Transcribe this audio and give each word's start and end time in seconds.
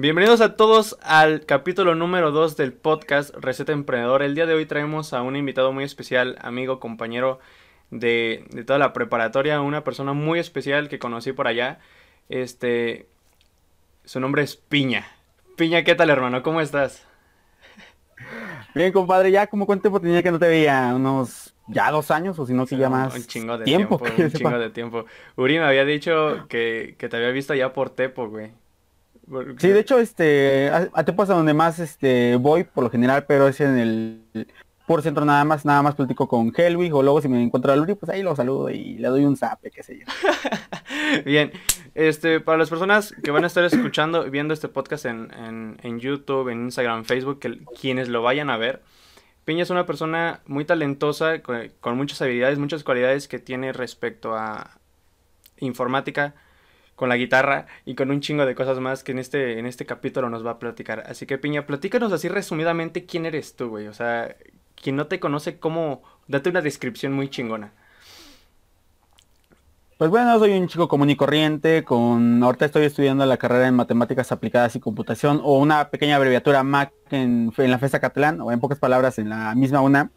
Bienvenidos 0.00 0.40
a 0.40 0.56
todos 0.56 0.98
al 1.02 1.44
capítulo 1.44 1.94
número 1.94 2.30
2 2.30 2.56
del 2.56 2.72
podcast 2.72 3.34
Receta 3.34 3.72
Emprendedor. 3.72 4.22
El 4.22 4.34
día 4.34 4.46
de 4.46 4.54
hoy 4.54 4.64
traemos 4.64 5.12
a 5.12 5.20
un 5.20 5.36
invitado 5.36 5.74
muy 5.74 5.84
especial, 5.84 6.38
amigo, 6.40 6.80
compañero 6.80 7.38
de, 7.90 8.46
de 8.48 8.64
toda 8.64 8.78
la 8.78 8.94
preparatoria, 8.94 9.60
una 9.60 9.84
persona 9.84 10.14
muy 10.14 10.38
especial 10.38 10.88
que 10.88 10.98
conocí 10.98 11.34
por 11.34 11.48
allá. 11.48 11.80
Este, 12.30 13.08
su 14.06 14.20
nombre 14.20 14.42
es 14.42 14.56
Piña. 14.56 15.06
Piña, 15.58 15.84
¿qué 15.84 15.94
tal 15.94 16.08
hermano? 16.08 16.42
¿Cómo 16.42 16.62
estás? 16.62 17.06
Bien, 18.74 18.92
compadre, 18.92 19.30
ya 19.30 19.48
como 19.48 19.66
cuánto 19.66 19.82
tiempo 19.82 20.00
tenía 20.00 20.22
que 20.22 20.30
no 20.30 20.38
te 20.38 20.48
veía, 20.48 20.94
unos 20.94 21.54
ya 21.66 21.90
dos 21.90 22.10
años 22.10 22.38
o 22.38 22.46
si 22.46 22.54
no 22.54 22.64
que 22.64 22.78
ya 22.78 22.88
más 22.88 23.14
un 23.14 23.26
chingo 23.26 23.58
de 23.58 23.66
tiempo, 23.66 24.00
un 24.18 24.32
chingo 24.32 24.58
de 24.58 24.70
tiempo. 24.70 25.04
Uri 25.36 25.58
me 25.58 25.66
había 25.66 25.84
dicho 25.84 26.46
que, 26.48 26.94
que 26.96 27.10
te 27.10 27.18
había 27.18 27.32
visto 27.32 27.52
ya 27.52 27.74
por 27.74 27.90
Tepo, 27.90 28.30
güey. 28.30 28.52
Sí, 29.58 29.68
de 29.68 29.80
hecho, 29.80 29.98
este, 29.98 30.70
a, 30.70 31.04
Tepo 31.04 31.22
es 31.22 31.30
a 31.30 31.34
donde 31.34 31.54
más 31.54 31.78
este 31.78 32.36
voy 32.36 32.64
por 32.64 32.84
lo 32.84 32.90
general, 32.90 33.24
pero 33.26 33.46
es 33.46 33.60
en 33.60 33.78
el 33.78 34.46
por 34.86 35.02
centro 35.02 35.24
nada 35.24 35.44
más, 35.44 35.64
nada 35.64 35.82
más 35.82 35.94
platico 35.94 36.26
con 36.26 36.52
Helwig 36.56 36.92
o 36.92 37.02
luego 37.02 37.20
si 37.20 37.28
me 37.28 37.40
encuentro 37.40 37.72
a 37.72 37.76
Uri, 37.76 37.94
pues 37.94 38.10
ahí 38.10 38.24
lo 38.24 38.34
saludo 38.34 38.70
y 38.70 38.94
le 38.98 39.06
doy 39.06 39.24
un 39.24 39.36
zape, 39.36 39.70
qué 39.70 39.84
sé 39.84 40.00
yo. 40.00 40.06
Bien, 41.24 41.52
este, 41.94 42.40
para 42.40 42.58
las 42.58 42.70
personas 42.70 43.14
que 43.22 43.30
van 43.30 43.44
a 43.44 43.46
estar 43.46 43.62
escuchando 43.62 44.28
viendo 44.28 44.52
este 44.52 44.66
podcast 44.66 45.04
en, 45.04 45.30
en, 45.80 46.00
YouTube, 46.00 46.48
en 46.48 46.64
Instagram, 46.64 47.04
Facebook, 47.04 47.38
quienes 47.80 48.08
lo 48.08 48.22
vayan 48.22 48.50
a 48.50 48.56
ver, 48.56 48.82
Piña 49.44 49.62
es 49.62 49.70
una 49.70 49.86
persona 49.86 50.40
muy 50.46 50.64
talentosa, 50.64 51.40
con 51.40 51.96
muchas 51.96 52.20
habilidades, 52.20 52.58
muchas 52.58 52.82
cualidades 52.82 53.28
que 53.28 53.38
tiene 53.38 53.72
respecto 53.72 54.34
a 54.34 54.78
informática, 55.58 56.34
con 57.00 57.08
la 57.08 57.16
guitarra 57.16 57.64
y 57.86 57.94
con 57.94 58.10
un 58.10 58.20
chingo 58.20 58.44
de 58.44 58.54
cosas 58.54 58.78
más 58.78 59.02
que 59.02 59.12
en 59.12 59.18
este, 59.18 59.58
en 59.58 59.64
este 59.64 59.86
capítulo 59.86 60.28
nos 60.28 60.44
va 60.44 60.50
a 60.50 60.58
platicar. 60.58 61.02
Así 61.06 61.24
que 61.24 61.38
Piña, 61.38 61.66
platícanos 61.66 62.12
así 62.12 62.28
resumidamente 62.28 63.06
quién 63.06 63.24
eres 63.24 63.56
tú, 63.56 63.70
güey. 63.70 63.88
O 63.88 63.94
sea, 63.94 64.36
quien 64.74 64.96
no 64.96 65.06
te 65.06 65.18
conoce, 65.18 65.58
cómo... 65.58 66.02
Date 66.28 66.50
una 66.50 66.60
descripción 66.60 67.14
muy 67.14 67.30
chingona. 67.30 67.72
Pues 69.96 70.10
bueno, 70.10 70.38
soy 70.38 70.52
un 70.52 70.68
chico 70.68 70.88
común 70.88 71.08
y 71.08 71.16
corriente, 71.16 71.84
con 71.84 72.42
ahorita 72.42 72.66
estoy 72.66 72.84
estudiando 72.84 73.24
la 73.24 73.38
carrera 73.38 73.66
en 73.66 73.76
matemáticas 73.76 74.30
aplicadas 74.30 74.76
y 74.76 74.80
computación 74.80 75.40
o 75.42 75.58
una 75.58 75.88
pequeña 75.88 76.16
abreviatura 76.16 76.62
MAC 76.62 76.92
en, 77.12 77.50
en 77.56 77.70
la 77.70 77.78
FESA 77.78 78.00
Catalán 78.00 78.42
o 78.42 78.52
en 78.52 78.60
pocas 78.60 78.78
palabras 78.78 79.18
en 79.18 79.30
la 79.30 79.54
misma 79.54 79.80
UNA. 79.80 80.10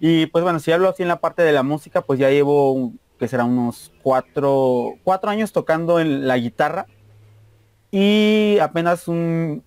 Y 0.00 0.24
pues 0.26 0.42
bueno, 0.42 0.58
si 0.58 0.72
hablo 0.72 0.88
así 0.88 1.02
en 1.02 1.08
la 1.08 1.20
parte 1.20 1.42
de 1.42 1.52
la 1.52 1.62
música, 1.62 2.00
pues 2.00 2.18
ya 2.18 2.30
llevo 2.30 2.94
que 3.18 3.28
será 3.28 3.44
unos 3.44 3.92
cuatro, 4.02 4.94
cuatro 5.04 5.30
años 5.30 5.52
tocando 5.52 6.00
en 6.00 6.26
la 6.26 6.38
guitarra 6.38 6.86
y 7.90 8.58
apenas 8.60 9.08
un 9.08 9.64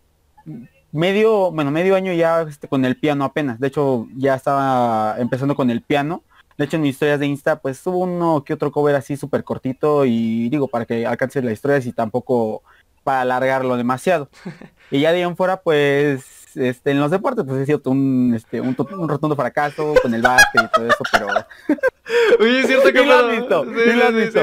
medio, 0.91 1.51
bueno, 1.51 1.71
medio 1.71 1.95
año 1.95 2.13
ya 2.13 2.41
este, 2.41 2.67
con 2.67 2.85
el 2.85 2.97
piano 2.97 3.25
apenas. 3.25 3.59
De 3.59 3.67
hecho, 3.67 4.07
ya 4.15 4.35
estaba 4.35 5.15
empezando 5.19 5.55
con 5.55 5.69
el 5.69 5.81
piano. 5.81 6.23
De 6.57 6.65
hecho, 6.65 6.75
en 6.75 6.83
mis 6.83 6.91
historias 6.91 7.19
de 7.19 7.27
Insta, 7.27 7.59
pues 7.59 7.85
hubo 7.87 7.99
uno 7.99 8.43
que 8.43 8.53
otro 8.53 8.71
cover 8.71 8.95
así 8.95 9.17
súper 9.17 9.43
cortito 9.43 10.05
y 10.05 10.49
digo, 10.49 10.67
para 10.67 10.85
que 10.85 11.05
alcance 11.05 11.41
la 11.41 11.51
historia 11.51 11.79
y 11.79 11.91
tampoco 11.91 12.61
para 13.03 13.21
alargarlo 13.21 13.77
demasiado. 13.77 14.29
y 14.91 14.99
ya 15.01 15.11
de 15.11 15.17
ahí 15.17 15.23
en 15.23 15.35
fuera, 15.35 15.61
pues 15.61 16.40
este, 16.55 16.91
en 16.91 16.99
los 16.99 17.11
deportes, 17.11 17.45
pues 17.45 17.61
he 17.61 17.65
sido 17.65 17.81
un, 17.85 18.33
este, 18.35 18.61
un, 18.61 18.75
rotundo 18.75 19.35
fracaso 19.35 19.93
con 20.01 20.13
el 20.13 20.21
básquet 20.21 20.63
y 20.63 20.71
todo 20.71 20.87
eso, 20.87 21.03
pero... 21.11 21.27
Oye, 22.39 22.59
es 22.61 22.67
cierto 22.67 22.87
que... 22.93 23.05
lo 23.05 23.13
has 23.13 23.31
visto, 23.31 23.63
sí, 23.65 23.93
lo 23.93 24.05
has 24.05 24.13
visto. 24.13 24.39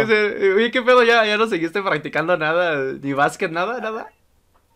Oye, 0.56 0.70
¿qué 0.70 0.82
pedo? 0.82 1.02
¿Ya, 1.02 1.24
¿Ya 1.26 1.36
no 1.36 1.46
seguiste 1.46 1.82
practicando 1.82 2.36
nada? 2.36 2.94
¿Ni 3.00 3.12
básquet, 3.12 3.50
nada, 3.50 3.80
nada? 3.80 4.08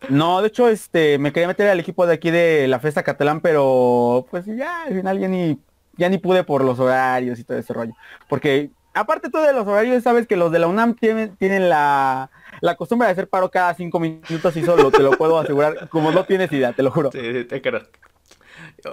No, 0.09 0.41
de 0.41 0.47
hecho, 0.47 0.67
este, 0.67 1.17
me 1.17 1.31
quería 1.31 1.47
meter 1.47 1.69
al 1.69 1.79
equipo 1.79 2.05
de 2.05 2.13
aquí 2.13 2.29
de 2.29 2.67
la 2.67 2.79
Festa 2.79 3.03
Catalán, 3.03 3.41
pero 3.41 4.25
pues 4.29 4.45
ya, 4.45 4.83
al 4.83 4.93
final 4.93 5.19
ya 5.19 5.27
ni, 5.27 5.59
ya 5.97 6.09
ni 6.09 6.17
pude 6.17 6.43
por 6.43 6.63
los 6.63 6.79
horarios 6.79 7.39
y 7.39 7.43
todo 7.43 7.57
ese 7.57 7.73
rollo. 7.73 7.93
Porque 8.27 8.69
aparte 8.93 9.29
todo 9.29 9.43
de 9.43 9.53
los 9.53 9.65
horarios, 9.65 10.03
sabes 10.03 10.27
que 10.27 10.35
los 10.35 10.51
de 10.51 10.59
la 10.59 10.67
UNAM 10.67 10.95
tienen, 10.95 11.35
tienen 11.37 11.69
la, 11.69 12.29
la 12.61 12.75
costumbre 12.75 13.07
de 13.07 13.13
hacer 13.13 13.29
paro 13.29 13.49
cada 13.49 13.73
cinco 13.73 13.99
minutos 13.99 14.55
y 14.55 14.63
solo 14.63 14.91
te 14.91 15.03
lo 15.03 15.11
puedo 15.11 15.39
asegurar, 15.39 15.89
como 15.89 16.11
no 16.11 16.23
tienes 16.25 16.51
idea, 16.51 16.73
te 16.73 16.83
lo 16.83 16.91
juro. 16.91 17.11
Sí, 17.11 17.45
te 17.45 17.61
creo. 17.61 17.81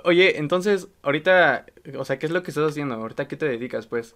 Oye, 0.05 0.39
entonces, 0.39 0.89
ahorita, 1.03 1.67
o 1.99 2.05
sea, 2.05 2.19
¿qué 2.19 2.27
es 2.27 2.33
lo 2.33 2.43
que 2.43 2.51
estás 2.51 2.71
haciendo? 2.71 2.95
¿Ahorita 2.95 3.29
qué 3.29 3.37
te 3.37 3.47
dedicas, 3.47 3.87
pues? 3.87 4.15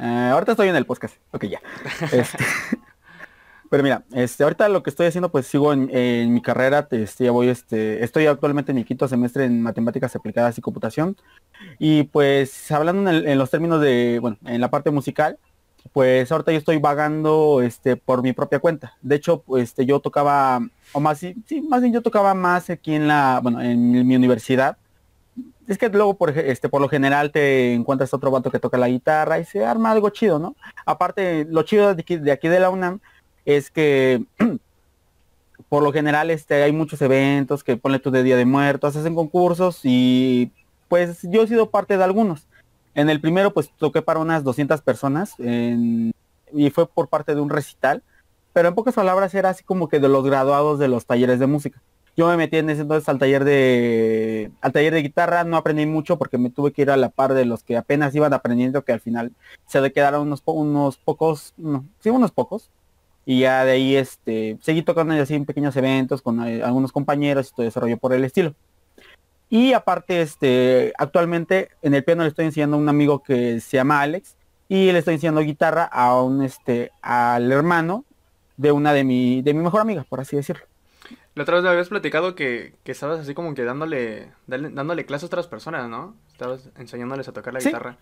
Eh, 0.00 0.30
ahorita 0.32 0.52
estoy 0.52 0.68
en 0.68 0.76
el 0.76 0.86
podcast. 0.86 1.16
Ok, 1.32 1.44
ya. 1.46 1.60
Este, 2.12 2.44
pero 3.70 3.82
mira, 3.84 4.02
este, 4.12 4.42
ahorita 4.42 4.68
lo 4.68 4.82
que 4.82 4.90
estoy 4.90 5.06
haciendo, 5.06 5.30
pues 5.30 5.46
sigo 5.46 5.72
en, 5.72 6.34
mi 6.34 6.42
carrera, 6.42 6.88
este, 6.90 7.24
ya 7.24 7.30
voy, 7.30 7.48
este, 7.48 8.02
estoy 8.02 8.26
actualmente 8.26 8.72
en 8.72 8.76
mi 8.76 8.84
quinto 8.84 9.06
semestre 9.06 9.44
en 9.44 9.62
matemáticas 9.62 10.16
aplicadas 10.16 10.58
y 10.58 10.60
computación. 10.60 11.16
Y 11.78 12.04
pues 12.04 12.70
hablando 12.72 13.10
en, 13.10 13.28
en 13.28 13.38
los 13.38 13.50
términos 13.50 13.80
de, 13.80 14.18
bueno, 14.20 14.38
en 14.44 14.60
la 14.60 14.70
parte 14.70 14.90
musical, 14.90 15.38
pues 15.92 16.30
ahorita 16.30 16.52
yo 16.52 16.58
estoy 16.58 16.78
vagando 16.78 17.60
este 17.62 17.96
por 17.96 18.22
mi 18.22 18.32
propia 18.32 18.58
cuenta. 18.58 18.96
De 19.02 19.16
hecho, 19.16 19.42
este 19.56 19.86
yo 19.86 20.00
tocaba 20.00 20.60
o 20.92 21.00
más 21.00 21.18
sí, 21.18 21.34
más 21.68 21.80
bien 21.80 21.92
yo 21.92 22.02
tocaba 22.02 22.34
más 22.34 22.70
aquí 22.70 22.94
en 22.94 23.08
la, 23.08 23.40
bueno, 23.42 23.60
en 23.60 24.06
mi 24.06 24.16
universidad. 24.16 24.76
Es 25.66 25.78
que 25.78 25.88
luego 25.88 26.14
por 26.14 26.30
este 26.30 26.68
por 26.68 26.80
lo 26.80 26.88
general 26.88 27.30
te 27.30 27.74
encuentras 27.74 28.12
otro 28.12 28.30
vato 28.30 28.50
que 28.50 28.58
toca 28.58 28.76
la 28.78 28.88
guitarra 28.88 29.38
y 29.38 29.44
se 29.44 29.64
arma 29.64 29.90
algo 29.90 30.10
chido, 30.10 30.38
¿no? 30.38 30.56
Aparte, 30.84 31.46
lo 31.48 31.62
chido 31.62 31.94
de 31.94 32.02
aquí 32.02 32.16
de, 32.16 32.32
aquí 32.32 32.48
de 32.48 32.60
la 32.60 32.70
UNAM 32.70 33.00
es 33.44 33.70
que 33.70 34.24
por 35.68 35.82
lo 35.82 35.92
general 35.92 36.30
este 36.30 36.62
hay 36.62 36.72
muchos 36.72 37.00
eventos 37.02 37.62
que 37.64 37.76
ponle 37.76 38.00
tú 38.00 38.10
de 38.10 38.22
Día 38.22 38.36
de 38.36 38.44
Muertos, 38.44 38.96
hacen 38.96 39.14
concursos 39.14 39.80
y 39.84 40.52
pues 40.88 41.20
yo 41.22 41.42
he 41.42 41.46
sido 41.46 41.70
parte 41.70 41.96
de 41.96 42.04
algunos. 42.04 42.49
En 42.94 43.08
el 43.10 43.20
primero 43.20 43.52
pues 43.52 43.70
toqué 43.76 44.02
para 44.02 44.20
unas 44.20 44.44
200 44.44 44.82
personas 44.82 45.34
y 45.38 46.70
fue 46.70 46.88
por 46.88 47.08
parte 47.08 47.34
de 47.34 47.40
un 47.40 47.50
recital, 47.50 48.02
pero 48.52 48.68
en 48.68 48.74
pocas 48.74 48.94
palabras 48.94 49.34
era 49.34 49.50
así 49.50 49.64
como 49.64 49.88
que 49.88 50.00
de 50.00 50.08
los 50.08 50.24
graduados 50.24 50.78
de 50.78 50.88
los 50.88 51.06
talleres 51.06 51.38
de 51.38 51.46
música. 51.46 51.80
Yo 52.16 52.28
me 52.28 52.36
metí 52.36 52.56
en 52.56 52.68
ese 52.68 52.82
entonces 52.82 53.08
al 53.08 53.18
taller 53.18 53.44
de 53.44 54.50
al 54.60 54.72
taller 54.72 54.92
de 54.92 55.02
guitarra, 55.02 55.44
no 55.44 55.56
aprendí 55.56 55.86
mucho 55.86 56.18
porque 56.18 56.38
me 56.38 56.50
tuve 56.50 56.72
que 56.72 56.82
ir 56.82 56.90
a 56.90 56.96
la 56.96 57.08
par 57.08 57.34
de 57.34 57.44
los 57.44 57.62
que 57.62 57.76
apenas 57.76 58.14
iban 58.14 58.34
aprendiendo, 58.34 58.84
que 58.84 58.92
al 58.92 59.00
final 59.00 59.32
se 59.66 59.92
quedaron 59.92 60.22
unos, 60.22 60.42
unos 60.44 60.98
pocos, 60.98 61.54
sí, 62.00 62.10
unos 62.10 62.32
pocos. 62.32 62.70
Y 63.24 63.40
ya 63.40 63.64
de 63.64 63.72
ahí 63.72 63.96
este 63.96 64.58
seguí 64.60 64.82
tocando 64.82 65.14
así 65.14 65.34
en 65.34 65.46
pequeños 65.46 65.76
eventos 65.76 66.20
con 66.20 66.44
eh, 66.46 66.62
algunos 66.62 66.90
compañeros 66.90 67.48
y 67.48 67.54
todo 67.54 67.64
desarrollo 67.64 67.96
por 67.96 68.12
el 68.12 68.24
estilo. 68.24 68.54
Y 69.50 69.72
aparte, 69.72 70.22
este, 70.22 70.92
actualmente 70.96 71.70
en 71.82 71.94
el 71.94 72.04
piano 72.04 72.22
le 72.22 72.28
estoy 72.28 72.46
enseñando 72.46 72.76
a 72.76 72.80
un 72.80 72.88
amigo 72.88 73.20
que 73.22 73.60
se 73.60 73.76
llama 73.76 74.00
Alex 74.00 74.36
y 74.68 74.92
le 74.92 75.00
estoy 75.00 75.14
enseñando 75.14 75.40
guitarra 75.40 75.84
a 75.84 76.22
un, 76.22 76.42
este, 76.42 76.92
al 77.02 77.50
hermano 77.50 78.04
de 78.56 78.70
una 78.70 78.92
de 78.92 79.02
mi, 79.02 79.42
de 79.42 79.52
mi 79.52 79.60
mejor 79.62 79.80
amiga, 79.80 80.04
por 80.08 80.20
así 80.20 80.36
decirlo. 80.36 80.64
La 81.34 81.42
otra 81.42 81.56
vez 81.56 81.64
me 81.64 81.70
habías 81.70 81.88
platicado 81.88 82.36
que, 82.36 82.74
que 82.84 82.92
estabas 82.92 83.20
así 83.20 83.34
como 83.34 83.52
que 83.54 83.64
dándole, 83.64 84.28
dándole 84.46 85.04
clases 85.04 85.24
a 85.24 85.26
otras 85.26 85.48
personas, 85.48 85.88
¿no? 85.88 86.14
Estabas 86.30 86.70
enseñándoles 86.78 87.26
a 87.26 87.32
tocar 87.32 87.52
la 87.52 87.60
guitarra. 87.60 87.96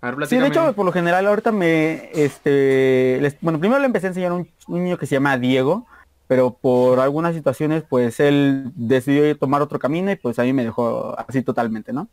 A 0.00 0.10
ver, 0.10 0.26
sí, 0.28 0.36
de 0.36 0.48
hecho, 0.48 0.72
por 0.74 0.84
lo 0.84 0.92
general 0.92 1.26
ahorita 1.26 1.50
me, 1.50 2.10
este, 2.12 3.36
bueno, 3.40 3.58
primero 3.58 3.80
le 3.80 3.86
empecé 3.86 4.06
a 4.06 4.10
enseñar 4.10 4.32
a 4.32 4.34
un 4.34 4.48
niño 4.68 4.98
que 4.98 5.06
se 5.06 5.16
llama 5.16 5.38
Diego, 5.38 5.86
pero 6.26 6.54
por 6.54 7.00
algunas 7.00 7.34
situaciones 7.34 7.84
pues 7.88 8.20
él 8.20 8.70
decidió 8.74 9.36
tomar 9.36 9.62
otro 9.62 9.78
camino 9.78 10.10
y 10.10 10.16
pues 10.16 10.38
a 10.38 10.42
mí 10.44 10.52
me 10.52 10.64
dejó 10.64 11.18
así 11.18 11.42
totalmente, 11.42 11.92
¿no? 11.92 12.08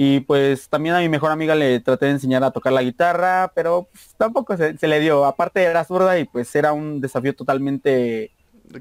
Y 0.00 0.20
pues 0.20 0.68
también 0.68 0.94
a 0.94 1.00
mi 1.00 1.08
mejor 1.08 1.32
amiga 1.32 1.56
le 1.56 1.80
traté 1.80 2.06
de 2.06 2.12
enseñar 2.12 2.44
a 2.44 2.52
tocar 2.52 2.72
la 2.72 2.84
guitarra, 2.84 3.50
pero 3.54 3.88
pues, 3.90 4.14
tampoco 4.16 4.56
se, 4.56 4.78
se, 4.78 4.86
le 4.86 5.00
dio. 5.00 5.24
Aparte 5.24 5.60
era 5.64 5.84
zurda 5.84 6.16
y 6.20 6.24
pues 6.24 6.54
era 6.54 6.72
un 6.72 7.00
desafío 7.00 7.34
totalmente 7.34 8.30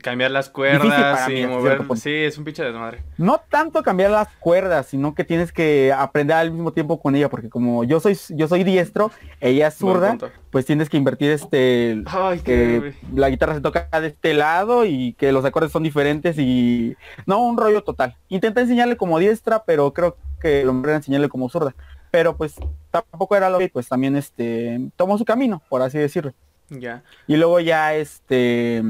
Cambiar 0.01 0.31
las 0.31 0.49
cuerdas 0.49 1.29
y 1.29 1.45
mover. 1.45 1.81
Sí, 1.95 2.13
es 2.13 2.37
un 2.37 2.43
pinche 2.43 2.63
desmadre. 2.63 3.03
No 3.17 3.39
tanto 3.49 3.83
cambiar 3.83 4.11
las 4.11 4.27
cuerdas, 4.39 4.87
sino 4.87 5.15
que 5.15 5.23
tienes 5.23 5.51
que 5.51 5.93
aprender 5.93 6.35
al 6.35 6.51
mismo 6.51 6.73
tiempo 6.73 6.99
con 6.99 7.15
ella, 7.15 7.29
porque 7.29 7.49
como 7.49 7.83
yo 7.83 7.99
soy 7.99 8.17
yo 8.29 8.47
soy 8.47 8.63
diestro, 8.63 9.11
ella 9.39 9.67
es 9.67 9.75
zurda, 9.75 10.17
pues 10.51 10.65
tienes 10.65 10.89
que 10.89 10.97
invertir 10.97 11.31
este 11.31 12.03
que 12.43 12.93
la 13.13 13.29
guitarra 13.29 13.55
se 13.55 13.61
toca 13.61 13.87
de 13.99 14.07
este 14.07 14.33
lado 14.33 14.85
y 14.85 15.13
que 15.13 15.31
los 15.31 15.45
acordes 15.45 15.71
son 15.71 15.83
diferentes 15.83 16.37
y 16.37 16.95
no 17.25 17.39
un 17.39 17.57
rollo 17.57 17.83
total. 17.83 18.17
Intenté 18.27 18.61
enseñarle 18.61 18.97
como 18.97 19.19
diestra, 19.19 19.63
pero 19.63 19.93
creo 19.93 20.17
que 20.41 20.65
lo 20.65 20.73
mejor 20.73 20.95
enseñarle 20.95 21.29
como 21.29 21.49
zurda. 21.49 21.75
Pero 22.11 22.35
pues 22.35 22.55
tampoco 22.91 23.35
era 23.35 23.49
lo 23.49 23.59
que 23.59 23.69
pues 23.69 23.87
también 23.87 24.15
este 24.15 24.79
tomó 24.95 25.17
su 25.17 25.25
camino, 25.25 25.61
por 25.69 25.81
así 25.81 25.97
decirlo. 25.97 26.33
Ya. 26.69 27.03
Y 27.27 27.37
luego 27.37 27.59
ya 27.59 27.95
este 27.95 28.83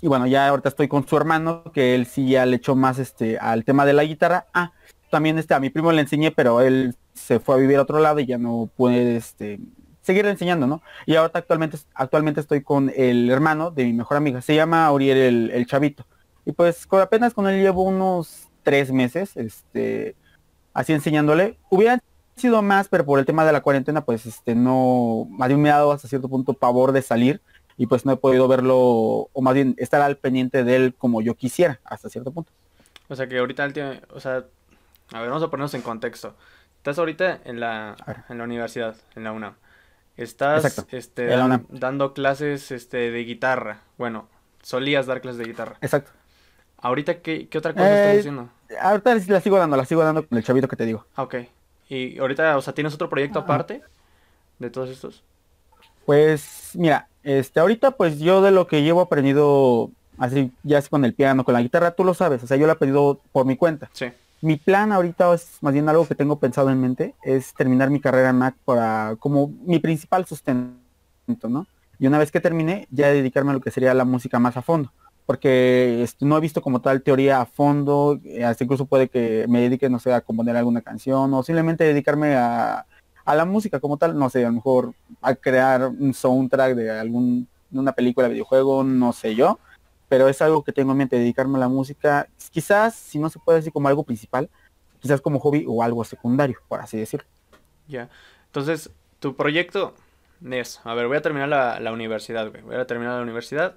y 0.00 0.08
bueno, 0.08 0.26
ya 0.26 0.48
ahorita 0.48 0.68
estoy 0.68 0.88
con 0.88 1.06
su 1.06 1.16
hermano, 1.16 1.64
que 1.72 1.94
él 1.94 2.06
sí 2.06 2.28
ya 2.30 2.46
le 2.46 2.56
echó 2.56 2.76
más 2.76 2.98
este 2.98 3.38
al 3.38 3.64
tema 3.64 3.84
de 3.84 3.92
la 3.92 4.04
guitarra. 4.04 4.46
Ah, 4.54 4.72
también 5.10 5.38
este 5.38 5.54
a 5.54 5.60
mi 5.60 5.70
primo 5.70 5.90
le 5.90 6.02
enseñé, 6.02 6.30
pero 6.30 6.60
él 6.60 6.94
se 7.14 7.40
fue 7.40 7.56
a 7.56 7.58
vivir 7.58 7.78
a 7.78 7.82
otro 7.82 7.98
lado 7.98 8.20
y 8.20 8.26
ya 8.26 8.38
no 8.38 8.70
puede 8.76 9.16
este 9.16 9.58
seguirle 10.02 10.30
enseñando, 10.30 10.66
¿no? 10.66 10.82
Y 11.04 11.16
ahora 11.16 11.32
actualmente, 11.34 11.78
actualmente 11.94 12.40
estoy 12.40 12.62
con 12.62 12.90
el 12.96 13.28
hermano 13.28 13.70
de 13.70 13.84
mi 13.84 13.92
mejor 13.92 14.16
amiga, 14.16 14.40
se 14.40 14.54
llama 14.54 14.90
Oriel 14.90 15.50
el, 15.50 15.66
Chavito. 15.66 16.06
Y 16.46 16.52
pues 16.52 16.86
apenas 16.92 17.34
con 17.34 17.46
él 17.46 17.60
llevo 17.60 17.82
unos 17.82 18.48
tres 18.62 18.90
meses, 18.90 19.36
este, 19.36 20.16
así 20.72 20.94
enseñándole. 20.94 21.58
Hubieran 21.68 22.00
sido 22.36 22.62
más, 22.62 22.88
pero 22.88 23.04
por 23.04 23.18
el 23.18 23.26
tema 23.26 23.44
de 23.44 23.52
la 23.52 23.60
cuarentena, 23.60 24.02
pues 24.04 24.24
este, 24.24 24.54
no, 24.54 25.28
bien 25.46 25.60
me 25.60 25.70
ha 25.70 25.76
dado 25.76 25.92
hasta 25.92 26.08
cierto 26.08 26.28
punto 26.28 26.54
pavor 26.54 26.92
de 26.92 27.02
salir 27.02 27.42
y 27.78 27.86
pues 27.86 28.04
no 28.04 28.12
he 28.12 28.16
podido 28.16 28.48
verlo, 28.48 28.76
o 28.76 29.40
más 29.40 29.54
bien 29.54 29.76
estar 29.78 30.02
al 30.02 30.16
pendiente 30.16 30.64
de 30.64 30.76
él 30.76 30.94
como 30.98 31.22
yo 31.22 31.36
quisiera, 31.36 31.80
hasta 31.84 32.10
cierto 32.10 32.32
punto. 32.32 32.50
O 33.08 33.14
sea 33.14 33.28
que 33.28 33.38
ahorita, 33.38 33.68
o 34.10 34.20
sea, 34.20 34.44
a 35.12 35.20
ver, 35.20 35.28
vamos 35.28 35.44
a 35.44 35.48
ponernos 35.48 35.72
en 35.74 35.82
contexto. 35.82 36.34
Estás 36.76 36.98
ahorita 36.98 37.40
en 37.44 37.60
la, 37.60 37.96
en 38.28 38.38
la 38.38 38.44
universidad, 38.44 38.96
en 39.14 39.24
la 39.24 39.32
UNAM. 39.32 39.54
Estás 40.16 40.84
este, 40.90 41.28
dando 41.68 42.12
clases 42.12 42.72
este, 42.72 43.12
de 43.12 43.24
guitarra. 43.24 43.82
Bueno, 43.96 44.28
solías 44.62 45.06
dar 45.06 45.20
clases 45.20 45.38
de 45.38 45.44
guitarra. 45.44 45.76
Exacto. 45.80 46.10
¿Ahorita 46.78 47.20
qué, 47.20 47.48
qué 47.48 47.58
otra 47.58 47.72
cosa 47.72 47.88
estás 47.88 48.16
eh, 48.16 48.18
haciendo? 48.18 48.48
Ahorita 48.80 49.14
la 49.14 49.40
sigo 49.40 49.58
dando, 49.58 49.76
la 49.76 49.84
sigo 49.84 50.02
dando 50.02 50.26
con 50.26 50.36
el 50.36 50.44
chavito 50.44 50.66
que 50.66 50.76
te 50.76 50.84
digo. 50.84 51.06
Ah, 51.14 51.22
ok. 51.22 51.36
¿Y 51.88 52.18
ahorita, 52.18 52.56
o 52.56 52.60
sea, 52.60 52.74
tienes 52.74 52.92
otro 52.94 53.08
proyecto 53.08 53.38
aparte 53.38 53.82
de 54.58 54.70
todos 54.70 54.90
estos? 54.90 55.22
Pues, 56.08 56.70
mira, 56.72 57.06
este, 57.22 57.60
ahorita 57.60 57.90
pues 57.90 58.18
yo 58.18 58.40
de 58.40 58.50
lo 58.50 58.66
que 58.66 58.82
llevo 58.82 59.02
aprendido 59.02 59.90
así, 60.16 60.50
ya 60.62 60.78
es 60.78 60.88
con 60.88 61.04
el 61.04 61.12
piano, 61.12 61.44
con 61.44 61.52
la 61.52 61.60
guitarra, 61.60 61.90
tú 61.90 62.02
lo 62.02 62.14
sabes, 62.14 62.42
o 62.42 62.46
sea, 62.46 62.56
yo 62.56 62.64
lo 62.64 62.72
he 62.72 62.76
aprendido 62.76 63.20
por 63.30 63.44
mi 63.44 63.58
cuenta. 63.58 63.90
Sí. 63.92 64.06
Mi 64.40 64.56
plan 64.56 64.90
ahorita 64.90 65.34
es 65.34 65.58
más 65.60 65.74
bien 65.74 65.86
algo 65.86 66.08
que 66.08 66.14
tengo 66.14 66.38
pensado 66.38 66.70
en 66.70 66.80
mente, 66.80 67.14
es 67.22 67.52
terminar 67.52 67.90
mi 67.90 68.00
carrera 68.00 68.30
en 68.30 68.36
Mac 68.36 68.54
para 68.64 69.16
como 69.18 69.52
mi 69.66 69.80
principal 69.80 70.24
sustento, 70.24 70.78
¿no? 71.46 71.66
Y 71.98 72.06
una 72.06 72.16
vez 72.16 72.32
que 72.32 72.40
termine, 72.40 72.88
ya 72.90 73.08
dedicarme 73.08 73.50
a 73.50 73.54
lo 73.54 73.60
que 73.60 73.70
sería 73.70 73.92
la 73.92 74.06
música 74.06 74.38
más 74.38 74.56
a 74.56 74.62
fondo. 74.62 74.90
Porque 75.26 76.02
este, 76.02 76.24
no 76.24 76.38
he 76.38 76.40
visto 76.40 76.62
como 76.62 76.80
tal 76.80 77.02
teoría 77.02 77.42
a 77.42 77.44
fondo, 77.44 78.18
eh, 78.24 78.46
hasta 78.46 78.64
incluso 78.64 78.86
puede 78.86 79.10
que 79.10 79.44
me 79.46 79.60
dedique, 79.60 79.90
no 79.90 79.98
sé, 79.98 80.14
a 80.14 80.22
componer 80.22 80.56
alguna 80.56 80.80
canción 80.80 81.34
o 81.34 81.42
simplemente 81.42 81.84
dedicarme 81.84 82.34
a, 82.34 82.86
a 83.28 83.34
la 83.34 83.44
música 83.44 83.78
como 83.78 83.96
tal, 83.96 84.18
no 84.18 84.30
sé, 84.30 84.44
a 84.44 84.48
lo 84.48 84.54
mejor 84.54 84.94
a 85.20 85.34
crear 85.34 85.86
un 85.86 86.14
soundtrack 86.14 86.74
de 86.74 86.90
algún, 86.90 87.46
una 87.70 87.92
película, 87.92 88.28
videojuego, 88.28 88.84
no 88.84 89.12
sé 89.12 89.34
yo 89.34 89.58
pero 90.08 90.28
es 90.28 90.40
algo 90.42 90.64
que 90.64 90.72
tengo 90.72 90.92
en 90.92 90.98
mente, 90.98 91.18
dedicarme 91.18 91.56
a 91.58 91.60
la 91.60 91.68
música, 91.68 92.28
quizás, 92.50 92.94
si 92.94 93.18
no 93.18 93.28
se 93.28 93.38
puede 93.38 93.58
decir 93.58 93.72
como 93.72 93.88
algo 93.88 94.02
principal, 94.02 94.48
quizás 95.00 95.20
como 95.20 95.38
hobby 95.38 95.64
o 95.68 95.82
algo 95.82 96.04
secundario, 96.04 96.58
por 96.66 96.80
así 96.80 96.96
decirlo. 96.96 97.26
Ya, 97.86 98.08
entonces, 98.46 98.90
tu 99.20 99.36
proyecto 99.36 99.94
es, 100.50 100.80
a 100.84 100.94
ver, 100.94 101.08
voy 101.08 101.18
a 101.18 101.22
terminar 101.22 101.48
la, 101.48 101.92
universidad, 101.92 102.50
güey, 102.50 102.62
voy 102.62 102.76
a 102.76 102.86
terminar 102.86 103.16
la 103.16 103.22
universidad 103.22 103.76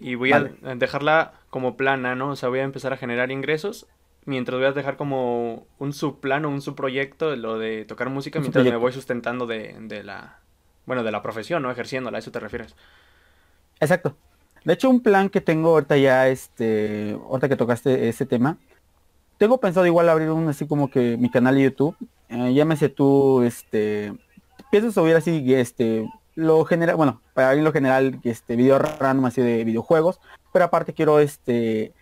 y 0.00 0.14
voy 0.16 0.32
a 0.32 0.40
dejarla 0.76 1.32
como 1.50 1.76
plana, 1.76 2.14
¿no? 2.14 2.30
O 2.30 2.36
sea, 2.36 2.48
voy 2.48 2.60
a 2.60 2.64
empezar 2.64 2.92
a 2.92 2.96
generar 2.96 3.30
ingresos 3.30 3.86
mientras 4.28 4.58
voy 4.58 4.66
a 4.66 4.72
dejar 4.72 4.98
como 4.98 5.66
un 5.78 5.94
subplano, 5.94 6.50
un 6.50 6.60
subproyecto, 6.60 7.34
lo 7.34 7.58
de 7.58 7.86
tocar 7.86 8.10
música, 8.10 8.38
mientras 8.40 8.62
me 8.62 8.76
voy 8.76 8.92
sustentando 8.92 9.46
de, 9.46 9.74
de 9.80 10.04
la, 10.04 10.40
bueno, 10.84 11.02
de 11.02 11.10
la 11.10 11.22
profesión, 11.22 11.62
¿no? 11.62 11.70
Ejerciéndola, 11.70 12.18
¿a 12.18 12.20
eso 12.20 12.30
te 12.30 12.38
refieres? 12.38 12.76
Exacto. 13.80 14.14
De 14.64 14.74
hecho, 14.74 14.90
un 14.90 15.00
plan 15.00 15.30
que 15.30 15.40
tengo 15.40 15.70
ahorita 15.70 15.96
ya, 15.96 16.28
este, 16.28 17.12
ahorita 17.12 17.48
que 17.48 17.56
tocaste 17.56 18.10
ese 18.10 18.26
tema, 18.26 18.58
tengo 19.38 19.58
pensado 19.58 19.86
igual 19.86 20.10
abrir 20.10 20.30
un 20.30 20.46
así 20.48 20.66
como 20.66 20.90
que 20.90 21.16
mi 21.16 21.30
canal 21.30 21.54
de 21.54 21.62
YouTube. 21.62 21.96
Eh, 22.28 22.52
llámese 22.52 22.90
tú, 22.90 23.42
este, 23.44 24.12
pienso 24.70 24.92
subir 24.92 25.16
así, 25.16 25.54
este, 25.54 26.06
lo 26.34 26.66
general, 26.66 26.96
bueno, 26.96 27.22
para 27.32 27.54
mí 27.54 27.62
lo 27.62 27.72
general, 27.72 28.20
este, 28.24 28.56
video 28.56 28.78
random 28.78 29.24
así 29.24 29.40
de 29.40 29.64
videojuegos, 29.64 30.20
pero 30.52 30.66
aparte 30.66 30.92
quiero, 30.92 31.18
este, 31.18 31.94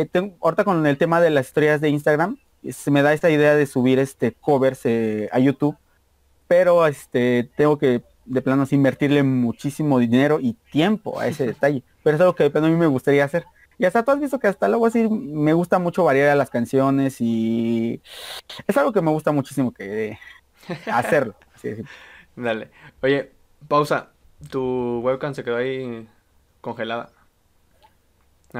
eh, 0.00 0.36
ahorita 0.42 0.64
con 0.64 0.86
el 0.86 0.98
tema 0.98 1.20
de 1.20 1.30
las 1.30 1.46
historias 1.46 1.80
de 1.80 1.88
Instagram, 1.88 2.38
se 2.70 2.90
me 2.90 3.02
da 3.02 3.12
esta 3.12 3.30
idea 3.30 3.54
de 3.54 3.66
subir 3.66 3.98
este 3.98 4.32
covers 4.32 4.84
eh, 4.84 5.28
a 5.32 5.38
YouTube, 5.38 5.76
pero 6.48 6.86
este, 6.86 7.50
tengo 7.56 7.78
que 7.78 8.02
de 8.26 8.42
plano 8.42 8.66
invertirle 8.70 9.22
muchísimo 9.22 9.98
dinero 9.98 10.38
y 10.40 10.54
tiempo 10.70 11.18
a 11.18 11.28
ese 11.28 11.46
detalle. 11.48 11.82
Pero 12.02 12.16
es 12.16 12.20
algo 12.20 12.34
que 12.34 12.44
de 12.44 12.50
plano 12.50 12.66
a 12.66 12.70
mí 12.70 12.76
me 12.76 12.86
gustaría 12.86 13.24
hacer. 13.24 13.46
Y 13.78 13.84
hasta 13.84 14.04
tú 14.04 14.10
has 14.10 14.20
visto 14.20 14.38
que 14.38 14.48
hasta 14.48 14.68
luego 14.68 14.86
así 14.86 15.08
me 15.08 15.52
gusta 15.52 15.78
mucho 15.78 16.04
variar 16.04 16.36
las 16.36 16.50
canciones 16.50 17.20
y 17.20 18.00
es 18.66 18.76
algo 18.76 18.92
que 18.92 19.02
me 19.02 19.10
gusta 19.10 19.32
muchísimo 19.32 19.72
que 19.72 20.18
hacerlo. 20.92 21.34
Dale. 22.34 22.70
Oye, 23.02 23.32
pausa. 23.68 24.10
Tu 24.50 25.00
webcam 25.00 25.34
se 25.34 25.42
quedó 25.42 25.56
ahí 25.56 26.06
congelada. 26.60 27.15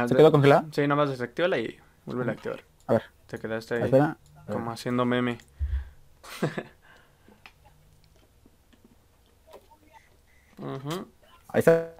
¿Se 0.06 0.16
quedó 0.16 0.32
congelada? 0.32 0.66
Sí, 0.72 0.82
nada 0.82 0.96
más 0.96 1.10
desactívala 1.10 1.58
y 1.58 1.78
vuelve 2.04 2.30
a 2.30 2.34
activar. 2.34 2.60
A 2.86 2.92
ver. 2.94 3.02
Te 3.26 3.38
quedaste 3.38 3.82
ahí 3.82 3.90
como 4.50 4.70
haciendo 4.70 5.04
meme. 5.04 5.38
Ahí 11.48 11.58
está. 11.58 11.92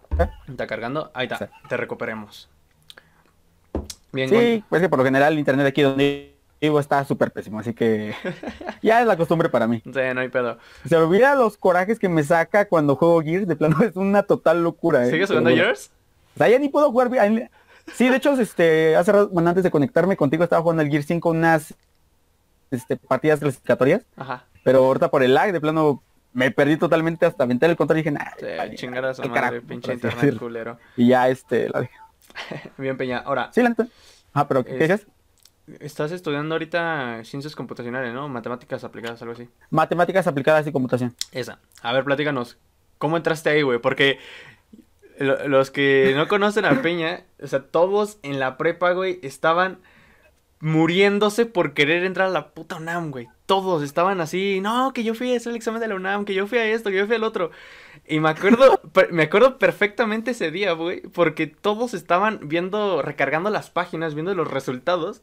Está 0.49 0.67
cargando. 0.67 1.11
Ahí 1.15 1.29
está. 1.31 1.51
Te 1.69 1.77
recuperemos. 1.77 2.49
Bien, 4.13 4.29
sí, 4.29 4.65
pues 4.69 4.81
que 4.81 4.89
por 4.89 4.99
lo 4.99 5.05
general 5.05 5.35
el 5.35 5.39
internet 5.39 5.67
aquí 5.67 5.83
donde 5.83 6.35
vivo 6.61 6.81
está 6.81 7.05
súper 7.05 7.33
pésimo, 7.33 7.59
así 7.59 7.75
que 7.75 8.15
ya 8.83 9.03
es 9.03 9.07
la 9.07 9.17
costumbre 9.17 9.49
para 9.49 9.67
mí. 9.67 9.83
Sí, 9.85 10.01
no 10.15 10.21
hay 10.21 10.29
pedo. 10.29 10.59
Se 10.89 10.97
olvida 10.97 11.35
los 11.35 11.59
corajes 11.59 11.99
que 11.99 12.09
me 12.09 12.23
saca 12.23 12.67
cuando 12.67 12.97
juego 12.97 13.21
Gears, 13.23 13.47
de 13.47 13.57
plano 13.57 13.77
es 13.85 13.97
una 13.97 14.23
total 14.23 14.63
locura. 14.63 15.07
¿eh? 15.07 15.11
¿Sigues 15.11 15.29
jugando 15.29 15.51
Gears? 15.51 15.91
O 16.35 16.39
sea, 16.39 16.49
ya 16.49 16.59
ni 16.59 16.69
puedo 16.69 16.91
jugar. 16.91 17.11
Sí, 17.93 18.09
de 18.09 18.17
hecho, 18.17 18.33
este, 18.35 18.97
hace 18.97 19.13
rato, 19.13 19.29
bueno, 19.31 19.49
antes 19.49 19.65
de 19.65 19.71
conectarme 19.71 20.17
contigo 20.17 20.45
estaba 20.45 20.63
jugando 20.63 20.83
el 20.83 20.91
Gears 20.91 21.07
5 21.07 21.31
unas 21.31 21.75
este, 22.71 22.97
partidas 22.97 23.41
clasificatorias. 23.41 24.03
Ajá. 24.17 24.45
Pero 24.65 24.85
ahorita 24.85 25.11
por 25.11 25.23
el 25.23 25.35
lag, 25.35 25.53
de 25.53 25.61
plano, 25.61 26.03
me 26.33 26.51
perdí 26.51 26.77
totalmente 26.77 27.25
hasta 27.25 27.45
aventar 27.45 27.71
el 27.71 27.77
control 27.77 27.99
y 27.99 28.03
dije, 28.03 28.11
nah, 28.11 28.31
sí, 28.39 28.77
chingar 28.77 29.05
a 29.05 29.15
su 29.15 29.23
madre, 29.29 29.61
pinche 29.63 29.93
internet 29.93 30.39
culero. 30.39 30.79
Y 30.97 31.09
ya 31.09 31.29
este, 31.29 31.69
la 31.69 31.83
dije. 31.83 31.95
Bien, 32.79 32.97
Peña. 32.97 33.19
Ahora. 33.19 33.51
Sí, 33.53 33.63
la 33.63 33.75
Ah, 34.33 34.47
pero 34.47 34.65
¿qué 34.65 34.85
es, 34.85 35.07
Estás 35.81 36.13
estudiando 36.13 36.55
ahorita 36.55 37.23
ciencias 37.25 37.57
computacionales, 37.57 38.13
¿no? 38.13 38.29
Matemáticas 38.29 38.85
aplicadas, 38.85 39.21
algo 39.23 39.35
así. 39.35 39.49
Matemáticas 39.71 40.27
aplicadas 40.27 40.67
y 40.67 40.73
computación. 40.73 41.15
Esa. 41.33 41.59
A 41.83 41.93
ver, 41.93 42.05
platícanos. 42.05 42.59
¿Cómo 42.99 43.17
entraste 43.17 43.51
ahí, 43.51 43.63
güey? 43.63 43.79
Porque 43.79 44.19
los 45.19 45.71
que 45.71 46.13
no 46.17 46.29
conocen 46.29 46.65
a 46.65 46.83
Peña, 46.83 47.25
o 47.43 47.47
sea, 47.47 47.63
todos 47.63 48.19
en 48.23 48.39
la 48.39 48.57
prepa, 48.57 48.93
güey, 48.93 49.19
estaban 49.23 49.79
muriéndose 50.61 51.47
por 51.47 51.75
querer 51.75 52.05
entrar 52.05 52.29
a 52.29 52.33
la 52.33 52.49
puta 52.49 52.77
UNAM, 52.77 53.11
güey. 53.11 53.29
Todos 53.45 53.83
estaban 53.83 54.21
así, 54.21 54.61
no, 54.61 54.93
que 54.93 55.05
yo 55.05 55.15
fui 55.15 55.33
a 55.33 55.37
hacer 55.37 55.51
el 55.51 55.57
examen 55.57 55.81
de 55.81 55.89
la 55.89 55.95
UNAM, 55.95 56.25
que 56.25 56.35
yo 56.35 56.47
fui 56.47 56.59
a 56.59 56.65
esto, 56.67 56.91
que 56.91 56.97
yo 56.97 57.07
fui 57.07 57.17
al 57.17 57.25
otro. 57.25 57.51
Y 58.09 58.21
me 58.21 58.31
acuerdo, 58.31 58.81
me 59.11 59.25
acuerdo 59.25 59.59
perfectamente 59.59 60.33
ese 60.33 60.51
día, 60.51 60.73
güey, 60.73 61.03
porque 61.03 61.47
todos 61.47 61.95
estaban 61.95 62.41
viendo, 62.49 63.03
recargando 63.03 63.51
las 63.51 63.71
páginas, 63.71 64.15
viendo 64.15 64.35
los 64.35 64.51
resultados. 64.51 65.23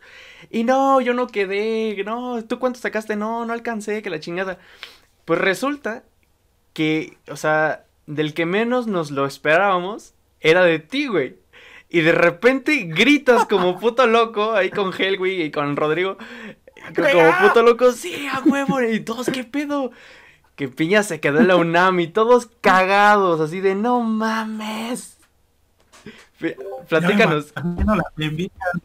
Y 0.49 0.63
no, 0.63 1.01
yo 1.01 1.13
no 1.13 1.27
quedé, 1.27 2.01
no, 2.05 2.43
¿tú 2.45 2.59
cuánto 2.59 2.79
sacaste? 2.79 3.15
No, 3.15 3.45
no 3.45 3.53
alcancé, 3.53 4.01
que 4.01 4.09
la 4.09 4.19
chingada. 4.19 4.59
Pues 5.25 5.39
resulta 5.39 6.03
que, 6.73 7.17
o 7.29 7.37
sea, 7.37 7.85
del 8.07 8.33
que 8.33 8.45
menos 8.45 8.87
nos 8.87 9.11
lo 9.11 9.25
esperábamos, 9.25 10.13
era 10.39 10.63
de 10.63 10.79
ti, 10.79 11.07
güey. 11.07 11.37
Y 11.89 12.01
de 12.01 12.11
repente 12.11 12.85
gritas 12.87 13.45
como 13.45 13.79
puto 13.79 14.07
loco 14.07 14.53
ahí 14.53 14.69
con 14.69 14.91
Helwig 14.93 15.41
y 15.41 15.51
con 15.51 15.75
Rodrigo. 15.75 16.17
Como 16.95 17.37
puto 17.41 17.63
loco, 17.63 17.91
sí, 17.91 18.27
a 18.27 18.39
huevo. 18.41 18.81
Y 18.81 18.99
todos, 18.99 19.27
¿qué 19.27 19.43
pedo? 19.43 19.91
Que 20.55 20.67
Piña 20.67 21.03
se 21.03 21.19
quedó 21.19 21.39
en 21.39 21.47
la 21.47 21.55
UNAM 21.55 21.99
y 21.99 22.07
todos 22.07 22.49
cagados, 22.61 23.39
así 23.39 23.59
de 23.59 23.75
no 23.75 24.01
mames. 24.01 25.17
Platícanos. 26.89 27.53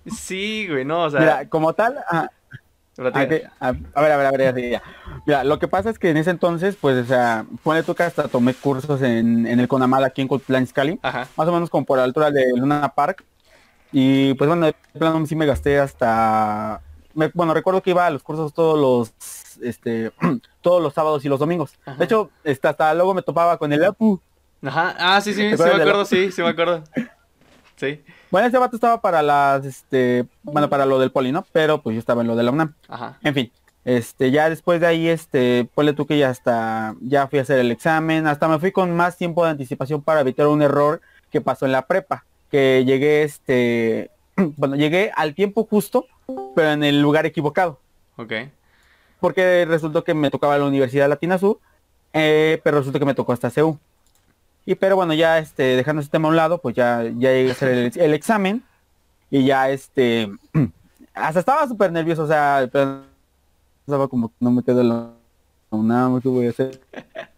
Sí, 0.07 0.67
güey, 0.69 0.85
no, 0.85 1.05
o 1.05 1.11
sea. 1.11 1.21
Mira, 1.21 1.49
como 1.49 1.73
tal, 1.73 1.99
a, 2.99 3.25
ver, 3.26 3.50
a 3.61 3.73
ver, 3.73 4.12
a 4.12 4.17
ver, 4.17 4.26
a 4.26 4.52
ver, 4.52 4.83
Mira, 5.26 5.45
lo 5.45 5.59
que 5.59 5.69
pasa 5.69 5.90
es 5.90 5.99
que 5.99 6.11
en 6.11 6.17
ese 6.17 6.31
entonces, 6.31 6.76
pues, 6.81 7.05
o 7.05 7.07
sea, 7.07 7.47
pone 7.62 7.83
tu 7.83 7.95
que 7.95 8.02
hasta 8.02 8.28
tomé 8.28 8.55
cursos 8.55 9.02
en, 9.02 9.47
en 9.47 9.61
el 9.61 9.69
Conamal 9.69 10.05
aquí 10.05 10.21
en 10.21 10.28
Cotlán 10.28 10.67
Scali, 10.67 10.99
más 11.02 11.49
o 11.49 11.52
menos 11.52 11.71
como 11.71 11.85
por 11.85 11.99
la 11.99 12.05
altura 12.05 12.31
de 12.31 12.52
Luna 12.57 12.93
Park. 12.95 13.25
Y 13.93 14.35
pues 14.35 14.49
bueno, 14.49 14.67
de 14.67 14.75
plano 14.99 15.25
sí 15.26 15.35
me 15.35 15.47
gasté 15.47 15.78
hasta 15.78 16.83
bueno, 17.35 17.55
recuerdo 17.55 17.83
que 17.83 17.90
iba 17.90 18.07
a 18.07 18.11
los 18.11 18.23
cursos 18.23 18.52
todos 18.52 18.78
los 18.78 19.59
este 19.62 20.12
todos 20.61 20.83
los 20.83 20.95
sábados 20.95 21.25
y 21.25 21.28
los 21.28 21.40
domingos. 21.40 21.78
De 21.99 22.05
hecho, 22.05 22.31
hasta, 22.45 22.71
hasta 22.71 22.95
luego 22.95 23.14
me 23.14 23.23
topaba 23.23 23.59
con 23.59 23.73
el 23.73 23.85
Apu. 23.85 24.21
Ajá. 24.62 24.95
Ah, 24.99 25.21
sí, 25.21 25.33
sí, 25.35 25.57
sí 25.57 25.62
me 25.62 25.71
acuerdo, 25.71 26.05
sí, 26.05 26.31
sí 26.33 26.43
me 26.43 26.49
acuerdo. 26.49 26.85
Sí. 27.78 28.02
Bueno, 28.30 28.49
ese 28.49 28.58
vato 28.58 28.76
estaba 28.76 29.00
para 29.00 29.23
las, 29.23 29.64
este, 29.64 30.26
bueno, 30.42 30.68
para 30.68 30.85
lo 30.85 30.99
del 30.99 31.12
poli, 31.12 31.32
¿no? 31.32 31.47
Pero 31.52 31.80
pues 31.80 31.94
yo 31.94 32.00
estaba 32.00 32.23
en 32.23 32.28
lo 32.28 32.37
de 32.37 32.42
la 32.42 32.50
UNAM. 32.50 32.75
Ajá. 32.88 33.18
En 33.23 33.35
fin, 33.35 33.52
Este, 33.85 34.30
ya 34.30 34.50
después 34.50 34.80
de 34.80 34.87
ahí, 34.87 35.08
este, 35.08 35.68
ponle 35.75 35.92
tú 35.94 36.06
que 36.06 36.18
ya 36.18 36.28
hasta, 36.28 36.94
ya 37.00 37.26
fui 37.28 37.38
a 37.38 37.42
hacer 37.42 37.58
el 37.58 37.70
examen, 37.70 38.26
hasta 38.26 38.49
me 38.49 38.58
fui 38.58 38.73
con 38.73 38.94
más 38.94 39.16
tiempo 39.16 39.44
de 39.44 39.52
anticipación 39.52 40.02
para 40.02 40.20
evitar 40.20 40.47
un 40.49 40.61
error 40.61 41.00
que 41.30 41.40
pasó 41.40 41.64
en 41.64 41.73
la 41.73 41.87
prepa, 41.87 42.25
que 42.50 42.85
llegué, 42.85 43.23
este, 43.23 44.11
bueno, 44.37 44.76
llegué 44.76 45.11
al 45.16 45.35
tiempo 45.35 45.64
justo, 45.64 46.06
pero 46.54 46.73
en 46.73 46.85
el 46.85 47.00
lugar 47.00 47.25
equivocado. 47.25 47.78
Ok. 48.16 48.32
Porque 49.20 49.64
resultó 49.66 50.04
que 50.04 50.14
me 50.14 50.30
tocaba 50.30 50.58
la 50.58 50.66
Universidad 50.66 51.08
Latina 51.08 51.38
Sur, 51.38 51.58
eh, 52.12 52.61
pero 52.64 52.78
resultó 52.78 52.99
que 52.99 53.04
me 53.04 53.14
tocó 53.14 53.32
hasta 53.32 53.50
CEU. 53.50 53.78
Y 54.69 54.75
pero 54.75 54.97
bueno, 54.97 55.15
ya 55.15 55.39
este, 55.39 55.63
dejando 55.77 56.03
ese 56.03 56.11
tema 56.11 56.29
a 56.29 56.31
un 56.31 56.37
lado, 56.37 56.59
pues 56.59 56.77
ya, 56.77 57.03
ya 57.03 57.33
llegué 57.33 57.49
a 57.49 57.53
hacer 57.53 57.69
el, 57.71 57.93
el 57.99 58.13
examen 58.13 58.63
y 59.31 59.47
ya 59.47 59.71
este, 59.71 60.29
hasta 61.15 61.41
estaba 61.41 61.67
súper 61.67 61.91
nervioso, 61.91 62.25
o 62.25 62.27
sea, 62.27 62.69
pero 62.71 63.01
estaba 63.87 64.09
como 64.09 64.31
no 64.39 64.51
me 64.51 64.63
quedo 64.63 64.83
la 64.83 65.09
UNAM, 65.71 66.21
¿qué 66.21 66.29
voy 66.29 66.49
a 66.49 66.51
hacer? 66.51 66.83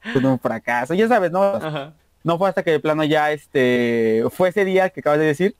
Es 0.03 0.17
un 0.17 0.41
fracaso, 0.41 0.93
ya 0.95 1.07
sabes, 1.07 1.31
¿no? 1.31 1.41
Ajá. 1.41 1.93
No 2.25 2.37
fue 2.37 2.49
hasta 2.49 2.65
que 2.65 2.73
de 2.73 2.81
plano 2.81 3.05
ya 3.05 3.31
este, 3.31 4.25
fue 4.33 4.49
ese 4.49 4.65
día 4.65 4.91
que 4.91 4.99
acabas 4.99 5.21
de 5.21 5.27
decir, 5.27 5.55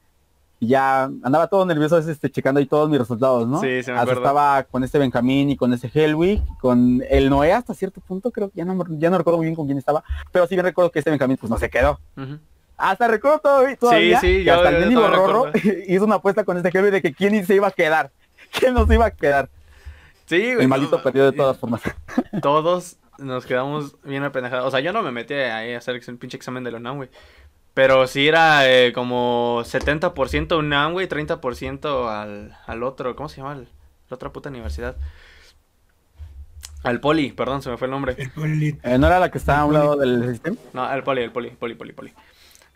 y 0.61 0.69
ya 0.69 1.05
andaba 1.05 1.47
todo 1.49 1.65
nervioso 1.65 1.97
este, 1.99 2.31
checando 2.31 2.61
ahí 2.61 2.67
todos 2.67 2.89
mis 2.91 2.99
resultados, 2.99 3.49
¿no? 3.49 3.61
Sí, 3.61 3.83
se 3.83 3.93
me 3.93 3.99
Hasta 3.99 4.13
estaba 4.13 4.63
con 4.65 4.85
este 4.85 4.99
Benjamín 4.99 5.49
y 5.51 5.57
con 5.57 5.73
ese 5.73 5.91
Helwig, 5.93 6.43
con 6.61 7.03
el 7.09 7.31
Noé 7.31 7.53
hasta 7.55 7.73
cierto 7.75 8.01
punto, 8.03 8.31
creo 8.31 8.51
que 8.51 8.59
ya 8.59 8.65
no, 8.67 8.75
me- 8.75 8.85
ya 8.99 9.09
no 9.11 9.17
recuerdo 9.19 9.39
muy 9.39 9.47
bien 9.47 9.57
con 9.57 9.65
quién 9.67 9.79
estaba, 9.79 10.05
pero 10.31 10.47
sí 10.47 10.55
bien 10.55 10.67
recuerdo 10.67 10.91
que 10.91 10.99
este 11.01 11.11
Benjamín 11.11 11.39
pues 11.39 11.49
no 11.51 11.57
se 11.59 11.71
quedó. 11.71 11.99
Hasta 12.77 13.09
recuerdo 13.09 13.39
todo- 13.41 13.67
todavía 13.79 14.21
sí, 14.21 14.27
que 14.27 14.45
yo- 14.45 14.55
hasta 14.55 14.69
el 14.69 14.75
yo 14.75 14.81
mendigo 14.81 15.03
también 15.03 15.21
Rorro 15.27 15.53
hizo 15.89 16.05
una 16.05 16.17
apuesta 16.17 16.45
con 16.45 16.57
este 16.59 16.69
Helwig 16.77 16.93
de 16.93 17.03
que 17.03 17.13
quién 17.15 17.45
se 17.47 17.55
iba 17.55 17.69
a 17.69 17.73
quedar, 17.73 18.11
quién 18.59 18.75
nos 18.75 18.91
iba 18.91 19.07
a 19.07 19.11
quedar. 19.11 19.49
Sí, 20.27 20.41
güey, 20.55 20.61
El 20.63 20.69
maldito 20.69 21.03
perdió 21.03 21.25
de 21.25 21.33
todas 21.33 21.57
formas. 21.59 21.81
Todos 22.43 22.97
nos 23.19 23.45
quedamos 23.47 23.97
bien 24.05 24.23
apendejados. 24.23 24.67
O 24.67 24.71
sea, 24.71 24.81
yo 24.81 24.93
no 24.93 25.03
me 25.03 25.11
metí 25.11 25.35
ahí 25.35 25.75
a 25.75 25.79
hacer 25.79 25.97
el 26.07 26.17
pinche 26.19 26.37
examen 26.37 26.63
de 26.65 26.71
la 26.71 26.79
UNAM, 26.79 26.97
güey. 26.99 27.09
Pero 27.75 28.07
sí 28.07 28.27
era 28.29 28.69
eh, 28.69 28.93
como 28.93 29.61
70% 29.65 30.59
UNAM, 30.59 30.93
güey, 30.93 31.09
30% 31.09 32.09
al, 32.09 32.57
al 32.67 32.83
otro, 32.83 33.15
¿cómo 33.17 33.29
se 33.29 33.39
llama? 33.39 33.53
El- 33.55 33.69
la 34.09 34.15
otra 34.17 34.33
puta 34.33 34.49
universidad. 34.49 34.97
Al 36.83 36.99
Poli, 37.01 37.33
perdón, 37.33 37.63
se 37.63 37.71
me 37.71 37.77
fue 37.77 37.87
el 37.87 37.91
nombre. 37.91 38.15
El 38.19 38.31
Poli- 38.31 38.79
Eh, 38.83 38.99
¿No 38.99 39.07
era 39.07 39.21
la 39.21 39.31
que 39.31 39.39
estaba 39.39 39.61
a 39.61 39.65
un 39.67 39.75
lado 39.75 39.97
del 39.97 40.31
sistema? 40.33 40.57
No, 40.73 40.83
al 40.85 41.03
Poli, 41.05 41.23
el 41.23 41.31
Poli, 41.31 41.51
Poli, 41.51 41.75
Poli, 41.75 41.93
Poli. 41.93 42.13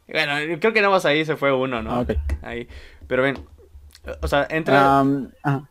Bueno, 0.07 0.35
creo 0.61 0.73
que 0.75 0.81
nada 0.83 0.93
más 0.93 1.07
ahí 1.07 1.25
se 1.25 1.37
fue 1.37 1.53
uno, 1.53 1.83
¿no? 1.83 1.91
Ah, 1.93 2.01
ok. 2.01 2.11
Ahí. 2.43 2.69
Pero 3.09 3.23
ven, 3.23 3.39
o 4.21 4.29
sea, 4.29 4.47
entra, 4.51 5.01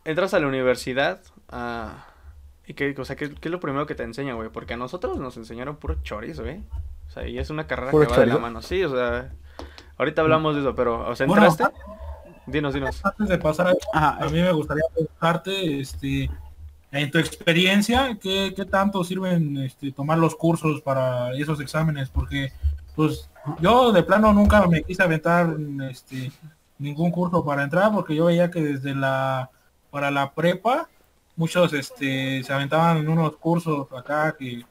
entras 0.04 0.34
a 0.34 0.40
la 0.40 0.48
universidad 0.48 1.20
ah, 1.48 2.06
y 2.66 2.74
qué, 2.74 2.94
o 2.98 3.04
sea, 3.04 3.14
¿qué, 3.14 3.32
qué 3.32 3.48
es 3.48 3.52
lo 3.52 3.60
primero 3.60 3.86
que 3.86 3.94
te 3.94 4.02
enseñan, 4.02 4.36
güey? 4.36 4.48
Porque 4.50 4.74
a 4.74 4.76
nosotros 4.76 5.16
nos 5.18 5.36
enseñaron 5.36 5.76
puro 5.76 6.02
chorizo, 6.02 6.42
güey. 6.42 6.60
Sea, 7.14 7.28
y 7.28 7.38
es 7.38 7.50
una 7.50 7.66
carrera 7.66 7.90
¿Puro 7.90 8.06
que 8.06 8.12
va 8.12 8.20
de 8.20 8.26
la 8.26 8.38
mano. 8.38 8.60
Sí, 8.60 8.82
o 8.82 8.90
sea, 8.90 9.30
ahorita 9.96 10.22
hablamos 10.22 10.54
de 10.54 10.62
eso, 10.62 10.74
pero, 10.74 11.08
o 11.08 11.14
sea, 11.14 11.26
Bueno, 11.26 11.46
¿entraste? 11.46 11.78
Dinos, 12.46 12.74
dinos. 12.74 13.00
Antes 13.04 13.28
de 13.28 13.38
pasar 13.38 13.68
a 13.68 13.74
Ajá, 13.92 14.24
a 14.24 14.28
mí 14.28 14.42
me 14.42 14.52
gustaría 14.52 14.84
preguntarte, 14.92 15.80
este, 15.80 16.30
en 16.92 17.10
tu 17.10 17.18
experiencia, 17.18 18.18
¿qué, 18.20 18.52
qué 18.54 18.64
tanto 18.64 19.02
sirven 19.04 19.56
este, 19.58 19.92
tomar 19.92 20.18
los 20.18 20.34
cursos 20.34 20.80
para 20.82 21.32
esos 21.34 21.60
exámenes? 21.60 22.10
Porque, 22.10 22.52
pues, 22.94 23.30
yo 23.60 23.92
de 23.92 24.02
plano 24.02 24.32
nunca 24.32 24.66
me 24.66 24.82
quise 24.82 25.02
aventar 25.02 25.56
este, 25.90 26.30
ningún 26.78 27.10
curso 27.10 27.44
para 27.44 27.62
entrar, 27.62 27.92
porque 27.92 28.14
yo 28.14 28.26
veía 28.26 28.50
que 28.50 28.60
desde 28.60 28.94
la, 28.94 29.50
para 29.90 30.10
la 30.10 30.32
prepa, 30.32 30.88
muchos 31.36 31.72
este, 31.72 32.42
se 32.42 32.52
aventaban 32.52 32.98
en 32.98 33.08
unos 33.08 33.36
cursos 33.36 33.86
acá 33.92 34.36
que 34.38 34.64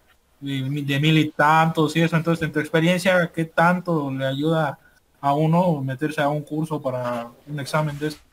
de, 0.43 0.99
mil 0.99 1.17
y 1.17 1.29
tantos 1.29 1.95
y 1.95 2.01
eso. 2.01 2.15
Entonces, 2.15 2.45
en 2.45 2.51
tu 2.51 2.59
experiencia, 2.59 3.31
¿qué 3.33 3.45
tanto 3.45 4.11
le 4.11 4.25
ayuda 4.25 4.79
a 5.21 5.33
uno 5.33 5.81
meterse 5.81 6.21
a 6.21 6.29
un 6.29 6.41
curso 6.41 6.81
para 6.81 7.27
un 7.47 7.59
examen 7.59 7.97
de 7.97 8.07
estos? 8.07 8.23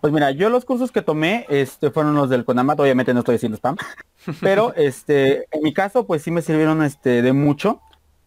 Pues 0.00 0.12
mira, 0.12 0.30
yo 0.30 0.48
los 0.48 0.64
cursos 0.64 0.90
que 0.90 1.02
tomé 1.02 1.44
este, 1.50 1.90
fueron 1.90 2.14
los 2.14 2.30
del 2.30 2.44
Conamat, 2.44 2.80
obviamente 2.80 3.12
no 3.12 3.20
estoy 3.20 3.36
haciendo 3.36 3.56
spam, 3.56 3.76
pero 4.40 4.72
este, 4.74 5.44
en 5.50 5.62
mi 5.62 5.74
caso 5.74 6.06
pues 6.06 6.22
sí 6.22 6.30
me 6.30 6.40
sirvieron 6.42 6.82
este, 6.82 7.20
de 7.20 7.32
mucho. 7.32 7.80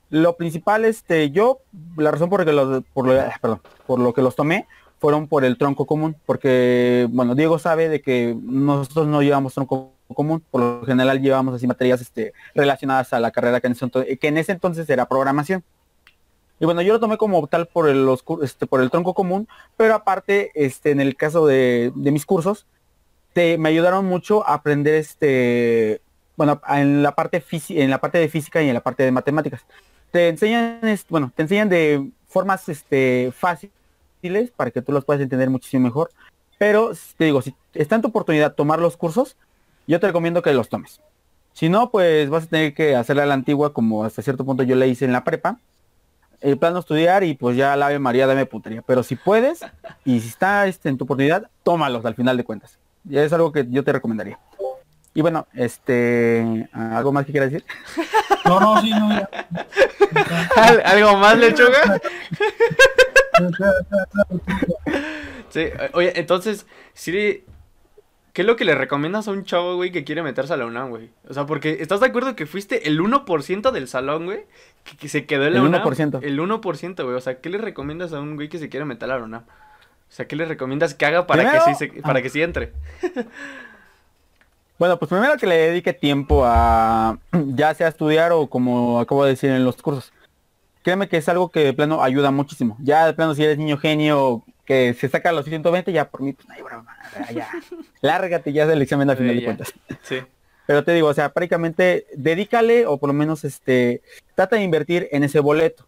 Lo 0.09 0.35
principal, 0.35 0.85
este, 0.85 1.31
yo, 1.31 1.61
la 1.97 2.11
razón 2.11 2.29
por, 2.29 2.45
que 2.45 2.53
los, 2.53 2.83
por, 2.93 3.07
lo, 3.07 3.19
ah, 3.19 3.33
perdón, 3.41 3.61
por 3.87 3.99
lo 3.99 4.13
que 4.13 4.21
los 4.21 4.35
tomé 4.35 4.67
fueron 4.99 5.27
por 5.27 5.43
el 5.43 5.57
tronco 5.57 5.87
común, 5.87 6.15
porque, 6.27 7.07
bueno, 7.09 7.33
Diego 7.33 7.57
sabe 7.57 7.89
de 7.89 8.01
que 8.01 8.37
nosotros 8.43 9.07
no 9.07 9.23
llevamos 9.23 9.55
tronco 9.55 9.92
común, 10.13 10.43
por 10.51 10.61
lo 10.61 10.85
general 10.85 11.21
llevamos 11.21 11.55
así 11.55 11.67
materias 11.67 12.01
este, 12.01 12.33
relacionadas 12.55 13.13
a 13.13 13.19
la 13.19 13.31
carrera 13.31 13.61
que 13.61 13.67
en, 13.67 14.37
ese 14.37 14.51
entonces, 14.51 14.89
era 14.89 15.07
programación. 15.07 15.63
Y 16.59 16.65
bueno, 16.65 16.81
yo 16.81 16.93
lo 16.93 16.99
tomé 16.99 17.17
como 17.17 17.45
tal 17.47 17.67
por 17.67 17.89
el, 17.89 18.07
este, 18.41 18.67
por 18.67 18.81
el 18.81 18.89
tronco 18.89 19.13
común, 19.13 19.47
pero 19.75 19.95
aparte, 19.95 20.51
este, 20.55 20.91
en 20.91 21.01
el 21.01 21.15
caso 21.15 21.45
de, 21.45 21.91
mis 21.95 22.25
cursos, 22.25 22.65
te, 23.33 23.57
me 23.57 23.69
ayudaron 23.69 24.05
mucho 24.05 24.47
a 24.47 24.53
aprender 24.53 24.95
este, 24.95 26.01
bueno, 26.35 26.61
en 26.69 27.03
la 27.03 27.15
parte 27.15 27.43
en 27.69 27.89
la 27.89 27.99
parte 27.99 28.17
de 28.17 28.29
física 28.29 28.61
y 28.61 28.67
en 28.67 28.73
la 28.73 28.81
parte 28.81 29.03
de 29.03 29.11
matemáticas. 29.11 29.65
Te 30.11 30.29
enseñan, 30.29 30.79
es- 30.83 31.07
bueno, 31.09 31.31
te 31.35 31.41
enseñan 31.41 31.69
de 31.69 32.09
formas, 32.27 32.69
este, 32.69 33.31
fáciles 33.35 34.51
para 34.55 34.71
que 34.71 34.81
tú 34.81 34.91
los 34.91 35.05
puedas 35.05 35.21
entender 35.21 35.49
muchísimo 35.49 35.83
mejor. 35.83 36.11
Pero 36.57 36.91
te 37.17 37.25
digo, 37.25 37.41
si 37.41 37.55
está 37.73 37.95
en 37.95 38.01
tu 38.01 38.07
oportunidad 38.07 38.53
tomar 38.53 38.79
los 38.79 38.95
cursos, 38.95 39.35
yo 39.87 39.99
te 39.99 40.07
recomiendo 40.07 40.41
que 40.41 40.53
los 40.53 40.69
tomes. 40.69 41.01
Si 41.53 41.69
no, 41.69 41.91
pues 41.91 42.29
vas 42.29 42.45
a 42.45 42.47
tener 42.47 42.73
que 42.73 42.95
hacerla 42.95 43.23
a 43.23 43.25
la 43.27 43.33
antigua, 43.35 43.73
como 43.73 44.03
hasta 44.03 44.21
cierto 44.21 44.43
punto 44.45 44.63
yo 44.63 44.75
le 44.75 44.87
hice 44.87 45.05
en 45.05 45.11
la 45.13 45.23
prepa. 45.23 45.59
El 46.41 46.57
plano 46.57 46.79
estudiar 46.79 47.23
y 47.23 47.35
pues 47.35 47.55
ya 47.55 47.75
la 47.75 47.85
Ave 47.87 47.99
María 47.99 48.27
dame 48.27 48.45
putería. 48.45 48.81
Pero 48.81 49.03
si 49.03 49.15
puedes 49.15 49.61
y 50.03 50.19
si 50.19 50.27
está 50.27 50.67
este, 50.67 50.89
en 50.89 50.97
tu 50.97 51.05
oportunidad, 51.05 51.49
tómalos 51.63 52.03
al 52.05 52.15
final 52.15 52.35
de 52.37 52.43
cuentas. 52.43 52.77
Ya 53.05 53.23
es 53.23 53.31
algo 53.33 53.51
que 53.51 53.65
yo 53.69 53.83
te 53.83 53.93
recomendaría. 53.93 54.39
Y 55.13 55.21
bueno, 55.21 55.47
este, 55.53 56.67
¿algo 56.73 57.11
más 57.13 57.25
que 57.25 57.31
quieras 57.31 57.51
decir? 57.51 57.65
No, 58.45 58.59
no, 58.59 58.81
sí, 58.81 58.89
no, 58.89 59.09
ya. 59.09 59.29
¿Al- 60.57 60.81
¿Algo 60.85 61.15
más, 61.15 61.37
lechuga? 61.37 62.01
Sí, 65.49 65.65
oye, 65.93 66.13
entonces, 66.19 66.65
sí, 66.93 67.43
¿qué 68.33 68.41
es 68.41 68.47
lo 68.47 68.55
que 68.55 68.65
le 68.65 68.75
recomiendas 68.75 69.27
a 69.27 69.31
un 69.31 69.45
chavo, 69.45 69.75
güey, 69.75 69.91
que 69.91 70.03
quiere 70.03 70.23
meterse 70.23 70.53
a 70.53 70.57
la 70.57 70.65
UNAM, 70.65 70.89
güey? 70.89 71.09
O 71.29 71.33
sea, 71.33 71.45
porque 71.45 71.77
¿estás 71.79 71.99
de 72.01 72.07
acuerdo 72.07 72.35
que 72.35 72.45
fuiste 72.45 72.87
el 72.87 72.99
1% 72.99 73.71
del 73.71 73.87
salón, 73.87 74.25
güey? 74.25 74.41
Que, 74.83 74.97
que 74.97 75.07
se 75.07 75.25
quedó 75.25 75.45
en 75.45 75.53
la 75.53 75.59
El 75.59 75.65
UNAM. 75.65 75.83
1%. 75.83 76.19
El 76.23 76.39
1%, 76.39 77.03
güey. 77.03 77.15
O 77.15 77.21
sea, 77.21 77.39
¿qué 77.39 77.49
le 77.49 77.57
recomiendas 77.59 78.11
a 78.13 78.19
un 78.19 78.35
güey 78.35 78.49
que 78.49 78.57
se 78.59 78.69
quiere 78.69 78.85
meter 78.85 79.09
a 79.11 79.17
la 79.17 79.23
UNAM? 79.23 79.43
O 79.43 80.15
sea, 80.15 80.27
¿qué 80.27 80.35
le 80.35 80.45
recomiendas 80.45 80.93
que 80.93 81.05
haga 81.05 81.25
para 81.25 81.43
Primero- 81.43 81.65
que 81.65 81.73
sí 81.75 81.89
se- 81.95 82.01
para 82.01 82.19
Ah. 82.19 82.21
que 82.21 82.29
sí 82.29 82.41
entre? 82.41 82.73
Bueno, 84.79 84.97
pues 84.97 85.07
primero 85.09 85.37
que 85.37 85.47
le 85.47 85.55
dedique 85.55 85.93
tiempo 85.93 86.43
a 86.45 87.17
ya 87.31 87.73
sea 87.73 87.87
estudiar 87.87 88.31
o 88.31 88.47
como 88.47 88.99
acabo 88.99 89.23
de 89.23 89.31
decir 89.31 89.49
en 89.51 89.63
los 89.63 89.81
cursos. 89.81 90.11
Créeme 90.83 91.07
que 91.07 91.17
es 91.17 91.29
algo 91.29 91.49
que 91.49 91.61
de 91.61 91.73
plano 91.73 92.03
ayuda 92.03 92.31
muchísimo. 92.31 92.75
Ya 92.81 93.05
de 93.05 93.13
plano 93.13 93.35
si 93.35 93.43
eres 93.43 93.57
niño 93.57 93.77
genio 93.77 94.43
que 94.65 94.93
se 94.93 95.09
saca 95.09 95.31
los 95.31 95.45
120, 95.45 95.91
ya 95.91 96.09
por 96.09 96.21
mí, 96.21 96.33
pues 96.33 96.47
no 96.47 96.53
hay 96.53 96.61
broma, 96.61 96.95
ya. 97.33 97.49
Lárgate 98.01 98.53
ya 98.53 98.65
del 98.65 98.81
examen 98.81 99.09
al 99.09 99.17
Sí, 99.17 99.23
final 99.23 99.35
de 99.37 99.43
cuentas. 99.43 99.73
Sí. 100.03 100.19
Pero 100.65 100.83
te 100.85 100.93
digo, 100.93 101.07
o 101.09 101.13
sea, 101.13 101.29
prácticamente 101.33 102.05
dedícale 102.15 102.85
o 102.85 102.97
por 102.97 103.07
lo 103.09 103.13
menos 103.13 103.43
este 103.43 104.01
trata 104.35 104.55
de 104.55 104.63
invertir 104.63 105.09
en 105.11 105.23
ese 105.25 105.39
boleto 105.41 105.85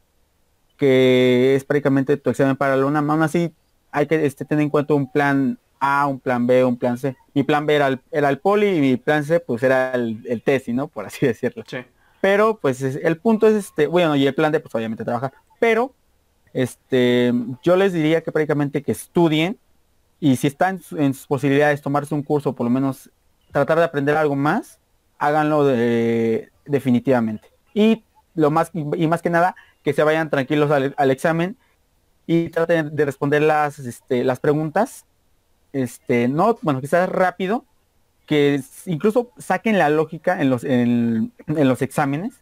que 0.77 1.55
es 1.55 1.63
prácticamente 1.63 2.17
tu 2.17 2.29
examen 2.29 2.55
para 2.57 2.75
la 2.75 2.85
UNAM. 2.85 3.09
Aún 3.09 3.23
así 3.23 3.53
hay 3.91 4.07
que 4.07 4.25
este, 4.25 4.43
tener 4.45 4.63
en 4.63 4.69
cuenta 4.69 4.93
un 4.93 5.09
plan 5.09 5.57
A, 5.79 6.05
un 6.07 6.19
plan 6.19 6.45
B, 6.45 6.65
un 6.65 6.77
plan 6.77 6.97
C. 6.97 7.15
Mi 7.33 7.43
plan 7.43 7.65
B 7.65 7.75
era 7.75 7.87
el, 7.87 8.01
era 8.11 8.29
el 8.29 8.39
poli 8.39 8.67
y 8.77 8.81
mi 8.81 8.97
plan 8.97 9.23
C 9.23 9.39
pues 9.39 9.63
era 9.63 9.93
el, 9.93 10.19
el 10.27 10.41
TESI, 10.41 10.73
¿no? 10.73 10.87
Por 10.87 11.05
así 11.05 11.25
decirlo. 11.25 11.63
Sí. 11.67 11.77
Pero 12.19 12.57
pues 12.61 12.81
es- 12.81 12.99
el 13.01 13.17
punto 13.17 13.47
es 13.47 13.55
este, 13.55 13.87
bueno, 13.87 14.15
y 14.15 14.27
el 14.27 14.35
plan 14.35 14.51
D 14.51 14.59
pues 14.59 14.75
obviamente 14.75 15.05
trabajar. 15.05 15.31
Pero 15.59 15.93
este 16.55 17.33
yo 17.63 17.75
les 17.75 17.93
diría 17.93 18.21
que 18.23 18.31
prácticamente 18.31 18.81
que 18.81 18.93
estudien 18.93 19.59
y 20.19 20.37
si 20.37 20.47
están 20.47 20.77
en, 20.77 20.81
su- 20.81 20.97
en 20.97 21.13
sus 21.13 21.27
posibilidades 21.27 21.81
tomarse 21.81 22.15
un 22.15 22.23
curso, 22.23 22.55
por 22.55 22.65
lo 22.65 22.71
menos 22.71 23.11
tratar 23.51 23.77
de 23.77 23.83
aprender 23.83 24.15
algo 24.17 24.35
más, 24.35 24.79
háganlo 25.19 25.65
de- 25.65 26.49
definitivamente. 26.65 27.49
Y 27.73 28.03
lo 28.35 28.51
más 28.51 28.71
y 28.73 29.07
más 29.07 29.21
que 29.21 29.29
nada 29.29 29.55
que 29.83 29.93
se 29.93 30.03
vayan 30.03 30.29
tranquilos 30.29 30.71
al, 30.71 30.95
al 30.97 31.11
examen 31.11 31.57
y 32.27 32.49
traten 32.49 32.95
de 32.95 33.05
responder 33.05 33.41
las 33.43 33.79
este, 33.79 34.23
las 34.23 34.39
preguntas 34.39 35.05
este 35.73 36.27
no 36.27 36.57
bueno 36.61 36.81
quizás 36.81 37.09
rápido 37.09 37.65
que 38.25 38.61
incluso 38.87 39.31
saquen 39.37 39.77
la 39.77 39.89
lógica 39.89 40.41
en 40.41 40.49
los 40.49 40.63
en, 40.63 41.33
en 41.47 41.67
los 41.67 41.81
exámenes 41.83 42.41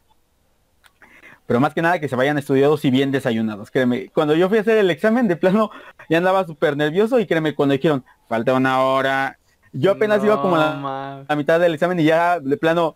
pero 1.45 1.59
más 1.59 1.73
que 1.73 1.81
nada 1.81 1.99
que 1.99 2.07
se 2.09 2.15
vayan 2.15 2.37
estudiados 2.37 2.83
y 2.85 2.91
bien 2.91 3.11
desayunados 3.11 3.71
créeme 3.71 4.09
cuando 4.09 4.35
yo 4.35 4.49
fui 4.49 4.57
a 4.57 4.61
hacer 4.61 4.77
el 4.77 4.89
examen 4.89 5.27
de 5.27 5.35
plano 5.35 5.71
ya 6.09 6.17
andaba 6.17 6.45
súper 6.45 6.77
nervioso 6.77 7.19
y 7.19 7.25
créeme 7.25 7.55
cuando 7.55 7.73
dijeron 7.73 8.03
falta 8.27 8.53
una 8.53 8.81
hora 8.81 9.37
Yo 9.71 9.91
apenas 9.91 10.23
iba 10.23 10.41
como 10.41 10.55
a 10.55 11.23
la, 11.27 11.35
mitad 11.35 11.59
del 11.59 11.73
examen 11.73 11.99
y 11.99 12.03
ya 12.05 12.39
de 12.39 12.57
plano 12.57 12.95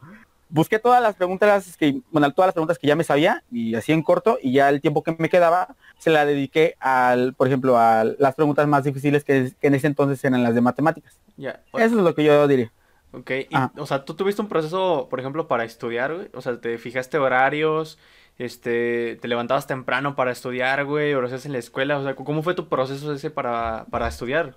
busqué 0.49 0.79
todas 0.79 1.01
las 1.01 1.15
preguntas 1.15 1.75
que, 1.77 2.01
bueno, 2.11 2.31
todas 2.31 2.47
las 2.47 2.53
preguntas 2.53 2.77
que 2.77 2.87
ya 2.87 2.95
me 2.95 3.03
sabía 3.03 3.43
y 3.51 3.75
así 3.75 3.91
en 3.91 4.01
corto 4.01 4.37
y 4.41 4.53
ya 4.53 4.69
el 4.69 4.81
tiempo 4.81 5.03
que 5.03 5.15
me 5.17 5.29
quedaba 5.29 5.75
se 5.97 6.09
la 6.09 6.25
dediqué 6.25 6.75
al, 6.79 7.33
por 7.33 7.47
ejemplo, 7.47 7.77
a 7.77 8.03
las 8.03 8.35
preguntas 8.35 8.67
más 8.67 8.83
difíciles 8.83 9.23
que, 9.23 9.51
que 9.59 9.67
en 9.67 9.75
ese 9.75 9.87
entonces 9.87 10.23
eran 10.23 10.43
las 10.43 10.55
de 10.55 10.61
matemáticas. 10.61 11.19
Ya. 11.35 11.61
Eso 11.73 11.97
es 11.97 12.03
lo 12.03 12.15
que 12.15 12.23
yo 12.23 12.47
diría. 12.47 12.71
Ok, 13.11 13.31
y, 13.31 13.47
Ah. 13.53 13.71
o 13.77 13.85
sea, 13.85 14.05
¿tú 14.05 14.15
tuviste 14.15 14.41
un 14.41 14.47
proceso, 14.47 15.07
por 15.09 15.19
ejemplo, 15.19 15.47
para 15.47 15.63
estudiar, 15.63 16.13
güey? 16.13 16.29
O 16.33 16.41
sea, 16.41 16.59
¿te 16.59 16.77
fijaste 16.77 17.17
horarios? 17.17 17.97
Este, 18.37 19.17
¿te 19.19 19.27
levantabas 19.27 19.65
temprano 19.65 20.15
para 20.15 20.31
estudiar, 20.31 20.85
güey? 20.85 21.13
¿O 21.13 21.21
lo 21.21 21.27
hacías 21.27 21.45
en 21.45 21.53
la 21.53 21.57
escuela? 21.57 21.97
O 21.97 22.03
sea, 22.03 22.15
¿cómo 22.15 22.43
fue 22.43 22.53
tu 22.53 22.69
proceso 22.69 23.11
ese 23.13 23.31
para, 23.31 23.85
para 23.89 24.07
estudiar? 24.07 24.55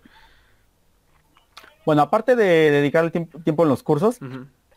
Bueno, 1.87 2.03
aparte 2.03 2.37
de 2.37 2.71
dedicar 2.71 3.05
el 3.05 3.13
tiempo, 3.13 3.39
tiempo 3.41 3.63
en 3.63 3.71
los 3.71 3.83
cursos, 3.83 4.19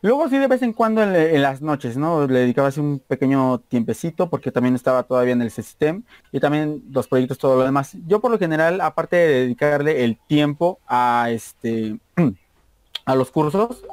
luego 0.02 0.30
sí 0.30 0.38
de 0.38 0.48
vez 0.48 0.62
en 0.62 0.72
cuando 0.72 1.04
en, 1.04 1.14
en 1.16 1.42
las 1.42 1.62
noches, 1.62 1.98
¿no? 1.98 2.26
Le 2.28 2.40
dedicaba 2.40 2.70
así 2.70 2.80
un 2.80 3.00
pequeño 3.00 3.60
tiempecito 3.60 4.30
porque 4.30 4.52
también 4.52 4.74
estaba 4.74 5.04
todavía 5.04 5.34
en 5.34 5.42
el 5.42 5.52
sistema 5.52 6.02
y 6.32 6.40
también 6.40 6.82
los 6.90 7.10
proyectos, 7.10 7.38
todo 7.38 7.58
lo 7.58 7.64
demás. 7.66 7.98
Yo 8.08 8.22
por 8.22 8.32
lo 8.32 8.40
general, 8.40 8.80
aparte 8.80 9.18
de 9.18 9.28
dedicarle 9.42 10.06
el 10.06 10.18
tiempo 10.28 10.80
a 10.88 11.28
este 11.30 11.98
a 13.06 13.16
los 13.16 13.32
cursos, 13.32 13.84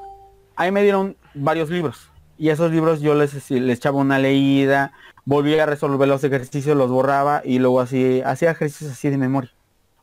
ahí 0.55 0.71
me 0.71 0.85
dieron 0.85 1.17
varios 1.35 1.69
libros. 1.69 2.10
Y 2.41 2.49
esos 2.49 2.71
libros 2.71 3.03
yo 3.03 3.15
les, 3.15 3.51
les 3.51 3.77
echaba 3.77 3.99
una 3.99 4.19
leída, 4.19 4.95
volvía 5.27 5.65
a 5.65 5.67
resolver 5.67 6.09
los 6.09 6.25
ejercicios, 6.25 6.75
los 6.75 6.91
borraba 6.91 7.43
y 7.45 7.59
luego 7.59 7.83
así 7.83 8.23
hacía 8.23 8.53
ejercicios 8.53 8.93
así 8.93 9.11
de 9.11 9.19
memoria. 9.19 9.53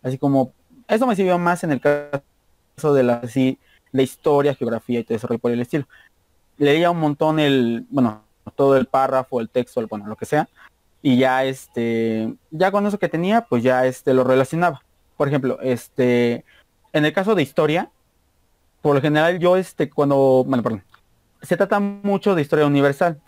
Así 0.03 0.20
como, 0.20 0.53
eso 0.88 1.08
me 1.08 1.15
sirvió 1.15 1.39
más 1.39 1.63
en 1.63 1.72
el 1.72 1.82
caso 1.82 2.94
de 2.94 3.01
la 3.01 3.15
así, 3.15 3.58
de 3.91 4.03
historia, 4.03 4.53
geografía 4.53 5.00
y 5.00 5.03
todo 5.03 5.15
eso 5.15 5.27
por 5.39 5.50
el 5.50 5.62
estilo. 5.62 5.88
Leía 6.60 6.91
un 6.91 7.00
montón 7.00 7.39
el, 7.39 7.88
bueno, 7.89 8.22
todo 8.56 8.77
el 8.77 8.86
párrafo, 8.86 9.41
el 9.41 9.50
texto, 9.50 9.79
el, 9.79 9.88
bueno, 9.88 10.06
lo 10.06 10.15
que 10.15 10.27
sea. 10.27 10.48
Y 11.01 11.17
ya 11.17 11.44
este, 11.44 12.36
ya 12.51 12.70
con 12.70 12.86
eso 12.86 13.00
que 13.00 13.10
tenía, 13.10 13.46
pues 13.46 13.63
ya 13.63 13.88
este 13.88 14.13
lo 14.13 14.24
relacionaba. 14.24 14.84
Por 15.17 15.27
ejemplo, 15.27 15.58
este, 15.63 16.46
en 16.94 17.03
el 17.03 17.13
caso 17.13 17.34
de 17.34 17.41
historia, 17.41 17.89
por 18.84 18.94
lo 18.94 19.01
general 19.01 19.39
yo 19.39 19.58
este 19.58 19.89
cuando, 19.89 20.44
bueno, 20.46 20.62
perdón, 20.62 20.84
se 21.48 21.56
trata 21.58 21.80
mucho 21.80 22.36
de 22.36 22.42
historia 22.42 22.66
universal. 22.66 23.22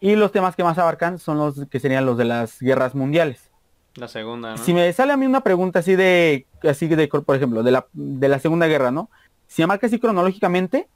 Y 0.00 0.16
los 0.16 0.32
temas 0.32 0.56
que 0.56 0.64
más 0.64 0.78
abarcan 0.78 1.18
son 1.18 1.38
los 1.38 1.66
que 1.70 1.80
serían 1.80 2.06
los 2.06 2.16
de 2.16 2.24
las 2.24 2.60
guerras 2.60 2.94
mundiales. 2.94 3.50
La 3.94 4.08
segunda, 4.08 4.52
¿no? 4.52 4.58
Si 4.58 4.74
me 4.74 4.92
sale 4.92 5.12
a 5.12 5.16
mí 5.16 5.26
una 5.26 5.42
pregunta 5.42 5.78
así 5.78 5.96
de, 5.96 6.46
así 6.62 6.86
de, 6.86 7.08
por 7.08 7.36
ejemplo, 7.36 7.62
de 7.62 7.70
la, 7.70 7.86
de 7.92 8.28
la 8.28 8.38
Segunda 8.38 8.66
Guerra, 8.66 8.90
¿no? 8.90 9.10
Si 9.46 9.62
me 9.62 9.68
marca 9.68 9.86
así 9.86 9.98
cronológicamente, 9.98 10.88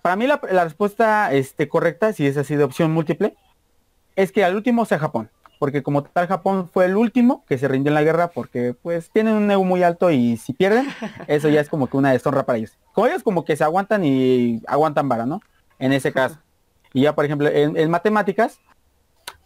para 0.00 0.16
mí 0.16 0.26
la, 0.26 0.40
la 0.50 0.64
respuesta 0.64 1.32
este, 1.32 1.68
correcta, 1.68 2.12
si 2.12 2.26
es 2.26 2.36
así 2.38 2.56
de 2.56 2.64
opción 2.64 2.90
múltiple, 2.90 3.36
es 4.16 4.32
que 4.32 4.44
al 4.44 4.56
último 4.56 4.86
sea 4.86 4.98
Japón. 4.98 5.30
Porque 5.58 5.82
como 5.82 6.02
tal 6.02 6.26
Japón 6.26 6.68
fue 6.72 6.86
el 6.86 6.96
último 6.96 7.44
que 7.46 7.58
se 7.58 7.68
rindió 7.68 7.90
en 7.90 7.94
la 7.94 8.02
guerra 8.02 8.28
porque 8.28 8.74
pues 8.74 9.10
tienen 9.10 9.34
un 9.34 9.50
ego 9.50 9.64
muy 9.64 9.82
alto 9.82 10.10
y 10.10 10.36
si 10.36 10.52
pierden, 10.52 10.86
eso 11.26 11.48
ya 11.48 11.60
es 11.60 11.68
como 11.68 11.86
que 11.86 11.96
una 11.96 12.12
deshonra 12.12 12.44
para 12.44 12.58
ellos. 12.58 12.76
Como 12.92 13.06
ellos 13.06 13.22
como 13.22 13.44
que 13.44 13.56
se 13.56 13.64
aguantan 13.64 14.04
y 14.04 14.62
aguantan 14.66 15.08
vara, 15.08 15.26
¿no? 15.26 15.40
En 15.78 15.92
ese 15.92 16.12
caso. 16.12 16.38
Y 16.92 17.02
ya 17.02 17.14
por 17.14 17.24
ejemplo 17.24 17.48
en, 17.48 17.76
en 17.76 17.90
matemáticas, 17.90 18.58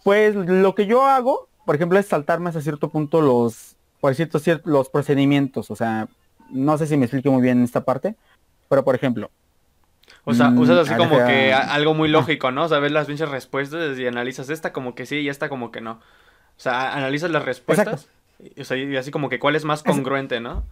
pues 0.04 0.34
lo 0.34 0.74
que 0.74 0.86
yo 0.86 1.04
hago, 1.06 1.48
por 1.64 1.74
ejemplo, 1.74 1.98
es 1.98 2.06
saltarme 2.06 2.48
hasta 2.48 2.60
cierto 2.60 2.88
punto 2.90 3.20
los, 3.20 3.76
por 4.00 4.14
cierto, 4.14 4.38
cier- 4.38 4.62
los 4.64 4.88
procedimientos. 4.90 5.70
O 5.70 5.76
sea, 5.76 6.08
no 6.50 6.78
sé 6.78 6.86
si 6.86 6.96
me 6.96 7.04
explique 7.06 7.28
muy 7.30 7.42
bien 7.42 7.62
esta 7.62 7.84
parte, 7.84 8.14
pero 8.68 8.84
por 8.84 8.94
ejemplo, 8.94 9.30
O 10.24 10.32
sea, 10.34 10.50
Mm, 10.50 10.58
usas 10.58 10.78
así 10.78 10.92
ah, 10.94 10.96
como 10.98 11.16
que 11.26 11.52
algo 11.54 11.94
muy 11.94 12.08
lógico, 12.08 12.50
¿no? 12.50 12.64
O 12.64 12.68
sea, 12.68 12.78
ves 12.78 12.92
las 12.92 13.06
pinches 13.06 13.28
respuestas 13.28 13.98
y 13.98 14.06
analizas 14.06 14.48
esta 14.50 14.72
como 14.72 14.94
que 14.94 15.04
sí 15.06 15.16
y 15.20 15.28
esta 15.28 15.48
como 15.48 15.70
que 15.70 15.80
no. 15.80 15.92
O 15.92 16.60
sea, 16.60 16.94
analizas 16.94 17.30
las 17.30 17.44
respuestas. 17.44 18.08
y- 18.38 18.60
O 18.60 18.64
sea, 18.64 18.76
y 18.76 18.96
así 18.96 19.10
como 19.10 19.28
que 19.28 19.38
cuál 19.38 19.56
es 19.56 19.64
más 19.64 19.82
congruente, 19.82 20.40
¿no? 20.40 20.64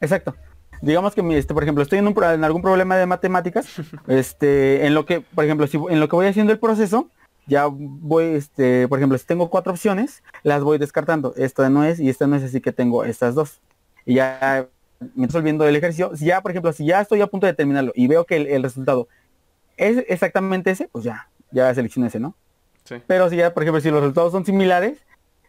exacto. 0.00 0.34
Digamos 0.80 1.14
que 1.14 1.22
mi, 1.22 1.34
este, 1.34 1.54
por 1.54 1.62
ejemplo, 1.62 1.82
estoy 1.82 1.98
en, 1.98 2.06
un, 2.06 2.14
pro- 2.14 2.32
en 2.32 2.44
algún 2.44 2.62
problema 2.62 2.96
de 2.96 3.06
matemáticas, 3.06 3.66
este, 4.06 4.86
en 4.86 4.94
lo 4.94 5.06
que, 5.06 5.20
por 5.20 5.44
ejemplo, 5.44 5.66
si 5.66 5.76
en 5.76 6.00
lo 6.00 6.08
que 6.08 6.16
voy 6.16 6.26
haciendo 6.26 6.52
el 6.52 6.58
proceso, 6.58 7.08
ya 7.46 7.66
voy, 7.70 8.24
este, 8.34 8.86
por 8.88 8.98
ejemplo, 8.98 9.16
si 9.18 9.24
tengo 9.26 9.48
cuatro 9.50 9.72
opciones, 9.72 10.22
las 10.42 10.62
voy 10.62 10.78
descartando. 10.78 11.32
Esta 11.36 11.70
no 11.70 11.82
es 11.84 11.98
y 11.98 12.08
esta 12.10 12.26
no 12.26 12.36
es, 12.36 12.42
así 12.42 12.60
que 12.60 12.72
tengo 12.72 13.04
estas 13.04 13.34
dos. 13.34 13.60
Y 14.04 14.14
ya 14.14 14.66
me 15.14 15.26
estoy 15.26 15.42
viendo 15.42 15.66
el 15.66 15.74
ejercicio. 15.74 16.14
Si 16.14 16.26
ya, 16.26 16.40
por 16.42 16.50
ejemplo, 16.50 16.72
si 16.72 16.84
ya 16.84 17.00
estoy 17.00 17.20
a 17.22 17.26
punto 17.26 17.46
de 17.46 17.54
terminarlo 17.54 17.92
y 17.94 18.06
veo 18.06 18.24
que 18.26 18.36
el, 18.36 18.46
el 18.48 18.62
resultado 18.62 19.08
es 19.76 20.04
exactamente 20.08 20.70
ese, 20.72 20.88
pues 20.88 21.04
ya, 21.04 21.28
ya 21.50 21.72
selecciono 21.74 22.06
ese, 22.06 22.20
¿no? 22.20 22.34
Sí. 22.84 22.96
Pero 23.06 23.30
si 23.30 23.36
ya, 23.36 23.54
por 23.54 23.62
ejemplo, 23.62 23.80
si 23.80 23.90
los 23.90 24.00
resultados 24.00 24.32
son 24.32 24.44
similares, 24.44 24.98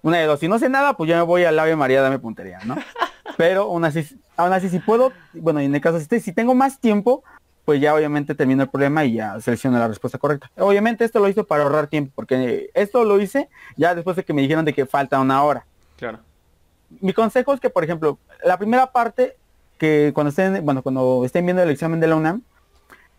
una 0.02 0.18
de 0.20 0.26
dos, 0.26 0.40
si 0.40 0.48
no 0.48 0.58
sé 0.60 0.70
nada, 0.70 0.96
pues 0.96 1.10
ya 1.10 1.18
me 1.18 1.24
voy 1.24 1.44
al 1.44 1.58
Ave 1.60 1.76
María, 1.76 2.02
dame 2.02 2.20
puntería, 2.20 2.60
¿no? 2.66 2.78
Pero 3.38 3.64
aún 3.64 3.84
así, 3.86 4.08
aún 4.40 4.54
así 4.54 4.70
si 4.70 4.80
puedo, 4.80 5.12
bueno, 5.34 5.62
y 5.62 5.66
en 5.66 5.76
el 5.76 5.82
caso 5.82 6.00
si, 6.00 6.20
si 6.22 6.32
tengo 6.32 6.56
más 6.56 6.80
tiempo, 6.80 7.24
pues 7.66 7.82
ya 7.82 7.94
obviamente 7.94 8.34
termino 8.36 8.64
el 8.64 8.70
problema 8.70 9.04
y 9.04 9.16
ya 9.16 9.38
selecciono 9.42 9.78
la 9.78 9.90
respuesta 9.90 10.18
correcta. 10.18 10.50
Obviamente 10.58 11.04
esto 11.04 11.20
lo 11.20 11.28
hice 11.28 11.44
para 11.44 11.64
ahorrar 11.64 11.88
tiempo, 11.88 12.14
porque 12.16 12.72
esto 12.74 13.04
lo 13.04 13.20
hice 13.20 13.50
ya 13.76 13.94
después 13.94 14.16
de 14.16 14.24
que 14.24 14.34
me 14.34 14.42
dijeron 14.42 14.64
de 14.64 14.74
que 14.74 14.86
falta 14.86 15.20
una 15.20 15.44
hora. 15.44 15.66
Claro. 15.98 16.20
Mi 17.02 17.12
consejo 17.12 17.54
es 17.54 17.60
que, 17.60 17.70
por 17.70 17.84
ejemplo, 17.84 18.18
la 18.44 18.58
primera 18.58 18.94
parte, 18.94 19.36
que 19.78 20.12
cuando 20.16 20.30
estén, 20.30 20.64
bueno, 20.64 20.84
cuando 20.84 21.24
estén 21.26 21.46
viendo 21.46 21.62
el 21.62 21.70
examen 21.70 22.00
de 22.00 22.08
la 22.08 22.16
UNAM, 22.16 22.42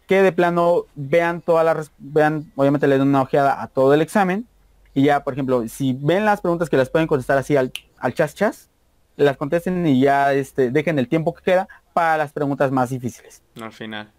que 0.07 0.23
de 0.23 0.33
plano 0.33 0.87
vean 0.95 1.43
todas 1.43 1.67
las, 1.67 1.93
vean, 1.99 2.51
obviamente 2.57 2.89
le 2.89 2.99
den 2.99 3.09
una 3.09 3.23
ojeada 3.23 3.63
a 3.63 3.69
todo 3.69 3.93
el 3.93 4.01
examen, 4.01 4.47
y 4.95 5.03
ya, 5.03 5.23
por 5.23 5.35
ejemplo, 5.35 5.69
si 5.69 5.93
ven 5.93 6.25
las 6.25 6.41
preguntas 6.41 6.71
que 6.71 6.79
las 6.79 6.89
pueden 6.89 7.07
contestar 7.07 7.37
así 7.37 7.57
al, 7.57 7.71
al 7.99 8.15
chas 8.15 8.35
chas, 8.35 8.70
las 9.17 9.37
contesten 9.37 9.87
y 9.87 10.01
ya 10.01 10.33
este, 10.33 10.71
dejen 10.71 10.99
el 10.99 11.09
tiempo 11.09 11.35
que 11.35 11.43
queda 11.43 11.69
para 11.93 12.17
las 12.17 12.33
preguntas 12.33 12.71
más 12.71 12.91
difíciles. 12.91 13.43
Al 13.61 13.73
final. 13.73 14.11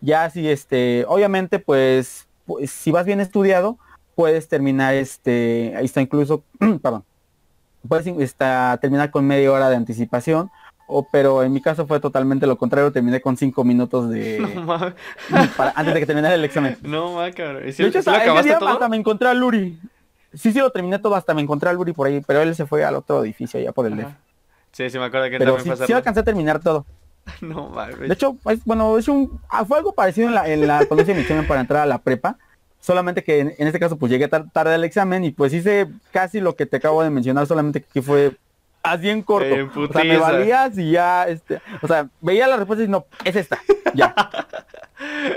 Ya 0.00 0.28
si 0.30 0.48
este, 0.48 1.04
obviamente 1.08 1.58
pues, 1.58 2.28
pues, 2.46 2.70
si 2.70 2.90
vas 2.90 3.04
bien 3.06 3.20
estudiado, 3.20 3.78
puedes 4.14 4.48
terminar 4.48 4.94
este, 4.94 5.74
ahí 5.76 5.84
está 5.84 6.00
incluso, 6.00 6.44
perdón, 6.82 7.04
puedes 7.86 8.06
está, 8.06 8.78
terminar 8.80 9.10
con 9.10 9.26
media 9.26 9.52
hora 9.52 9.68
de 9.70 9.76
anticipación, 9.76 10.50
o, 10.86 11.06
pero 11.10 11.42
en 11.44 11.52
mi 11.52 11.62
caso 11.62 11.86
fue 11.86 12.00
totalmente 12.00 12.46
lo 12.46 12.58
contrario, 12.58 12.90
terminé 12.92 13.20
con 13.20 13.36
cinco 13.36 13.62
minutos 13.64 14.10
de 14.10 14.38
No 14.54 14.62
mames. 14.64 14.94
para- 15.56 15.72
antes 15.76 15.94
de 15.94 16.00
que 16.00 16.06
terminara 16.06 16.34
el 16.34 16.44
examen. 16.44 16.76
No 16.82 17.14
mames, 17.14 17.34
cabrón. 17.34 17.68
¿Y 17.68 17.72
si, 17.72 17.82
De 17.84 17.88
hecho, 17.90 18.10
acabaste 18.10 18.54
todo? 18.56 18.68
hasta 18.68 18.88
me 18.88 18.96
encontré 18.96 19.28
a 19.28 19.34
Luri. 19.34 19.78
Sí, 20.34 20.52
sí, 20.52 20.58
lo 20.58 20.70
terminé 20.70 20.98
todo, 20.98 21.14
hasta 21.14 21.32
me 21.34 21.42
encontré 21.42 21.70
a 21.70 21.72
Luri 21.72 21.92
por 21.92 22.06
ahí, 22.06 22.20
pero 22.26 22.40
él 22.42 22.54
se 22.54 22.66
fue 22.66 22.84
al 22.84 22.96
otro 22.96 23.22
edificio 23.24 23.58
allá 23.60 23.72
por 23.72 23.86
el 23.86 23.96
DF. 23.96 24.12
Sí, 24.80 24.88
sí 24.88 24.98
me 24.98 25.04
acuerdo 25.04 25.28
que 25.28 25.36
Pero 25.36 25.56
también 25.56 25.76
sí, 25.76 25.84
sí 25.86 25.92
alcancé 25.92 26.20
a 26.20 26.22
terminar 26.22 26.58
todo. 26.60 26.86
No 27.42 27.68
mames. 27.68 27.98
De 27.98 28.14
hecho, 28.14 28.38
es, 28.46 28.64
bueno, 28.64 28.96
es 28.96 29.06
un, 29.06 29.38
ah, 29.50 29.62
fue 29.66 29.76
algo 29.76 29.92
parecido 29.92 30.28
en 30.28 30.34
la, 30.34 30.48
en 30.48 30.66
la 30.66 30.86
cuando 30.86 31.04
para 31.46 31.60
entrar 31.60 31.82
a 31.82 31.86
la 31.86 31.98
prepa. 31.98 32.38
Solamente 32.80 33.22
que 33.22 33.40
en, 33.40 33.54
en 33.58 33.66
este 33.66 33.78
caso 33.78 33.98
pues 33.98 34.10
llegué 34.10 34.26
tar- 34.26 34.50
tarde 34.50 34.72
al 34.74 34.84
examen 34.84 35.22
y 35.22 35.32
pues 35.32 35.52
hice 35.52 35.86
casi 36.12 36.40
lo 36.40 36.56
que 36.56 36.64
te 36.64 36.78
acabo 36.78 37.02
de 37.02 37.10
mencionar, 37.10 37.46
solamente 37.46 37.82
que 37.82 38.00
fue 38.00 38.36
así 38.82 39.10
en 39.10 39.22
corto. 39.22 39.46
En 39.54 39.68
o 39.68 39.92
sea, 39.92 40.02
me 40.02 40.16
valías 40.16 40.78
y 40.78 40.92
ya, 40.92 41.28
este, 41.28 41.60
o 41.82 41.86
sea, 41.86 42.08
veía 42.22 42.48
la 42.48 42.56
respuesta 42.56 42.82
y 42.82 42.88
no, 42.88 43.04
es 43.22 43.36
esta, 43.36 43.58
ya. 43.94 44.14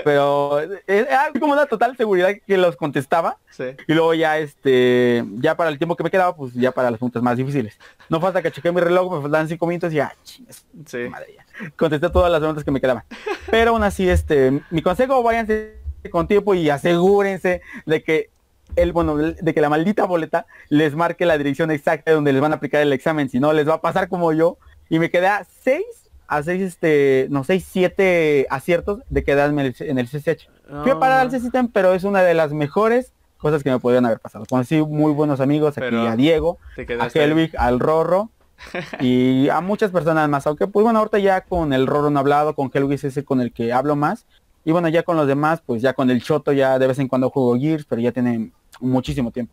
Pero 0.04 0.60
era 0.86 1.30
como 1.38 1.52
una 1.52 1.66
total 1.66 1.96
seguridad 1.96 2.30
que 2.46 2.56
los 2.56 2.76
contestaba 2.76 3.38
Sí. 3.50 3.64
y 3.86 3.92
luego 3.94 4.14
ya 4.14 4.38
este, 4.38 5.24
ya 5.36 5.56
para 5.56 5.70
el 5.70 5.78
tiempo 5.78 5.94
que 5.96 6.02
me 6.04 6.10
quedaba, 6.10 6.34
pues 6.34 6.52
ya 6.54 6.72
para 6.72 6.90
las 6.90 6.98
preguntas 6.98 7.22
más 7.22 7.36
difíciles. 7.36 7.78
No 8.08 8.20
falta 8.20 8.42
que 8.42 8.50
chequé 8.50 8.72
mi 8.72 8.80
reloj, 8.80 9.14
me 9.14 9.22
faltaban 9.22 9.48
cinco 9.48 9.66
minutos 9.66 9.92
y 9.92 9.96
ya, 9.96 10.12
chingas, 10.24 10.66
Sí. 10.86 10.98
madre 11.08 11.34
ya. 11.36 11.70
Contesté 11.76 12.10
todas 12.10 12.30
las 12.32 12.40
preguntas 12.40 12.64
que 12.64 12.70
me 12.70 12.80
quedaban. 12.80 13.04
Pero 13.50 13.70
aún 13.72 13.84
así, 13.84 14.08
este, 14.08 14.60
mi 14.70 14.82
consejo, 14.82 15.22
váyanse 15.22 15.78
con 16.10 16.26
tiempo 16.26 16.54
y 16.54 16.68
asegúrense 16.70 17.62
de 17.86 18.02
que 18.02 18.30
el, 18.76 18.92
bueno, 18.92 19.16
de 19.16 19.54
que 19.54 19.60
la 19.60 19.68
maldita 19.68 20.04
boleta 20.04 20.46
les 20.68 20.94
marque 20.96 21.26
la 21.26 21.38
dirección 21.38 21.70
exacta 21.70 22.10
de 22.10 22.14
donde 22.16 22.32
les 22.32 22.42
van 22.42 22.52
a 22.52 22.56
aplicar 22.56 22.80
el 22.82 22.92
examen. 22.92 23.28
Si 23.28 23.38
no, 23.38 23.52
les 23.52 23.68
va 23.68 23.74
a 23.74 23.80
pasar 23.80 24.08
como 24.08 24.32
yo. 24.32 24.58
Y 24.90 24.98
me 24.98 25.10
quedé 25.10 25.28
a 25.28 25.46
seis, 25.62 25.84
a 26.26 26.42
seis, 26.42 26.62
este, 26.62 27.26
no, 27.30 27.44
seis, 27.44 27.66
siete 27.68 28.46
aciertos 28.50 29.00
de 29.08 29.24
quedarme 29.24 29.74
en 29.78 29.98
el, 29.98 30.08
CCH. 30.08 30.48
Fui 30.82 30.90
a 30.90 30.98
parar 30.98 31.20
al 31.20 31.30
CCTM, 31.30 31.68
pero 31.72 31.94
es 31.94 32.04
una 32.04 32.22
de 32.22 32.34
las 32.34 32.52
mejores 32.52 33.12
cosas 33.38 33.62
que 33.62 33.70
me 33.70 33.78
podrían 33.78 34.06
haber 34.06 34.20
pasado. 34.20 34.44
Conocí 34.48 34.80
muy 34.80 35.12
buenos 35.12 35.40
amigos 35.40 35.76
aquí, 35.76 35.86
Pero 35.90 36.08
a 36.08 36.16
Diego, 36.16 36.58
a 36.98 37.04
ahí. 37.04 37.10
Helvig, 37.14 37.54
al 37.58 37.78
Rorro 37.78 38.30
y 39.00 39.48
a 39.50 39.60
muchas 39.60 39.90
personas 39.90 40.28
más. 40.28 40.46
Aunque 40.46 40.66
pues 40.66 40.82
bueno, 40.82 40.98
ahorita 40.98 41.18
ya 41.18 41.42
con 41.42 41.72
el 41.72 41.86
Rorro 41.86 42.10
no 42.10 42.18
he 42.18 42.20
hablado, 42.20 42.54
con 42.54 42.70
Helvig 42.72 42.94
es 42.94 43.04
ese 43.04 43.24
con 43.24 43.40
el 43.40 43.52
que 43.52 43.72
hablo 43.72 43.96
más. 43.96 44.26
Y 44.64 44.72
bueno, 44.72 44.88
ya 44.88 45.02
con 45.02 45.16
los 45.16 45.26
demás, 45.26 45.62
pues 45.64 45.82
ya 45.82 45.92
con 45.92 46.10
el 46.10 46.22
Choto 46.22 46.52
ya 46.52 46.78
de 46.78 46.86
vez 46.86 46.98
en 46.98 47.08
cuando 47.08 47.28
juego 47.28 47.58
Gears, 47.58 47.84
pero 47.84 48.00
ya 48.00 48.12
tiene 48.12 48.50
muchísimo 48.80 49.30
tiempo. 49.30 49.52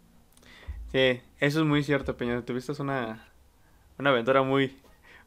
Sí, 0.91 1.21
eso 1.39 1.59
es 1.59 1.65
muy 1.65 1.83
cierto, 1.83 2.15
Peña. 2.15 2.41
Tuviste 2.41 2.73
una, 2.81 3.27
una 3.99 4.09
aventura 4.09 4.41
muy, 4.41 4.77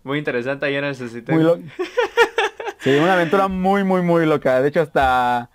muy 0.04 0.18
interesante 0.18 0.66
ahí 0.66 0.76
en 0.76 0.84
el. 0.84 0.96
Muy 1.28 1.42
lo- 1.42 1.58
Sí, 2.78 2.94
una 2.96 3.14
aventura 3.14 3.48
muy, 3.48 3.82
muy, 3.82 4.02
muy 4.02 4.26
loca. 4.26 4.60
De 4.60 4.68
hecho, 4.68 4.82
hasta 4.82 5.50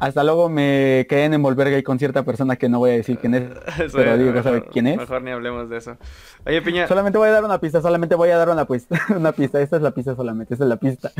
hasta 0.00 0.24
luego 0.24 0.48
me 0.48 1.04
quedé 1.10 1.24
en 1.26 1.34
envolver 1.34 1.68
gay 1.68 1.82
con 1.82 1.98
cierta 1.98 2.24
persona 2.24 2.56
que 2.56 2.70
no 2.70 2.78
voy 2.78 2.92
a 2.92 2.94
decir 2.94 3.18
quién 3.18 3.34
es. 3.34 3.42
pero 3.92 4.16
digo, 4.16 4.32
mejor, 4.32 4.70
quién 4.70 4.86
es? 4.86 4.96
Mejor 4.96 5.20
ni 5.20 5.30
hablemos 5.30 5.68
de 5.68 5.76
eso. 5.76 5.98
Oye, 6.46 6.62
Piña. 6.62 6.88
Solamente 6.88 7.18
voy 7.18 7.28
a 7.28 7.32
dar 7.32 7.44
una 7.44 7.60
pista, 7.60 7.82
solamente 7.82 8.14
voy 8.14 8.30
a 8.30 8.38
dar 8.38 8.48
una 8.48 8.64
pista. 8.64 8.98
una 9.14 9.32
pista. 9.32 9.60
Esta 9.60 9.76
es 9.76 9.82
la 9.82 9.90
pista 9.90 10.16
solamente, 10.16 10.54
esta 10.54 10.64
es 10.64 10.68
la 10.70 10.76
pista. 10.76 11.10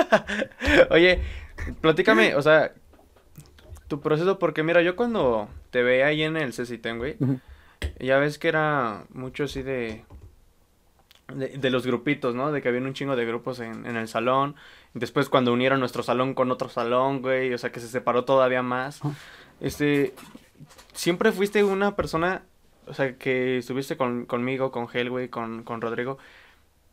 Oye, 0.90 1.20
platícame, 1.80 2.34
o 2.34 2.42
sea, 2.42 2.72
tu 3.86 4.00
proceso, 4.00 4.38
porque 4.38 4.64
mira, 4.64 4.82
yo 4.82 4.96
cuando 4.96 5.48
te 5.70 5.82
veía 5.84 6.06
ahí 6.06 6.22
en 6.22 6.36
el 6.36 6.52
CCTEN, 6.52 6.98
güey, 6.98 7.16
ya 8.00 8.18
ves 8.18 8.38
que 8.38 8.48
era 8.48 9.04
mucho 9.10 9.44
así 9.44 9.62
de, 9.62 10.04
de, 11.32 11.70
los 11.70 11.86
grupitos, 11.86 12.34
¿no? 12.34 12.52
De 12.52 12.62
que 12.62 12.68
había 12.68 12.80
un 12.80 12.94
chingo 12.94 13.16
de 13.16 13.24
grupos 13.24 13.60
en, 13.60 13.86
en, 13.86 13.96
el 13.96 14.08
salón. 14.08 14.56
Después 14.94 15.28
cuando 15.28 15.52
unieron 15.52 15.80
nuestro 15.80 16.02
salón 16.02 16.34
con 16.34 16.50
otro 16.50 16.68
salón, 16.68 17.22
güey, 17.22 17.52
o 17.52 17.58
sea 17.58 17.72
que 17.72 17.80
se 17.80 17.88
separó 17.88 18.24
todavía 18.24 18.62
más. 18.62 19.00
Este, 19.60 20.14
siempre 20.92 21.32
fuiste 21.32 21.64
una 21.64 21.96
persona, 21.96 22.42
o 22.86 22.94
sea, 22.94 23.16
que 23.16 23.58
estuviste 23.58 23.96
con, 23.96 24.26
conmigo, 24.26 24.70
con 24.70 24.88
Hel, 24.92 25.10
güey, 25.10 25.28
con, 25.28 25.62
con 25.62 25.80
Rodrigo, 25.80 26.18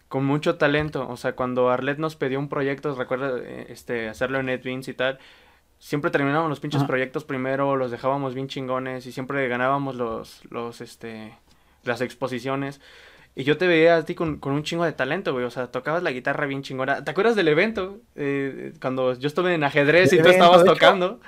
con 0.07 0.25
mucho 0.25 0.57
talento. 0.57 1.07
O 1.09 1.17
sea, 1.17 1.35
cuando 1.35 1.69
Arlet 1.69 1.97
nos 1.97 2.15
pidió 2.15 2.39
un 2.39 2.49
proyecto, 2.49 2.93
recuerda, 2.95 3.39
eh, 3.39 3.67
este, 3.69 4.09
hacerlo 4.09 4.39
en 4.39 4.47
NetBeans 4.47 4.87
y 4.87 4.93
tal, 4.93 5.19
siempre 5.79 6.11
terminábamos 6.11 6.49
los 6.49 6.59
pinches 6.59 6.83
proyectos 6.83 7.23
primero, 7.23 7.75
los 7.75 7.91
dejábamos 7.91 8.33
bien 8.33 8.47
chingones 8.47 9.05
y 9.05 9.11
siempre 9.11 9.47
ganábamos 9.47 9.95
los, 9.95 10.43
los, 10.51 10.81
este, 10.81 11.33
las 11.83 12.01
exposiciones. 12.01 12.81
Y 13.35 13.43
yo 13.43 13.57
te 13.57 13.67
veía 13.67 13.97
a 13.97 14.05
ti 14.05 14.15
con, 14.15 14.39
un 14.41 14.63
chingo 14.63 14.83
de 14.83 14.91
talento, 14.91 15.31
güey. 15.33 15.45
O 15.45 15.51
sea, 15.51 15.67
tocabas 15.67 16.03
la 16.03 16.11
guitarra 16.11 16.45
bien 16.45 16.61
chingona. 16.61 17.03
¿Te 17.03 17.11
acuerdas 17.11 17.35
del 17.35 17.47
evento? 17.47 17.99
Eh, 18.15 18.73
cuando 18.81 19.17
yo 19.17 19.27
estuve 19.27 19.53
en 19.53 19.63
ajedrez 19.63 20.11
y 20.13 20.21
tú 20.21 20.27
estabas 20.27 20.63
tocando. 20.65 21.19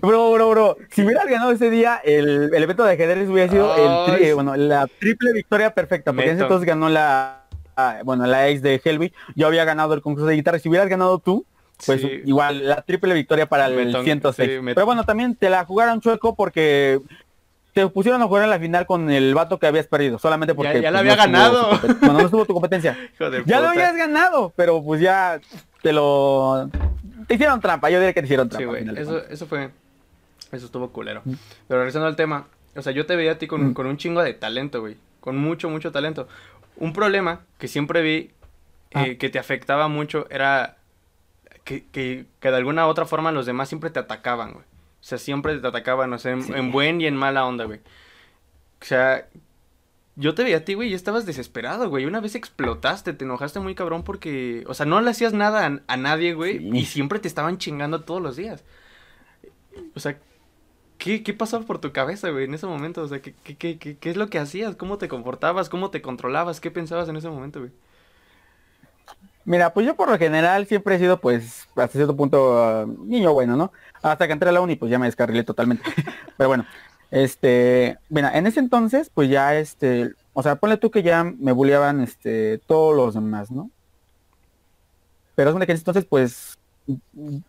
Bro, 0.00 0.32
bro, 0.32 0.50
bro. 0.50 0.76
Si 0.90 1.02
hubieras 1.02 1.26
ganado 1.26 1.50
ese 1.50 1.70
día, 1.70 2.00
el, 2.04 2.52
evento 2.54 2.84
de 2.84 2.92
ajedrez 2.92 3.28
hubiera 3.28 3.50
sido 3.50 4.16
el 4.16 4.34
bueno, 4.34 4.56
la 4.56 4.86
triple 4.86 5.32
victoria 5.32 5.74
perfecta. 5.74 6.12
Porque 6.12 6.30
ese 6.30 6.42
entonces 6.42 6.66
ganó 6.66 6.88
la, 6.88 7.44
ah, 7.76 8.00
bueno, 8.04 8.26
la 8.26 8.48
ex 8.48 8.62
de 8.62 8.80
Helvig. 8.82 9.12
Yo 9.34 9.46
había 9.46 9.64
ganado 9.64 9.94
el 9.94 10.02
concurso 10.02 10.26
de 10.26 10.34
guitarra. 10.34 10.58
Si 10.58 10.68
hubieras 10.68 10.88
ganado 10.88 11.18
tú, 11.18 11.44
pues 11.84 12.04
igual 12.24 12.66
la 12.68 12.82
triple 12.82 13.14
victoria 13.14 13.46
para 13.46 13.66
el 13.66 13.96
106. 14.04 14.60
Pero 14.64 14.86
bueno, 14.86 15.04
también 15.04 15.34
te 15.34 15.50
la 15.50 15.64
jugaron 15.64 16.00
chueco 16.00 16.36
porque 16.36 17.00
te 17.72 17.86
pusieron 17.88 18.20
a 18.20 18.26
jugar 18.26 18.44
en 18.44 18.50
la 18.50 18.58
final 18.58 18.86
con 18.86 19.10
el 19.10 19.34
vato 19.34 19.58
que 19.58 19.66
habías 19.66 19.86
perdido, 19.86 20.18
solamente 20.18 20.54
porque... 20.54 20.74
Ya, 20.74 20.80
ya 20.82 20.90
la 20.90 21.00
pues, 21.00 21.12
había 21.12 21.24
ganado. 21.24 21.80
Bueno, 22.00 22.12
no 22.14 22.20
estuvo 22.20 22.44
tu 22.44 22.52
competencia. 22.52 22.98
ya 23.46 23.60
lo 23.60 23.68
habías 23.68 23.96
ganado, 23.96 24.52
pero 24.56 24.82
pues 24.82 25.00
ya 25.00 25.40
te 25.82 25.92
lo... 25.92 26.68
Te 27.26 27.34
hicieron 27.34 27.60
trampa, 27.60 27.88
yo 27.88 27.98
diría 27.98 28.12
que 28.12 28.20
te 28.20 28.26
hicieron 28.26 28.48
trampa. 28.48 28.78
Sí, 28.78 28.84
güey, 28.84 28.98
eso, 28.98 29.18
eso 29.26 29.46
fue... 29.46 29.70
Eso 30.50 30.66
estuvo 30.66 30.90
culero. 30.90 31.22
Pero 31.66 31.80
regresando 31.80 32.06
al 32.06 32.16
tema, 32.16 32.46
o 32.76 32.82
sea, 32.82 32.92
yo 32.92 33.06
te 33.06 33.16
veía 33.16 33.32
a 33.32 33.38
ti 33.38 33.46
con, 33.46 33.72
con 33.72 33.86
un 33.86 33.96
chingo 33.96 34.22
de 34.22 34.34
talento, 34.34 34.80
güey. 34.80 34.98
Con 35.20 35.38
mucho, 35.38 35.70
mucho 35.70 35.92
talento. 35.92 36.28
Un 36.76 36.92
problema 36.92 37.40
que 37.58 37.68
siempre 37.68 38.02
vi 38.02 38.14
eh, 38.14 38.32
ah. 38.94 39.04
que 39.18 39.30
te 39.30 39.38
afectaba 39.38 39.88
mucho 39.88 40.26
era 40.28 40.76
que, 41.64 41.86
que, 41.86 42.26
que, 42.38 42.50
de 42.50 42.56
alguna 42.56 42.86
u 42.86 42.90
otra 42.90 43.06
forma 43.06 43.32
los 43.32 43.46
demás 43.46 43.70
siempre 43.70 43.88
te 43.88 44.00
atacaban, 44.00 44.52
güey. 44.52 44.64
O 45.02 45.04
sea, 45.04 45.18
siempre 45.18 45.58
te 45.58 45.66
atacaban, 45.66 46.12
o 46.12 46.18
sea, 46.18 46.30
en, 46.30 46.70
buen 46.70 47.00
y 47.00 47.06
en 47.06 47.16
mala 47.16 47.44
onda, 47.44 47.64
güey. 47.64 47.80
O 48.80 48.84
sea, 48.84 49.28
yo 50.14 50.34
te 50.34 50.44
veía 50.44 50.58
a 50.58 50.64
ti, 50.64 50.74
güey, 50.74 50.90
y 50.90 50.94
estabas 50.94 51.26
desesperado, 51.26 51.88
güey. 51.88 52.04
Una 52.06 52.20
vez 52.20 52.36
explotaste, 52.36 53.12
te 53.12 53.24
enojaste 53.24 53.58
muy 53.58 53.74
cabrón 53.74 54.04
porque, 54.04 54.62
o 54.68 54.74
sea, 54.74 54.86
no 54.86 55.00
le 55.00 55.10
hacías 55.10 55.32
nada 55.32 55.82
a, 55.88 55.96
nadie, 55.96 56.34
güey, 56.34 56.64
y 56.78 56.86
siempre 56.86 57.18
te 57.18 57.26
estaban 57.26 57.58
chingando 57.58 58.02
todos 58.02 58.22
los 58.22 58.36
días. 58.36 58.64
O 59.96 60.00
sea, 60.00 60.20
¿qué, 60.98 61.24
qué 61.24 61.34
pasaba 61.34 61.66
por 61.66 61.80
tu 61.80 61.92
cabeza, 61.92 62.30
güey, 62.30 62.44
en 62.44 62.54
ese 62.54 62.66
momento? 62.66 63.02
O 63.02 63.08
sea, 63.08 63.20
¿qué, 63.20 63.34
qué, 63.42 63.56
qué, 63.56 63.96
¿qué 63.98 64.10
es 64.10 64.16
lo 64.16 64.28
que 64.28 64.38
hacías? 64.38 64.76
¿Cómo 64.76 64.98
te 64.98 65.08
comportabas? 65.08 65.68
¿Cómo 65.68 65.90
te 65.90 66.00
controlabas? 66.00 66.60
¿Qué 66.60 66.70
pensabas 66.70 67.08
en 67.08 67.16
ese 67.16 67.28
momento, 67.28 67.58
güey? 67.58 67.72
Mira, 69.44 69.72
pues 69.74 69.86
yo 69.86 69.96
por 69.96 70.10
lo 70.10 70.18
general 70.18 70.66
siempre 70.66 70.94
he 70.94 70.98
sido, 70.98 71.20
pues, 71.20 71.66
hasta 71.70 71.88
cierto 71.88 72.16
punto, 72.16 72.62
ah, 72.62 72.86
niño 72.86 73.32
bueno, 73.32 73.56
¿no? 73.56 73.72
Hasta 74.00 74.26
que 74.26 74.32
entré 74.32 74.48
a 74.48 74.52
la 74.52 74.60
uni, 74.60 74.76
pues 74.76 74.90
ya 74.90 74.98
me 74.98 75.06
descarrilé 75.06 75.42
totalmente. 75.42 75.82
Pero 76.36 76.48
bueno, 76.48 76.64
este, 77.10 77.98
mira, 78.08 78.36
en 78.36 78.46
ese 78.46 78.60
entonces, 78.60 79.10
pues 79.12 79.28
ya, 79.28 79.56
este, 79.56 80.12
o 80.32 80.42
sea, 80.42 80.56
ponle 80.56 80.76
tú 80.76 80.90
que 80.90 81.02
ya 81.02 81.24
me 81.24 81.52
bulleaban, 81.52 82.00
este, 82.00 82.58
todos 82.66 82.94
los 82.94 83.14
demás, 83.14 83.50
¿no? 83.50 83.70
Pero 85.34 85.50
es 85.50 85.56
que 85.56 85.62
en 85.64 85.70
ese 85.70 85.80
entonces, 85.80 86.04
pues, 86.04 86.58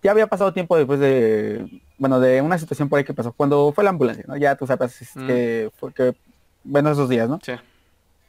ya 0.01 0.11
había 0.11 0.27
pasado 0.27 0.53
tiempo 0.53 0.75
después 0.77 0.99
de, 0.99 1.81
bueno, 1.97 2.19
de 2.19 2.41
una 2.41 2.57
situación 2.57 2.89
por 2.89 2.97
ahí 2.97 3.05
que 3.05 3.13
pasó, 3.13 3.33
cuando 3.33 3.71
fue 3.71 3.83
la 3.83 3.91
ambulancia, 3.91 4.25
¿no? 4.27 4.35
Ya 4.37 4.55
tú 4.55 4.65
sabes 4.65 4.99
mm. 5.15 5.27
que 5.27 5.71
fue 5.77 5.93
que, 5.93 6.15
bueno, 6.63 6.91
esos 6.91 7.09
días, 7.09 7.29
¿no? 7.29 7.39
Sí. 7.43 7.53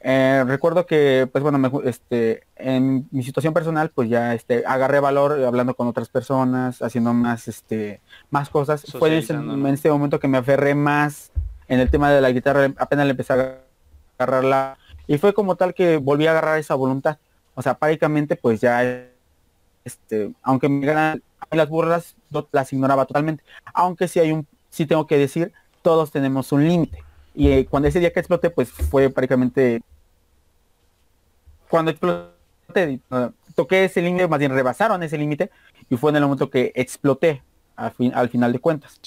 Eh, 0.07 0.43
recuerdo 0.45 0.85
que, 0.85 1.27
pues 1.31 1.43
bueno, 1.43 1.81
este, 1.83 2.43
en 2.57 3.07
mi 3.09 3.23
situación 3.23 3.55
personal, 3.55 3.89
pues 3.89 4.07
ya 4.07 4.35
este, 4.35 4.63
agarré 4.67 4.99
valor 4.99 5.43
hablando 5.43 5.73
con 5.73 5.87
otras 5.87 6.09
personas, 6.09 6.83
haciendo 6.83 7.11
más, 7.11 7.47
este, 7.47 8.01
más 8.29 8.51
cosas. 8.51 8.85
Fue 8.99 9.09
en, 9.09 9.65
este 9.65 9.89
momento 9.89 10.19
que 10.19 10.27
me 10.27 10.37
aferré 10.37 10.75
más 10.75 11.31
en 11.67 11.79
el 11.79 11.89
tema 11.89 12.11
de 12.11 12.21
la 12.21 12.29
guitarra, 12.29 12.71
apenas 12.77 13.05
le 13.07 13.11
empecé 13.11 13.33
a 13.33 13.57
agarrarla. 14.19 14.77
Y 15.07 15.17
fue 15.17 15.33
como 15.33 15.55
tal 15.55 15.73
que 15.73 15.97
volví 15.97 16.27
a 16.27 16.31
agarrar 16.31 16.59
esa 16.59 16.75
voluntad. 16.75 17.17
O 17.55 17.63
sea, 17.63 17.73
prácticamente, 17.73 18.35
pues 18.35 18.61
ya, 18.61 18.83
este, 19.83 20.31
aunque 20.43 20.69
me 20.69 20.85
ganan 20.85 21.23
las 21.49 21.67
burlas, 21.67 22.15
las 22.51 22.71
ignoraba 22.71 23.07
totalmente. 23.07 23.43
Aunque 23.73 24.07
sí 24.07 24.19
hay 24.19 24.33
un, 24.33 24.45
sí 24.69 24.85
tengo 24.85 25.07
que 25.07 25.17
decir, 25.17 25.51
todos 25.81 26.11
tenemos 26.11 26.51
un 26.51 26.67
límite. 26.67 27.03
Y 27.33 27.49
eh, 27.49 27.65
cuando 27.67 27.89
ese 27.89 27.99
día 27.99 28.13
que 28.13 28.19
exploté, 28.19 28.51
pues 28.51 28.69
fue 28.69 29.09
prácticamente 29.09 29.81
cuando 31.69 31.91
exploté, 31.91 32.99
toqué 33.55 33.85
ese 33.85 34.01
límite, 34.01 34.27
más 34.27 34.39
bien 34.39 34.51
rebasaron 34.51 35.01
ese 35.03 35.17
límite 35.17 35.49
y 35.89 35.97
fue 35.97 36.11
en 36.11 36.17
el 36.17 36.23
momento 36.23 36.49
que 36.49 36.71
exploté 36.75 37.43
al, 37.75 37.91
fin, 37.91 38.11
al 38.13 38.29
final 38.29 38.51
de 38.51 38.59
cuentas. 38.59 38.99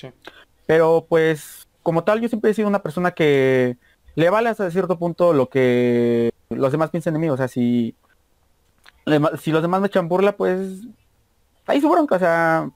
Pero 0.66 1.06
pues 1.08 1.66
como 1.82 2.04
tal 2.04 2.20
yo 2.20 2.28
siempre 2.28 2.50
he 2.50 2.54
sido 2.54 2.68
una 2.68 2.82
persona 2.82 3.12
que 3.12 3.76
le 4.14 4.30
vale 4.30 4.48
hasta 4.48 4.70
cierto 4.70 4.98
punto 4.98 5.32
lo 5.32 5.48
que 5.48 6.32
los 6.50 6.72
demás 6.72 6.90
piensan 6.90 7.14
de 7.14 7.20
mí. 7.20 7.30
O 7.30 7.36
sea, 7.36 7.48
si, 7.48 7.94
si 9.40 9.52
los 9.52 9.62
demás 9.62 9.80
me 9.80 9.86
echan 9.86 10.08
burla, 10.08 10.36
pues 10.36 10.80
ahí 11.66 11.80
su 11.80 11.88
bronca. 11.88 12.16
O 12.16 12.18
sea, 12.18 12.70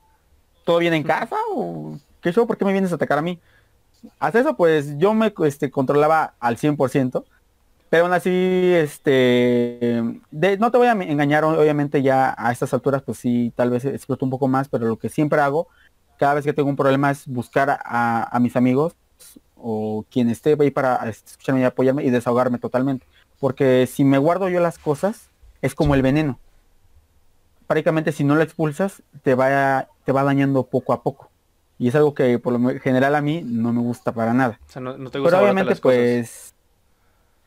¿todo 0.65 0.79
viene 0.79 0.97
en 0.97 1.03
casa? 1.03 1.37
¿O 1.55 1.99
qué 2.21 2.33
show? 2.33 2.47
¿Por 2.47 2.57
qué 2.57 2.65
me 2.65 2.73
vienes 2.73 2.93
a 2.93 2.95
atacar 2.95 3.19
a 3.19 3.23
mí? 3.23 3.41
Hasta 4.19 4.41
eso, 4.41 4.57
pues 4.57 4.97
yo 4.99 5.15
me 5.15 5.33
este, 5.45 5.71
controlaba 5.71 6.35
al 6.41 6.57
100%. 6.57 7.25
Pero 7.93 8.05
aún 8.05 8.15
así, 8.15 8.31
este, 8.73 10.03
no 10.59 10.71
te 10.71 10.79
voy 10.79 10.87
a 10.87 10.93
engañar, 10.93 11.45
obviamente 11.45 12.01
ya 12.01 12.35
a 12.39 12.51
estas 12.51 12.73
alturas, 12.73 13.03
pues 13.03 13.19
sí, 13.19 13.53
tal 13.55 13.69
vez 13.69 13.85
exploto 13.85 14.25
un 14.25 14.31
poco 14.31 14.49
más, 14.49 14.71
pero 14.71 14.87
lo 14.87 14.97
que 14.97 15.11
siempre 15.11 15.43
hago, 15.43 15.69
cada 16.19 16.33
vez 16.33 16.47
que 16.47 16.55
tengo 16.55 16.71
un 16.71 16.77
problema 16.77 17.11
es 17.11 17.29
buscar 17.29 17.81
a, 17.85 18.39
mis 18.41 18.57
amigos 18.57 18.95
o 19.59 20.07
quien 20.11 20.31
esté 20.31 20.57
ahí 20.59 20.71
para 20.71 21.07
escucharme 21.07 21.61
y 21.61 21.65
apoyarme 21.65 22.03
y 22.03 22.09
desahogarme 22.09 22.59
totalmente. 22.59 23.05
Porque 23.39 23.87
si 23.87 24.05
me 24.05 24.17
guardo 24.17 24.49
yo 24.49 24.61
las 24.61 24.79
cosas, 24.79 25.29
es 25.61 25.75
como 25.75 25.95
el 25.95 26.01
veneno. 26.01 26.39
Prácticamente 27.67 28.13
si 28.13 28.25
no 28.25 28.37
lo 28.37 28.43
expulsas, 28.43 29.03
te 29.23 29.35
va, 29.35 29.87
te 30.07 30.13
va 30.13 30.25
dañando 30.25 30.63
poco 30.63 30.95
a 30.95 31.03
poco. 31.03 31.31
Y 31.79 31.89
es 31.89 31.95
algo 31.95 32.15
que 32.15 32.39
por 32.39 32.59
lo 32.59 32.81
general 32.81 33.15
a 33.17 33.21
mí 33.21 33.43
no 33.45 33.71
me 33.75 33.83
gusta 33.83 34.13
para 34.13 34.33
nada. 34.33 34.59
O 34.67 34.73
sea, 34.73 34.81
no, 34.81 34.95
te 34.95 35.19
gusta 35.19 35.25
Pero 35.25 35.43
obviamente 35.43 35.77
pues 35.77 36.52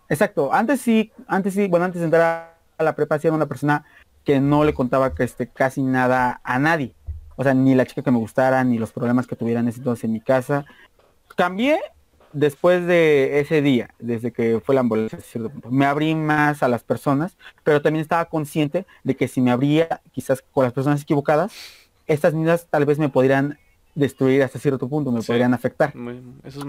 Exacto. 0.09 0.53
Antes 0.53 0.81
sí, 0.81 1.11
antes 1.27 1.53
sí, 1.53 1.67
bueno, 1.67 1.85
antes 1.85 1.99
de 1.99 2.05
entrar 2.05 2.55
a 2.77 2.83
la 2.83 2.95
prepa 2.95 3.15
era 3.15 3.33
una 3.33 3.45
persona 3.45 3.85
que 4.23 4.39
no 4.39 4.63
le 4.63 4.73
contaba 4.73 5.13
que 5.13 5.23
este, 5.23 5.47
casi 5.47 5.81
nada 5.81 6.41
a 6.43 6.59
nadie. 6.59 6.93
O 7.35 7.43
sea, 7.43 7.53
ni 7.53 7.75
la 7.75 7.85
chica 7.85 8.01
que 8.01 8.11
me 8.11 8.17
gustara, 8.17 8.63
ni 8.63 8.77
los 8.77 8.91
problemas 8.91 9.27
que 9.27 9.35
tuvieran 9.35 9.67
ese 9.67 9.79
entonces 9.79 10.05
en 10.05 10.13
mi 10.13 10.21
casa. 10.21 10.65
Cambié 11.35 11.79
después 12.33 12.85
de 12.85 13.39
ese 13.39 13.61
día, 13.61 13.89
desde 13.99 14.31
que 14.31 14.61
fue 14.63 14.75
la 14.75 14.81
ambulancia, 14.81 15.19
me 15.69 15.85
abrí 15.85 16.15
más 16.15 16.63
a 16.63 16.67
las 16.67 16.83
personas, 16.83 17.37
pero 17.63 17.81
también 17.81 18.01
estaba 18.01 18.25
consciente 18.25 18.85
de 19.03 19.15
que 19.15 19.27
si 19.27 19.41
me 19.41 19.51
abría 19.51 20.01
quizás 20.11 20.43
con 20.51 20.65
las 20.65 20.73
personas 20.73 21.01
equivocadas, 21.01 21.53
estas 22.07 22.33
niñas 22.33 22.67
tal 22.69 22.85
vez 22.85 22.99
me 22.99 23.09
podrían 23.09 23.57
destruir 23.95 24.43
hasta 24.43 24.59
cierto 24.59 24.89
punto, 24.89 25.11
me 25.11 25.21
podrían 25.21 25.53
afectar. 25.53 25.93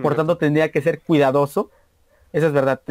Por 0.02 0.14
tanto, 0.14 0.38
tendría 0.38 0.70
que 0.70 0.80
ser 0.80 1.00
cuidadoso 1.00 1.70
eso 2.36 2.48
es 2.48 2.52
verdad. 2.52 2.82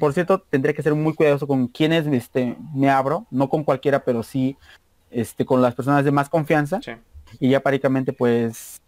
Por, 0.00 0.12
cierto, 0.12 0.40
tendría 0.40 0.74
que 0.74 0.82
ser 0.82 0.92
muy 0.96 1.14
cuidadoso 1.14 1.46
con 1.46 1.68
quienes 1.68 2.04
este, 2.08 2.56
me 2.74 2.90
abro, 2.90 3.28
no 3.30 3.48
con 3.48 3.62
cualquiera, 3.62 4.04
pero 4.04 4.24
sí 4.24 4.56
este, 5.08 5.46
con 5.46 5.62
las 5.62 5.76
personas 5.76 6.04
de 6.04 6.10
más 6.10 6.28
confianza. 6.28 6.80
Y 7.38 7.50
ya 7.50 7.60
prácticamente, 7.60 8.12
pues, 8.12 8.82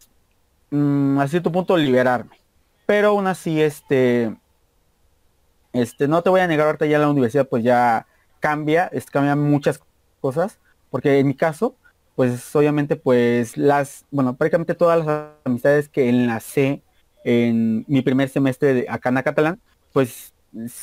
mm, 0.72 1.20
a 1.20 1.28
cierto 1.28 1.52
punto 1.52 1.76
liberarme. 1.76 2.40
Pero 2.86 3.10
aún 3.10 3.28
así, 3.28 3.62
este, 3.62 4.36
este, 5.72 6.08
no 6.08 6.22
te 6.22 6.30
voy 6.30 6.40
a 6.40 6.48
negar 6.48 6.66
ahorita 6.66 6.86
ya 6.86 6.98
la 6.98 7.08
universidad, 7.08 7.48
pues 7.48 7.62
ya 7.62 8.08
cambia, 8.40 8.88
es, 8.92 9.06
cambian 9.06 9.38
muchas 9.38 9.80
cosas, 10.20 10.58
porque 10.90 11.20
en 11.20 11.28
mi 11.28 11.36
caso, 11.36 11.76
pues 12.16 12.54
obviamente 12.56 12.96
pues 12.96 13.56
las, 13.56 14.06
bueno, 14.10 14.34
prácticamente 14.34 14.74
todas 14.74 15.06
las 15.06 15.28
amistades 15.44 15.88
que 15.88 16.08
enlacé 16.08 16.82
en 17.24 17.84
mi 17.86 18.02
primer 18.02 18.28
semestre 18.28 18.74
de 18.74 18.86
acá 18.88 19.10
en 19.10 19.22
Catalán, 19.22 19.60
pues 19.94 20.34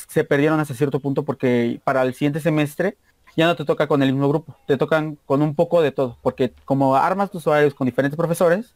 se 0.08 0.24
perdieron 0.24 0.58
hasta 0.58 0.74
cierto 0.74 0.98
punto 0.98 1.22
porque 1.22 1.80
para 1.84 2.02
el 2.02 2.14
siguiente 2.14 2.40
semestre 2.40 2.96
ya 3.36 3.46
no 3.46 3.54
te 3.56 3.64
toca 3.64 3.86
con 3.86 4.02
el 4.02 4.10
mismo 4.12 4.28
grupo, 4.28 4.56
te 4.66 4.78
tocan 4.78 5.18
con 5.26 5.42
un 5.42 5.54
poco 5.54 5.82
de 5.82 5.92
todo, 5.92 6.18
porque 6.22 6.54
como 6.64 6.96
armas 6.96 7.30
tus 7.30 7.42
usuarios 7.42 7.74
con 7.74 7.84
diferentes 7.84 8.16
profesores, 8.16 8.74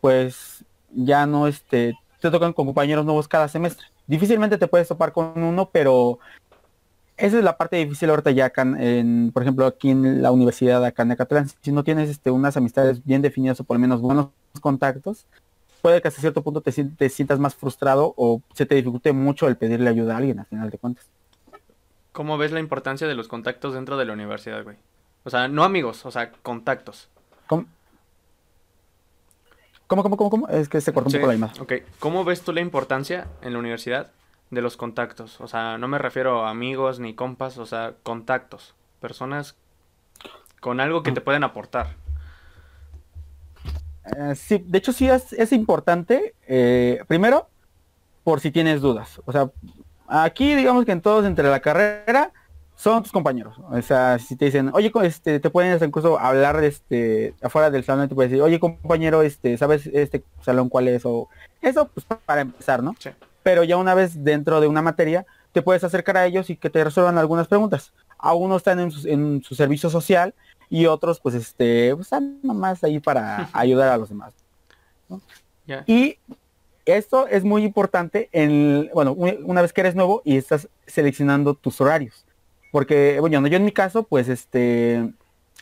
pues 0.00 0.64
ya 0.90 1.26
no 1.26 1.46
este, 1.46 1.96
te 2.20 2.30
tocan 2.30 2.52
con 2.52 2.66
compañeros 2.66 3.04
nuevos 3.04 3.28
cada 3.28 3.46
semestre. 3.46 3.86
Difícilmente 4.08 4.58
te 4.58 4.66
puedes 4.66 4.88
topar 4.88 5.12
con 5.12 5.42
uno, 5.42 5.70
pero 5.70 6.18
esa 7.16 7.38
es 7.38 7.44
la 7.44 7.56
parte 7.56 7.76
difícil 7.76 8.10
ahorita 8.10 8.32
ya 8.32 8.46
acá 8.46 8.62
en, 8.62 9.30
por 9.32 9.42
ejemplo, 9.42 9.64
aquí 9.66 9.90
en 9.90 10.22
la 10.22 10.32
universidad 10.32 10.84
acá 10.84 11.04
en 11.04 11.12
Acatlán. 11.12 11.48
Si 11.62 11.70
no 11.70 11.84
tienes 11.84 12.08
este, 12.08 12.32
unas 12.32 12.56
amistades 12.56 13.04
bien 13.04 13.22
definidas 13.22 13.60
o 13.60 13.64
por 13.64 13.76
lo 13.76 13.80
menos 13.80 14.00
buenos 14.00 14.28
contactos, 14.60 15.26
puede 15.80 16.02
que 16.02 16.08
hasta 16.08 16.20
cierto 16.20 16.42
punto 16.42 16.60
te, 16.60 16.72
te 16.72 17.08
sientas 17.08 17.38
más 17.38 17.54
frustrado 17.54 18.14
o 18.16 18.42
se 18.54 18.66
te 18.66 18.74
dificulte 18.74 19.12
mucho 19.12 19.48
el 19.48 19.56
pedirle 19.56 19.90
ayuda 19.90 20.14
a 20.14 20.18
alguien, 20.18 20.40
al 20.40 20.46
final 20.46 20.70
de 20.70 20.78
cuentas. 20.78 21.06
¿Cómo 22.12 22.36
ves 22.38 22.52
la 22.52 22.60
importancia 22.60 23.06
de 23.06 23.14
los 23.14 23.28
contactos 23.28 23.74
dentro 23.74 23.96
de 23.96 24.04
la 24.04 24.12
universidad, 24.12 24.64
güey? 24.64 24.76
O 25.24 25.30
sea, 25.30 25.48
no 25.48 25.64
amigos, 25.64 26.04
o 26.06 26.10
sea, 26.10 26.32
contactos. 26.32 27.08
¿Cómo? 27.46 27.66
¿Cómo, 29.86 30.02
cómo, 30.02 30.30
cómo, 30.30 30.48
Es 30.48 30.68
que 30.68 30.80
se 30.80 30.92
cortó 30.92 31.08
un 31.08 31.14
poco 31.14 31.26
la 31.26 31.34
imagen. 31.34 31.62
Ok, 31.62 31.72
¿cómo 31.98 32.24
ves 32.24 32.42
tú 32.42 32.52
la 32.52 32.60
importancia 32.60 33.26
en 33.40 33.54
la 33.54 33.58
universidad 33.58 34.10
de 34.50 34.60
los 34.60 34.76
contactos? 34.76 35.40
O 35.40 35.48
sea, 35.48 35.78
no 35.78 35.88
me 35.88 35.98
refiero 35.98 36.44
a 36.44 36.50
amigos 36.50 37.00
ni 37.00 37.14
compas, 37.14 37.56
o 37.56 37.66
sea, 37.66 37.94
contactos. 38.02 38.74
Personas 39.00 39.56
con 40.60 40.80
algo 40.80 41.02
que 41.02 41.12
te 41.12 41.20
pueden 41.20 41.44
aportar. 41.44 41.96
Eh, 44.16 44.34
sí, 44.34 44.64
de 44.66 44.78
hecho 44.78 44.92
sí 44.92 45.08
es, 45.08 45.52
importante. 45.52 46.34
Eh, 46.46 47.00
primero, 47.06 47.48
por 48.24 48.40
si 48.40 48.50
tienes 48.50 48.80
dudas. 48.80 49.20
O 49.24 49.32
sea, 49.32 49.50
aquí 50.06 50.54
digamos 50.54 50.84
que 50.84 50.92
en 50.92 51.00
todos 51.00 51.24
entre 51.24 51.48
la 51.48 51.60
carrera 51.60 52.32
son 52.74 53.02
tus 53.02 53.12
compañeros. 53.12 53.56
O 53.70 53.82
sea, 53.82 54.18
si 54.18 54.36
te 54.36 54.46
dicen, 54.46 54.70
oye, 54.72 54.92
este, 55.02 55.40
te 55.40 55.50
pueden 55.50 55.82
incluso 55.82 56.18
hablar 56.18 56.62
este, 56.62 57.34
afuera 57.42 57.70
del 57.70 57.84
salón 57.84 58.04
y 58.04 58.08
te 58.08 58.14
puedes 58.14 58.30
decir, 58.30 58.42
oye 58.42 58.60
compañero, 58.60 59.22
este, 59.22 59.56
¿sabes 59.58 59.86
este 59.86 60.22
salón 60.42 60.68
cuál 60.68 60.88
es? 60.88 61.04
O 61.04 61.28
eso, 61.60 61.88
pues 61.88 62.06
para 62.24 62.42
empezar, 62.42 62.82
¿no? 62.82 62.94
Pero 63.42 63.64
ya 63.64 63.76
una 63.76 63.94
vez 63.94 64.22
dentro 64.22 64.60
de 64.60 64.68
una 64.68 64.82
materia, 64.82 65.26
te 65.52 65.62
puedes 65.62 65.82
acercar 65.82 66.16
a 66.16 66.26
ellos 66.26 66.50
y 66.50 66.56
que 66.56 66.70
te 66.70 66.84
resuelvan 66.84 67.18
algunas 67.18 67.48
preguntas. 67.48 67.92
A 68.16 68.34
unos 68.34 68.58
están 68.58 68.78
en 68.78 68.90
su, 68.92 69.08
en 69.08 69.42
su 69.42 69.54
servicio 69.56 69.90
social 69.90 70.34
y 70.70 70.86
otros, 70.86 71.20
pues, 71.20 71.34
este, 71.34 71.94
pues, 71.94 72.06
están 72.06 72.38
nomás 72.42 72.82
ahí 72.84 73.00
para 73.00 73.48
ayudar 73.52 73.88
a 73.88 73.96
los 73.96 74.08
demás. 74.08 74.32
Y 75.86 76.18
esto 76.86 77.26
es 77.28 77.44
muy 77.44 77.62
importante 77.64 78.28
en, 78.32 78.90
bueno, 78.94 79.12
una 79.12 79.60
vez 79.60 79.72
que 79.72 79.82
eres 79.82 79.94
nuevo 79.94 80.22
y 80.24 80.36
estás 80.36 80.68
seleccionando 80.86 81.54
tus 81.54 81.80
horarios. 81.80 82.24
Porque, 82.72 83.18
bueno, 83.20 83.46
yo 83.48 83.56
en 83.56 83.64
mi 83.64 83.72
caso, 83.72 84.02
pues, 84.02 84.28
este, 84.28 85.12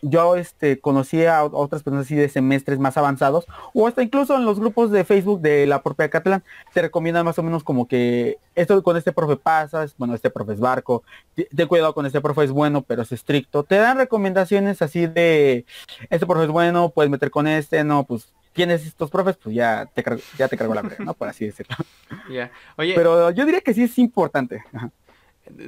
yo 0.03 0.37
este, 0.37 0.79
conocí 0.79 1.25
a 1.25 1.45
otras 1.45 1.83
personas 1.83 2.07
así 2.07 2.15
de 2.15 2.29
semestres 2.29 2.79
más 2.79 2.97
avanzados, 2.97 3.47
o 3.73 3.87
hasta 3.87 4.03
incluso 4.03 4.37
en 4.37 4.45
los 4.45 4.61
grupos 4.61 4.91
de 4.91 5.05
Facebook 5.05 5.41
de 5.41 5.67
la 5.67 5.83
propia 5.83 6.11
Catalán, 6.11 6.45
te 6.73 6.83
recomiendan 6.83 7.25
más 7.25 7.39
o 7.39 7.43
menos 7.43 7.65
como 7.65 7.89
que 7.89 8.39
esto 8.55 8.83
con 8.83 8.97
este 8.97 9.13
profe 9.13 9.37
pasas, 9.37 9.95
bueno, 9.97 10.15
este 10.15 10.31
profe 10.31 10.53
es 10.53 10.61
barco, 10.61 11.03
ten 11.35 11.69
cuidado 11.69 11.95
con 11.95 12.07
este 12.07 12.21
profe 12.21 12.45
es 12.45 12.51
bueno, 12.51 12.83
pero 12.83 13.03
es 13.03 13.13
estricto. 13.13 13.63
Te 13.65 13.77
dan 13.77 13.99
recomendaciones 13.99 14.83
así 14.83 15.07
de, 15.07 15.65
este 16.11 16.27
profe 16.27 16.45
es 16.45 16.51
bueno, 16.51 16.91
puedes 16.91 17.11
meter 17.11 17.31
con 17.31 17.47
este, 17.47 17.83
no, 17.85 18.05
pues 18.05 18.33
tienes 18.57 18.87
estos 18.87 19.11
profes, 19.11 19.37
pues 19.37 19.55
ya 19.55 19.87
te, 19.95 20.03
ya 20.39 20.49
te 20.49 20.57
cargo 20.57 20.75
la 20.75 20.83
breve, 20.83 21.05
¿no? 21.05 21.15
Por 21.15 21.29
así 21.29 21.47
decirlo. 21.47 21.77
Ya. 22.31 22.51
Oye. 22.77 22.95
Pero 22.95 23.31
yo 23.31 23.45
diría 23.45 23.61
que 23.61 23.75
sí 23.75 23.83
es 23.85 23.99
importante. 23.99 24.65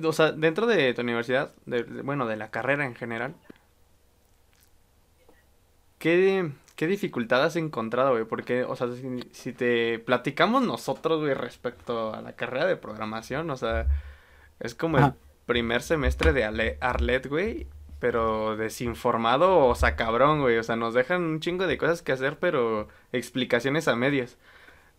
O 0.03 0.13
sea, 0.13 0.33
dentro 0.33 0.67
de 0.67 0.95
tu 0.95 1.03
universidad, 1.03 1.53
bueno, 2.03 2.27
de 2.27 2.37
la 2.37 2.51
carrera 2.51 2.85
en 2.85 2.95
general, 2.95 3.35
¿Qué, 5.99 6.51
qué 6.77 6.87
dificultad 6.87 7.45
has 7.45 7.57
encontrado, 7.57 8.13
güey? 8.13 8.25
Porque, 8.25 8.65
o 8.65 8.77
sea, 8.77 8.89
si, 9.33 9.53
te 9.53 9.99
platicamos 9.99 10.63
nosotros, 10.63 11.21
güey, 11.21 11.35
respecto 11.35 12.15
a 12.15 12.23
la 12.23 12.35
carrera 12.35 12.67
de 12.67 12.77
programación, 12.77 13.51
o 13.51 13.57
sea, 13.57 13.87
es 14.61 14.75
como 14.75 14.99
el 14.99 15.13
primer 15.47 15.83
semestre 15.83 16.33
de 16.33 16.77
Arlet, 16.81 17.27
güey, 17.27 17.67
pero 17.99 18.57
desinformado 18.57 19.67
o 19.67 19.75
sea, 19.75 19.97
cabrón, 19.97 20.41
güey. 20.41 20.59
O 20.59 20.63
sea, 20.63 20.77
nos 20.77 20.95
dejan 20.95 21.23
un 21.23 21.41
chingo 21.41 21.67
de 21.67 21.79
cosas 21.79 22.03
que 22.03 22.13
hacer, 22.13 22.39
pero 22.39 22.89
explicaciones 23.13 23.89
a 23.89 23.97
medias. 23.97 24.37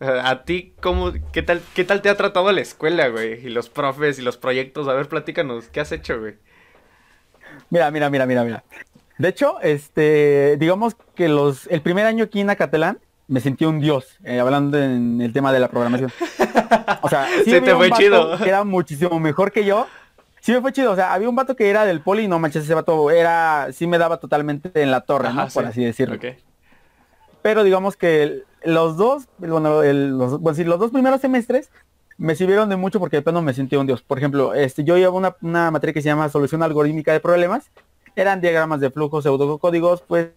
A 0.00 0.44
ti, 0.44 0.74
¿cómo, 0.80 1.12
qué 1.32 1.42
tal, 1.42 1.60
qué 1.74 1.84
tal 1.84 2.00
te 2.00 2.08
ha 2.08 2.16
tratado 2.16 2.50
la 2.52 2.62
escuela, 2.62 3.08
güey? 3.08 3.46
Y 3.46 3.50
los 3.50 3.68
profes 3.68 4.18
y 4.18 4.22
los 4.22 4.38
proyectos. 4.38 4.88
A 4.88 4.94
ver, 4.94 5.08
platícanos, 5.08 5.68
¿qué 5.68 5.80
has 5.80 5.92
hecho, 5.92 6.18
güey? 6.18 6.36
Mira, 7.68 7.90
mira, 7.90 8.08
mira, 8.08 8.26
mira, 8.26 8.44
mira. 8.44 8.64
De 9.20 9.28
hecho, 9.28 9.60
este, 9.60 10.56
digamos 10.58 10.96
que 11.14 11.28
los, 11.28 11.66
el 11.66 11.82
primer 11.82 12.06
año 12.06 12.24
aquí 12.24 12.40
en 12.40 12.48
Acatelán 12.48 13.00
me 13.28 13.40
sentí 13.40 13.66
un 13.66 13.78
dios, 13.78 14.16
eh, 14.24 14.40
hablando 14.40 14.78
en 14.78 15.20
el 15.20 15.34
tema 15.34 15.52
de 15.52 15.60
la 15.60 15.68
programación. 15.68 16.10
O 17.02 17.08
sea, 17.10 17.28
sí 17.44 17.50
Se 17.50 17.60
te 17.60 17.74
fue 17.74 17.90
chido. 17.90 18.38
Que 18.38 18.48
era 18.48 18.64
muchísimo 18.64 19.20
mejor 19.20 19.52
que 19.52 19.66
yo. 19.66 19.86
Sí 20.40 20.52
me 20.52 20.62
fue 20.62 20.72
chido, 20.72 20.92
o 20.92 20.96
sea, 20.96 21.12
había 21.12 21.28
un 21.28 21.36
vato 21.36 21.54
que 21.54 21.68
era 21.68 21.84
del 21.84 22.00
poli, 22.00 22.28
no 22.28 22.38
manches, 22.38 22.64
ese 22.64 22.72
vato 22.72 23.10
era, 23.10 23.68
sí 23.74 23.86
me 23.86 23.98
daba 23.98 24.16
totalmente 24.16 24.70
en 24.80 24.90
la 24.90 25.02
torre, 25.02 25.34
¿no? 25.34 25.46
Por 25.48 25.66
así 25.66 25.84
decirlo. 25.84 26.18
Pero 27.42 27.62
digamos 27.62 27.98
que 27.98 28.44
los 28.64 28.96
dos, 28.96 29.28
bueno, 29.36 29.82
los, 29.82 30.40
bueno, 30.40 30.64
los 30.64 30.80
dos 30.80 30.92
primeros 30.92 31.20
semestres 31.20 31.70
me 32.16 32.34
sirvieron 32.36 32.70
de 32.70 32.76
mucho 32.76 32.98
porque 32.98 33.16
de 33.16 33.22
plano 33.22 33.42
me 33.42 33.52
sentí 33.52 33.76
un 33.76 33.86
dios. 33.86 34.00
Por 34.00 34.16
ejemplo, 34.16 34.54
este, 34.54 34.82
yo 34.82 34.96
llevo 34.96 35.18
una, 35.18 35.36
una 35.42 35.70
materia 35.70 35.92
que 35.92 36.00
se 36.00 36.08
llama 36.08 36.30
solución 36.30 36.62
algorítmica 36.62 37.12
de 37.12 37.20
problemas 37.20 37.70
eran 38.16 38.40
diagramas 38.40 38.80
de 38.80 38.90
flujo, 38.90 39.22
pseudocódigos, 39.22 40.02
pues 40.02 40.28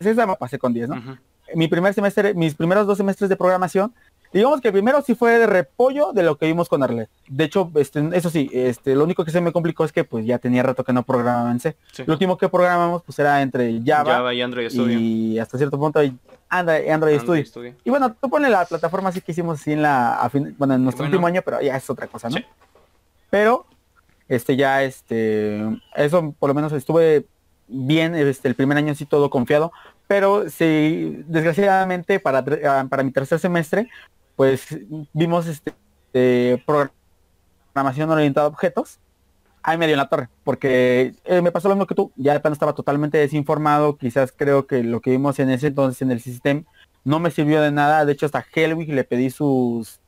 esa 0.00 0.26
me 0.26 0.36
pasé 0.36 0.58
con 0.58 0.72
10, 0.72 0.88
¿no? 0.88 1.18
Mi 1.54 1.68
primer 1.68 1.94
semestre, 1.94 2.34
mis 2.34 2.54
primeros 2.54 2.86
dos 2.86 2.98
semestres 2.98 3.30
de 3.30 3.36
programación, 3.36 3.92
digamos 4.32 4.60
que 4.60 4.68
el 4.68 4.72
primero 4.72 5.00
sí 5.02 5.14
fue 5.14 5.38
de 5.38 5.46
repollo 5.46 6.12
de 6.12 6.22
lo 6.22 6.36
que 6.36 6.46
vimos 6.46 6.68
con 6.68 6.82
Arlet. 6.82 7.08
De 7.26 7.44
hecho, 7.44 7.70
este, 7.76 8.06
eso 8.12 8.30
sí, 8.30 8.50
este, 8.52 8.94
lo 8.94 9.04
único 9.04 9.24
que 9.24 9.30
se 9.30 9.40
me 9.40 9.52
complicó 9.52 9.84
es 9.84 9.92
que 9.92 10.04
pues 10.04 10.26
ya 10.26 10.38
tenía 10.38 10.62
rato 10.62 10.84
que 10.84 10.92
no 10.92 11.02
programaba 11.02 11.50
en 11.50 11.60
C. 11.60 11.76
Lo 12.04 12.12
último 12.12 12.36
que 12.36 12.48
programamos 12.48 13.02
pues 13.02 13.18
era 13.18 13.40
entre 13.40 13.80
Java, 13.84 14.34
y 14.34 14.42
Android 14.42 14.68
Studio. 14.68 14.98
Y 14.98 15.38
hasta 15.38 15.56
cierto 15.56 15.78
punto 15.78 16.00
Android, 16.50 16.88
Android, 16.88 17.20
Studio. 17.44 17.74
Y 17.84 17.90
bueno, 17.90 18.14
tú 18.14 18.28
pones 18.28 18.50
la 18.50 18.64
plataforma 18.64 19.08
así 19.10 19.20
que 19.20 19.32
hicimos 19.32 19.60
así 19.60 19.72
en 19.72 19.82
la, 19.82 20.30
bueno, 20.58 20.74
en 20.74 20.84
nuestro 20.84 21.04
último 21.04 21.26
año, 21.26 21.42
pero 21.44 21.60
ya 21.60 21.76
es 21.76 21.88
otra 21.88 22.06
cosa, 22.06 22.28
¿no? 22.28 22.36
Pero 23.30 23.66
este 24.28 24.56
ya 24.56 24.82
este 24.82 25.64
eso 25.96 26.34
por 26.38 26.48
lo 26.48 26.54
menos 26.54 26.72
estuve 26.72 27.26
bien 27.66 28.14
este 28.14 28.48
el 28.48 28.54
primer 28.54 28.78
año 28.78 28.92
así 28.92 29.06
todo 29.06 29.30
confiado 29.30 29.72
pero 30.06 30.48
sí 30.48 31.22
desgraciadamente 31.26 32.20
para 32.20 32.44
para 32.88 33.02
mi 33.02 33.10
tercer 33.10 33.38
semestre 33.38 33.88
pues 34.36 34.66
vimos 35.12 35.46
este 35.46 36.62
programación 36.66 38.10
orientada 38.10 38.46
a 38.46 38.50
objetos 38.50 39.00
ahí 39.62 39.76
medio 39.76 39.94
en 39.94 39.98
la 39.98 40.08
torre 40.08 40.28
porque 40.44 41.14
eh, 41.24 41.42
me 41.42 41.52
pasó 41.52 41.68
lo 41.68 41.74
mismo 41.74 41.86
que 41.86 41.94
tú 41.94 42.12
ya 42.16 42.38
de 42.38 42.52
estaba 42.52 42.74
totalmente 42.74 43.18
desinformado 43.18 43.96
quizás 43.96 44.32
creo 44.32 44.66
que 44.66 44.82
lo 44.82 45.00
que 45.00 45.10
vimos 45.10 45.38
en 45.38 45.50
ese 45.50 45.68
entonces 45.68 46.02
en 46.02 46.10
el 46.10 46.20
sistema 46.20 46.62
no 47.04 47.18
me 47.18 47.30
sirvió 47.30 47.60
de 47.60 47.72
nada 47.72 48.04
de 48.04 48.12
hecho 48.12 48.26
hasta 48.26 48.44
Helwig 48.54 48.92
le 48.92 49.04
pedí 49.04 49.30
sus 49.30 50.00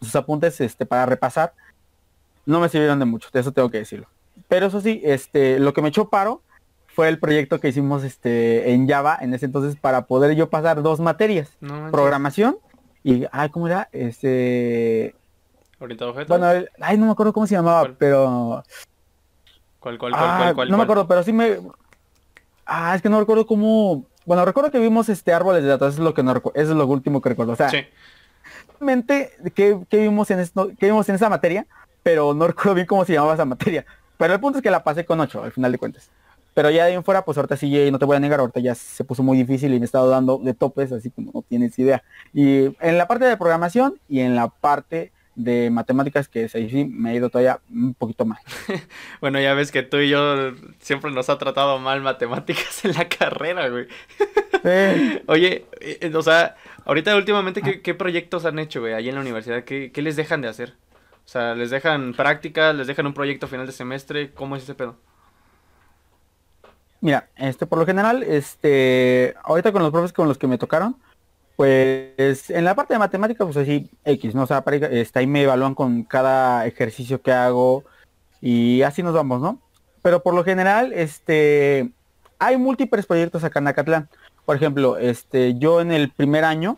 sus 0.00 0.16
apuntes 0.16 0.60
este 0.60 0.86
para 0.86 1.06
repasar 1.06 1.54
no 2.46 2.60
me 2.60 2.68
sirvieron 2.68 2.98
de 2.98 3.04
mucho, 3.04 3.28
de 3.32 3.40
eso 3.40 3.52
tengo 3.52 3.70
que 3.70 3.78
decirlo. 3.78 4.06
Pero 4.48 4.66
eso 4.66 4.80
sí, 4.80 5.00
este, 5.04 5.58
lo 5.58 5.72
que 5.72 5.82
me 5.82 5.88
echó 5.88 6.08
paro 6.08 6.42
fue 6.94 7.08
el 7.08 7.18
proyecto 7.18 7.60
que 7.60 7.68
hicimos 7.68 8.04
este, 8.04 8.72
en 8.72 8.88
Java 8.88 9.18
en 9.20 9.32
ese 9.34 9.46
entonces 9.46 9.76
para 9.76 10.06
poder 10.06 10.34
yo 10.34 10.50
pasar 10.50 10.82
dos 10.82 11.00
materias. 11.00 11.56
programación 11.90 12.58
y, 13.02 13.24
ay, 13.32 13.48
¿cómo 13.50 13.66
era? 13.66 13.88
Este... 13.92 15.14
Orientado 15.78 16.12
objeto. 16.12 16.28
Bueno, 16.28 16.66
ay, 16.80 16.98
no 16.98 17.06
me 17.06 17.12
acuerdo 17.12 17.32
cómo 17.32 17.46
se 17.46 17.54
llamaba, 17.54 17.90
pero... 17.98 18.62
¿Cuál, 19.80 19.98
cuál, 19.98 20.12
cuál, 20.12 20.24
ah, 20.24 20.52
cuál, 20.54 20.70
No 20.70 20.76
me 20.76 20.84
acuerdo, 20.84 21.08
pero 21.08 21.22
sí 21.24 21.32
me... 21.32 21.58
Ah, 22.64 22.94
es 22.94 23.02
que 23.02 23.08
no 23.08 23.18
recuerdo 23.18 23.46
cómo... 23.46 24.06
Bueno, 24.24 24.44
recuerdo 24.44 24.70
que 24.70 24.78
vimos 24.78 25.08
este 25.08 25.32
árboles 25.32 25.64
de 25.64 25.70
datos, 25.70 25.94
eso 25.94 26.02
es 26.02 26.04
lo 26.04 26.14
que 26.14 26.22
no 26.22 26.32
recuerdo, 26.32 26.60
eso 26.60 26.70
es 26.70 26.76
lo 26.76 26.86
último 26.86 27.20
que 27.20 27.30
recuerdo. 27.30 27.54
O 27.54 27.56
sea, 27.56 27.70
sí. 27.70 27.84
realmente, 28.78 29.32
¿qué, 29.54 29.76
vimos 29.90 30.30
en 30.30 30.38
esto, 30.38 30.70
qué 30.78 30.86
vimos 30.86 31.08
en 31.08 31.16
esa 31.16 31.28
materia? 31.28 31.66
Pero 32.02 32.34
no 32.34 32.46
recuerdo 32.48 32.74
bien 32.74 32.86
cómo 32.86 33.04
se 33.04 33.14
llamaba 33.14 33.34
esa 33.34 33.44
materia. 33.44 33.84
Pero 34.16 34.34
el 34.34 34.40
punto 34.40 34.58
es 34.58 34.62
que 34.62 34.70
la 34.70 34.84
pasé 34.84 35.04
con 35.04 35.20
8 35.20 35.44
al 35.44 35.52
final 35.52 35.72
de 35.72 35.78
cuentas. 35.78 36.10
Pero 36.54 36.70
ya 36.70 36.84
de 36.84 36.90
ahí 36.90 36.94
en 36.94 37.04
fuera, 37.04 37.24
pues 37.24 37.38
ahorita 37.38 37.56
sí, 37.56 37.90
no 37.90 37.98
te 37.98 38.04
voy 38.04 38.16
a 38.16 38.20
negar, 38.20 38.40
ahorita 38.40 38.60
ya 38.60 38.74
se 38.74 39.04
puso 39.04 39.22
muy 39.22 39.38
difícil 39.38 39.72
y 39.72 39.78
me 39.78 39.84
he 39.84 39.86
estado 39.86 40.10
dando 40.10 40.38
de 40.38 40.52
topes, 40.52 40.92
así 40.92 41.10
como 41.10 41.32
no 41.32 41.42
tienes 41.42 41.78
idea. 41.78 42.02
Y 42.34 42.76
en 42.80 42.98
la 42.98 43.08
parte 43.08 43.24
de 43.24 43.36
programación 43.38 43.98
y 44.08 44.20
en 44.20 44.36
la 44.36 44.48
parte 44.48 45.12
de 45.34 45.70
matemáticas 45.70 46.28
que 46.28 46.48
sí 46.48 46.84
me 46.84 47.10
ha 47.10 47.14
ido 47.14 47.30
todavía 47.30 47.60
un 47.70 47.94
poquito 47.94 48.26
mal. 48.26 48.38
bueno, 49.20 49.40
ya 49.40 49.54
ves 49.54 49.72
que 49.72 49.82
tú 49.82 49.96
y 49.98 50.10
yo 50.10 50.52
siempre 50.78 51.10
nos 51.10 51.30
ha 51.30 51.38
tratado 51.38 51.78
mal 51.78 52.02
matemáticas 52.02 52.84
en 52.84 52.92
la 52.92 53.08
carrera, 53.08 53.68
güey. 53.70 53.86
Oye, 55.26 55.66
eh, 55.80 56.12
o 56.14 56.22
sea, 56.22 56.56
ahorita 56.84 57.16
últimamente, 57.16 57.62
¿qué, 57.62 57.80
¿qué, 57.80 57.94
proyectos 57.94 58.44
han 58.44 58.58
hecho, 58.58 58.80
güey, 58.80 58.92
ahí 58.92 59.08
en 59.08 59.14
la 59.14 59.22
universidad? 59.22 59.64
¿Qué, 59.64 59.90
¿Qué 59.90 60.02
les 60.02 60.16
dejan 60.16 60.42
de 60.42 60.48
hacer? 60.48 60.74
O 61.32 61.38
sea, 61.40 61.54
¿les 61.54 61.70
dejan 61.70 62.12
prácticas? 62.12 62.74
¿Les 62.74 62.86
dejan 62.86 63.06
un 63.06 63.14
proyecto 63.14 63.48
final 63.48 63.64
de 63.64 63.72
semestre? 63.72 64.34
¿Cómo 64.34 64.54
es 64.54 64.64
ese 64.64 64.74
pedo? 64.74 64.96
Mira, 67.00 67.30
este, 67.36 67.64
por 67.64 67.78
lo 67.78 67.86
general, 67.86 68.22
este, 68.22 69.34
ahorita 69.42 69.72
con 69.72 69.80
los 69.80 69.90
profes 69.90 70.12
con 70.12 70.28
los 70.28 70.36
que 70.36 70.46
me 70.46 70.58
tocaron, 70.58 70.94
pues 71.56 72.50
en 72.50 72.66
la 72.66 72.74
parte 72.74 72.92
de 72.92 72.98
matemática, 72.98 73.46
pues 73.46 73.56
así, 73.56 73.88
X, 74.04 74.34
¿no? 74.34 74.42
O 74.42 74.46
sea, 74.46 74.62
está 74.90 75.20
ahí 75.20 75.26
me 75.26 75.44
evalúan 75.44 75.74
con 75.74 76.02
cada 76.02 76.66
ejercicio 76.66 77.22
que 77.22 77.32
hago 77.32 77.82
y 78.42 78.82
así 78.82 79.02
nos 79.02 79.14
vamos, 79.14 79.40
¿no? 79.40 79.58
Pero 80.02 80.22
por 80.22 80.34
lo 80.34 80.44
general, 80.44 80.92
este, 80.92 81.90
hay 82.38 82.58
múltiples 82.58 83.06
proyectos 83.06 83.42
acá 83.42 83.58
en 83.58 83.68
Acatlán. 83.68 84.10
Por 84.44 84.56
ejemplo, 84.56 84.98
este, 84.98 85.54
yo 85.58 85.80
en 85.80 85.92
el 85.92 86.10
primer 86.10 86.44
año, 86.44 86.76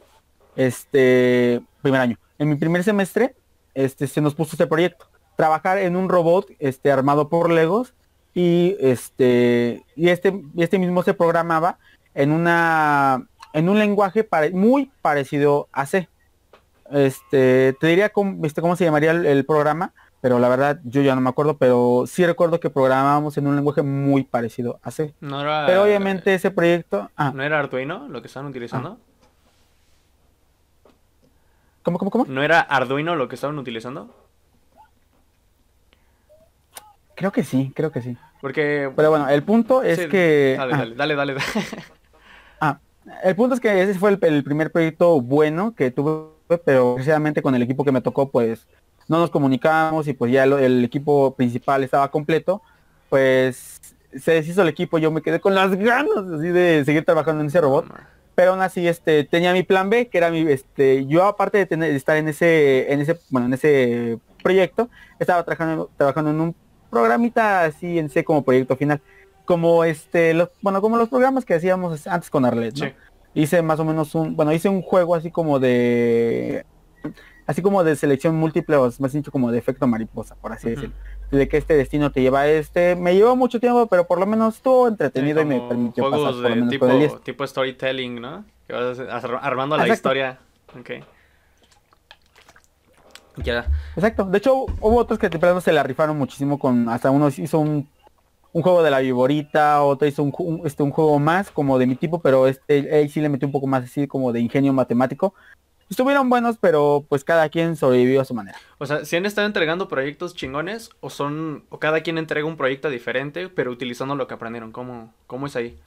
este, 0.55 1.61
primer 1.83 2.01
año, 2.01 2.19
en 2.39 2.51
mi 2.51 2.55
primer 2.55 2.85
semestre, 2.85 3.35
este, 3.75 4.07
se 4.07 4.21
nos 4.21 4.35
puso 4.35 4.53
este 4.53 4.67
proyecto. 4.67 5.07
Trabajar 5.37 5.79
en 5.79 5.97
un 5.97 6.09
robot, 6.09 6.49
este, 6.59 6.91
armado 6.93 7.29
por 7.29 7.51
Legos 7.51 7.95
y 8.35 8.77
este 8.81 9.85
y 9.95 10.09
este 10.09 10.43
este 10.57 10.79
mismo 10.79 11.05
se 11.05 11.15
programaba 11.15 11.79
en 12.15 12.33
una 12.33 13.27
en 13.53 13.69
un 13.69 13.79
lenguaje 13.79 14.29
muy 14.53 14.91
parecido 15.01 15.69
a 15.73 15.87
C. 15.87 16.09
Este, 16.91 17.75
te 17.81 17.87
diría 17.87 18.11
cómo, 18.11 18.45
este, 18.45 18.61
cómo 18.61 18.77
se 18.77 18.85
llamaría 18.85 19.13
el, 19.13 19.47
programa, 19.47 19.95
pero 20.21 20.39
la 20.39 20.49
verdad 20.49 20.81
yo 20.85 21.01
ya 21.03 21.15
no 21.15 21.21
me 21.21 21.31
acuerdo, 21.31 21.57
pero 21.57 22.05
sí 22.07 22.27
recuerdo 22.27 22.61
que 22.61 22.69
programábamos 22.69 23.39
en 23.39 23.47
un 23.47 23.57
lenguaje 23.57 23.83
muy 23.83 24.25
parecido 24.25 24.81
a 24.83 24.91
C. 24.91 25.15
pero 25.21 25.85
obviamente 25.85 26.35
ese 26.35 26.51
proyecto... 26.51 27.11
Ah. 27.17 27.33
¿No 27.35 27.43
era 27.43 27.61
Arduino 27.61 28.09
lo 28.09 28.21
que 28.21 28.27
estaban 28.27 28.51
utilizando? 28.51 28.99
¿Cómo, 31.85 31.99
cómo, 31.99 32.11
cómo? 32.11 32.25
¿No 32.27 32.43
era 32.43 32.61
Arduino 32.61 33.15
lo 33.15 33.29
que 33.29 33.35
estaban 33.35 33.59
utilizando? 33.59 34.13
Creo 37.15 37.31
que 37.31 37.45
sí, 37.45 37.73
creo 37.77 37.93
que 37.93 38.01
sí. 38.01 38.17
Porque... 38.41 38.91
Pero 38.97 39.11
bueno, 39.11 39.29
el 39.29 39.43
punto 39.43 39.83
es 39.83 40.07
que... 40.07 40.57
Dale, 40.59 40.77
dale, 40.77 40.95
dale, 40.97 41.15
dale, 41.15 41.37
ah, 42.61 42.79
el 43.23 43.37
punto 43.37 43.55
es 43.55 43.61
que 43.61 43.83
ese 43.83 43.99
fue 43.99 44.11
el, 44.11 44.43
primer 44.43 44.73
proyecto 44.73 45.21
bueno 45.21 45.75
que 45.75 45.91
tuve, 45.91 46.59
pero 46.65 46.95
precisamente 46.95 47.43
con 47.43 47.55
el 47.55 47.63
equipo 47.63 47.85
que 47.85 47.93
me 47.93 48.01
tocó, 48.01 48.31
pues 48.31 48.67
no 49.07 49.19
nos 49.19 49.31
comunicamos 49.31 50.09
y 50.09 50.15
pues 50.15 50.33
ya 50.33 50.45
el 50.45 50.85
equipo 50.85 51.35
principal 51.37 51.85
estaba 51.85 52.11
completo, 52.11 52.63
pues 53.11 53.79
se 54.19 54.33
deshizo 54.33 54.63
el 54.63 54.69
equipo, 54.69 54.97
yo 54.97 55.11
me 55.11 55.21
quedé 55.21 55.39
con 55.39 55.55
las 55.55 55.75
ganas 55.77 56.25
así 56.35 56.49
de 56.49 56.83
seguir 56.87 57.05
trabajando 57.05 57.43
en 57.43 57.49
ese 57.49 57.61
robot. 57.61 57.87
Pero 58.35 58.53
aún 58.53 58.63
así, 58.63 58.87
este, 58.89 59.25
tenía 59.25 59.53
mi 59.53 59.63
plan 59.63 59.91
B, 59.91 60.09
que 60.09 60.19
era 60.19 60.31
mi, 60.31 60.41
este, 60.41 61.07
yo 61.07 61.25
aparte 61.25 61.59
de 61.59 61.67
tener, 61.67 61.91
de 61.91 61.97
estar 61.97 62.17
en 62.17 62.29
ese, 62.29 62.93
en 62.93 63.01
ese, 63.01 63.19
bueno, 63.31 63.47
en 63.47 63.55
ese 63.55 64.19
proyecto, 64.43 64.89
estaba 65.19 65.45
trabajando, 65.45 65.91
trabajando 65.97 66.31
en 66.31 66.41
un 66.41 66.57
programita 66.91 67.65
así 67.65 67.99
en 67.99 68.09
C 68.09 68.25
como 68.25 68.45
proyecto 68.45 68.77
final. 68.77 69.01
Como 69.45 69.85
este, 69.85 70.33
los, 70.35 70.49
bueno, 70.63 70.81
como 70.81 70.97
los 70.97 71.09
programas 71.09 71.45
que 71.45 71.55
hacíamos 71.55 72.07
antes 72.07 72.31
con 72.31 72.45
Arlet, 72.45 72.75
Hice 73.37 73.63
más 73.63 73.81
o 73.81 73.85
menos 73.85 74.15
un, 74.15 74.37
bueno, 74.37 74.53
hice 74.53 74.69
un 74.69 74.81
juego 74.81 75.17
así 75.17 75.29
como 75.33 75.59
de, 75.59 76.65
así 77.47 77.63
como 77.63 77.85
de 77.85 77.97
selección 77.97 78.37
múltiple, 78.37 78.77
o 78.77 78.91
más 78.99 79.13
dicho 79.13 79.31
como 79.31 79.51
de 79.51 79.59
efecto 79.59 79.87
mariposa, 79.87 80.35
por 80.37 80.53
así 80.53 80.71
decirlo. 80.71 80.95
De 81.31 81.49
que 81.49 81.57
este 81.57 81.75
destino 81.75 82.13
te 82.13 82.23
lleva 82.23 82.41
a 82.41 82.49
este, 82.49 82.95
me 82.95 83.15
llevó 83.15 83.35
mucho 83.35 83.59
tiempo, 83.59 83.87
pero 83.87 84.07
por 84.07 84.19
lo 84.19 84.27
menos 84.27 84.57
estuvo 84.57 84.87
entretenido 84.89 85.41
y 85.41 85.45
me 85.45 85.61
permitió 85.61 86.11
pasar 86.11 86.33
por 86.33 86.43
lo 86.43 86.49
menos 86.51 86.71
tipo, 86.71 86.87
tipo 87.21 87.47
storytelling, 87.47 88.21
¿no? 88.21 88.45
Que 88.67 88.73
vas 88.73 88.99
armando 89.41 89.77
la 89.77 89.89
historia. 89.89 90.39
Okay. 90.79 91.03
Ya. 93.37 93.67
Exacto. 93.97 94.25
De 94.25 94.39
hecho, 94.39 94.67
hubo 94.81 94.97
otros 94.97 95.19
que 95.19 95.29
de 95.29 95.61
se 95.61 95.73
la 95.73 95.83
rifaron 95.83 96.17
muchísimo 96.17 96.59
con, 96.59 96.89
hasta 96.89 97.11
uno 97.11 97.29
hizo 97.29 97.59
un, 97.59 97.89
un 98.53 98.63
juego 98.63 98.83
de 98.83 98.91
la 98.91 99.01
viborita, 99.01 99.83
otro 99.83 100.07
hizo 100.07 100.23
un, 100.23 100.63
este, 100.65 100.83
un 100.83 100.91
juego 100.91 101.19
más 101.19 101.51
como 101.51 101.79
de 101.79 101.87
mi 101.87 101.97
tipo, 101.97 102.21
pero 102.21 102.47
este 102.47 102.95
ahí 102.95 103.09
sí 103.09 103.21
le 103.21 103.29
metió 103.29 103.49
un 103.49 103.53
poco 103.53 103.67
más 103.67 103.85
así 103.85 104.07
como 104.07 104.33
de 104.33 104.41
ingenio 104.41 104.73
matemático. 104.73 105.35
Estuvieron 105.95 106.29
buenos, 106.29 106.57
pero 106.61 107.07
pues 107.09 107.23
cada 107.23 107.49
quien 107.49 107.77
sobrevivió 107.77 108.21
a 108.21 108.25
su 108.25 108.35
manera. 108.35 108.59
O 108.79 108.87
sea, 108.87 109.05
¿si 109.05 109.15
han 109.15 109.27
estado 109.27 109.47
entregando 109.47 109.87
proyectos 109.87 110.35
chingones 110.35 110.91
o 110.99 111.09
son 111.09 111.63
o 111.69 111.79
cada 111.79 112.01
quien 112.01 112.19
entrega 112.19 112.49
un 112.49 112.57
proyecto 112.57 112.91
diferente, 112.91 113.49
pero 113.49 113.71
utilizando 113.71 114.17
lo 114.17 114.27
que 114.27 114.35
aprendieron? 114.35 114.73
¿Cómo, 114.73 115.15
cómo 115.29 115.47
es 115.47 115.55
ahí? 115.55 115.79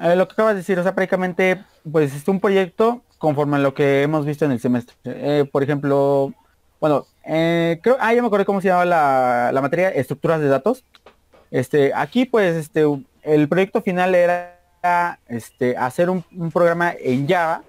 Eh, 0.00 0.16
lo 0.16 0.26
que 0.26 0.32
acabas 0.32 0.54
de 0.54 0.60
decir, 0.60 0.78
o 0.78 0.82
sea, 0.82 0.94
prácticamente, 0.94 1.62
pues 1.92 2.14
es 2.14 2.26
un 2.28 2.40
proyecto 2.40 3.02
conforme 3.18 3.56
a 3.56 3.58
lo 3.58 3.74
que 3.74 4.00
hemos 4.00 4.24
visto 4.24 4.46
en 4.46 4.52
el 4.52 4.60
semestre. 4.60 4.96
Eh, 5.04 5.44
por 5.52 5.62
ejemplo, 5.62 6.32
bueno, 6.80 7.04
eh, 7.26 7.78
creo, 7.82 7.98
ah, 8.00 8.14
ya 8.14 8.22
me 8.22 8.28
acordé 8.28 8.46
cómo 8.46 8.62
se 8.62 8.68
llama 8.68 8.86
la, 8.86 9.50
la, 9.52 9.60
materia, 9.60 9.90
estructuras 9.90 10.40
de 10.40 10.48
datos. 10.48 10.82
Este, 11.50 11.92
aquí 11.94 12.24
pues, 12.24 12.56
este, 12.56 12.86
el 13.20 13.48
proyecto 13.50 13.82
final 13.82 14.14
era, 14.14 14.58
este, 15.28 15.76
hacer 15.76 16.08
un, 16.08 16.24
programa 16.54 16.94
en 16.98 17.28
Java, 17.28 17.62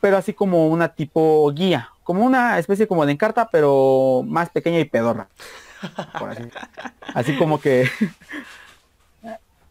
pero 0.00 0.16
así 0.16 0.32
como 0.32 0.68
una 0.68 0.94
tipo 0.94 1.50
guía, 1.52 1.90
como 2.02 2.24
una 2.24 2.58
especie 2.58 2.86
como 2.86 3.06
de 3.06 3.12
encarta, 3.12 3.48
pero 3.50 4.24
más 4.26 4.50
pequeña 4.50 4.78
y 4.78 4.84
pedorra. 4.84 5.28
así. 6.12 6.42
así 7.14 7.36
como 7.36 7.60
que 7.60 7.88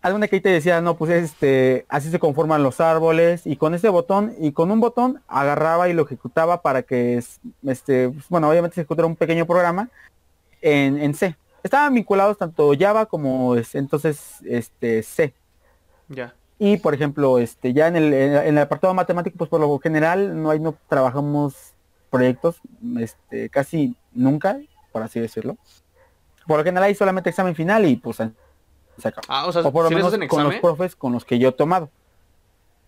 alguna 0.01 0.27
que 0.27 0.39
te 0.39 0.49
decía, 0.49 0.81
no, 0.81 0.95
pues 0.95 1.11
este, 1.11 1.85
así 1.89 2.09
se 2.09 2.19
conforman 2.19 2.63
los 2.63 2.79
árboles 2.79 3.45
y 3.45 3.57
con 3.57 3.73
ese 3.73 3.89
botón 3.89 4.33
y 4.39 4.51
con 4.53 4.71
un 4.71 4.79
botón 4.79 5.21
agarraba 5.27 5.89
y 5.89 5.93
lo 5.93 6.03
ejecutaba 6.03 6.61
para 6.61 6.83
que, 6.83 7.17
este, 7.17 8.09
pues, 8.09 8.29
bueno, 8.29 8.49
obviamente 8.49 8.75
se 8.75 8.81
ejecutara 8.81 9.07
un 9.07 9.15
pequeño 9.15 9.45
programa 9.45 9.89
en, 10.61 10.97
en, 10.99 11.13
C. 11.13 11.35
Estaban 11.63 11.93
vinculados 11.93 12.37
tanto 12.37 12.71
Java 12.77 13.05
como 13.05 13.55
entonces 13.73 14.39
este 14.45 15.03
C. 15.03 15.33
Ya. 16.07 16.33
Y 16.59 16.77
por 16.77 16.93
ejemplo, 16.93 17.39
este, 17.39 17.73
ya 17.73 17.87
en 17.87 17.95
el, 17.95 18.13
en 18.13 18.57
el 18.57 18.57
apartado 18.57 18.93
matemático, 18.93 19.37
pues 19.37 19.49
por 19.49 19.61
lo 19.61 19.79
general 19.79 20.41
no 20.41 20.51
hay 20.51 20.59
no 20.59 20.75
trabajamos 20.89 21.73
proyectos, 22.09 22.57
este, 22.99 23.49
casi 23.49 23.95
nunca, 24.11 24.59
por 24.91 25.01
así 25.01 25.19
decirlo. 25.19 25.57
Por 26.45 26.57
lo 26.57 26.63
general 26.63 26.83
hay 26.83 26.95
solamente 26.95 27.29
examen 27.29 27.55
final 27.55 27.85
y 27.85 27.95
pues 27.95 28.19
Ah, 29.27 29.45
o 29.47 29.51
sea, 29.51 29.63
por 29.63 29.85
lo 29.85 29.89
menos 29.89 30.13
con 30.27 30.43
los 30.43 30.55
profes 30.55 30.95
con 30.95 31.13
los 31.13 31.25
que 31.25 31.39
yo 31.39 31.49
he 31.49 31.51
tomado. 31.51 31.89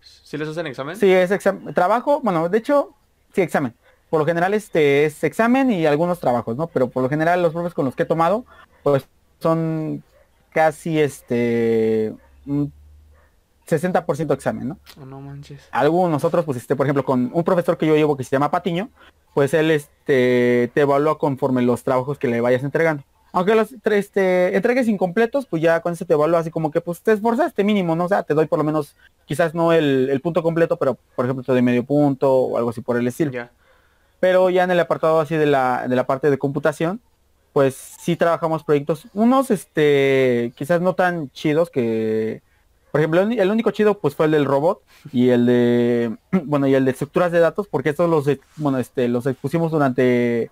¿Sí 0.01 0.37
les 0.37 0.47
hacen 0.47 0.67
examen? 0.67 0.95
Sí, 0.95 1.11
es 1.11 1.31
examen. 1.31 1.73
Trabajo, 1.73 2.19
bueno, 2.21 2.49
de 2.49 2.57
hecho, 2.57 2.93
sí, 3.33 3.41
examen. 3.41 3.73
Por 4.09 4.19
lo 4.19 4.25
general 4.25 4.53
este 4.53 5.05
es 5.05 5.23
examen 5.23 5.71
y 5.71 5.85
algunos 5.85 6.19
trabajos, 6.19 6.57
¿no? 6.57 6.67
Pero 6.67 6.89
por 6.89 7.03
lo 7.03 7.09
general 7.09 7.41
los 7.41 7.53
profes 7.53 7.73
con 7.73 7.85
los 7.85 7.95
que 7.95 8.03
he 8.03 8.05
tomado, 8.05 8.45
pues 8.83 9.07
son 9.39 10.03
casi 10.51 10.99
este 10.99 12.13
60% 13.67 14.33
examen, 14.33 14.69
¿no? 14.69 14.77
Oh, 15.01 15.05
no 15.05 15.21
manches. 15.21 15.61
Algunos 15.71 16.23
otros, 16.23 16.45
pues 16.45 16.57
este, 16.57 16.75
por 16.75 16.85
ejemplo, 16.85 17.05
con 17.05 17.31
un 17.33 17.43
profesor 17.43 17.77
que 17.77 17.87
yo 17.87 17.95
llevo 17.95 18.17
que 18.17 18.23
se 18.23 18.31
llama 18.31 18.51
Patiño, 18.51 18.89
pues 19.33 19.53
él 19.53 19.71
este 19.71 20.71
te 20.73 20.81
evalúa 20.81 21.17
conforme 21.17 21.61
los 21.61 21.83
trabajos 21.83 22.17
que 22.17 22.27
le 22.27 22.41
vayas 22.41 22.63
entregando 22.63 23.03
aunque 23.33 23.55
los 23.55 23.71
este, 23.71 24.55
entregues 24.55 24.87
incompletos, 24.87 25.45
pues 25.45 25.61
ya 25.61 25.79
con 25.81 25.93
eso 25.93 26.05
te 26.05 26.13
evalúa 26.13 26.39
así 26.39 26.51
como 26.51 26.71
que 26.71 26.81
pues 26.81 27.01
te 27.01 27.13
esforzaste 27.13 27.63
mínimo, 27.63 27.95
¿no? 27.95 28.05
O 28.05 28.07
sea, 28.07 28.23
te 28.23 28.33
doy 28.33 28.45
por 28.47 28.59
lo 28.59 28.65
menos, 28.65 28.95
quizás 29.25 29.53
no 29.55 29.71
el, 29.71 30.19
punto 30.21 30.43
completo, 30.43 30.77
pero 30.77 30.97
por 31.15 31.25
ejemplo 31.25 31.43
te 31.43 31.51
doy 31.51 31.61
medio 31.61 31.83
punto 31.83 32.33
o 32.33 32.57
algo 32.57 32.71
así 32.71 32.81
por 32.81 32.97
el 32.97 33.07
estilo. 33.07 33.31
Pero 34.19 34.49
ya 34.49 34.63
en 34.63 34.71
el 34.71 34.79
apartado 34.79 35.19
así 35.19 35.35
de 35.35 35.45
la, 35.45 35.87
de 35.87 35.95
la 35.95 36.05
parte 36.05 36.29
de 36.29 36.37
computación, 36.37 37.01
pues 37.53 37.75
sí 37.75 38.15
trabajamos 38.15 38.63
proyectos, 38.63 39.07
unos 39.13 39.51
este, 39.51 40.53
quizás 40.55 40.81
no 40.81 40.93
tan 40.95 41.29
chidos 41.31 41.69
que, 41.69 42.41
por 42.91 42.99
ejemplo, 42.99 43.21
el 43.21 43.49
único 43.49 43.71
chido 43.71 43.97
pues 43.99 44.15
fue 44.15 44.25
el 44.25 44.33
del 44.33 44.45
robot 44.45 44.81
y 45.11 45.29
el 45.29 45.45
de, 45.45 46.15
bueno, 46.43 46.67
y 46.67 46.75
el 46.75 46.85
de 46.85 46.91
estructuras 46.91 47.31
de 47.31 47.39
datos, 47.39 47.67
porque 47.67 47.89
estos 47.89 48.09
los, 48.09 48.25
bueno, 48.57 48.77
este, 48.79 49.07
los 49.07 49.25
expusimos 49.25 49.71
durante 49.71 50.51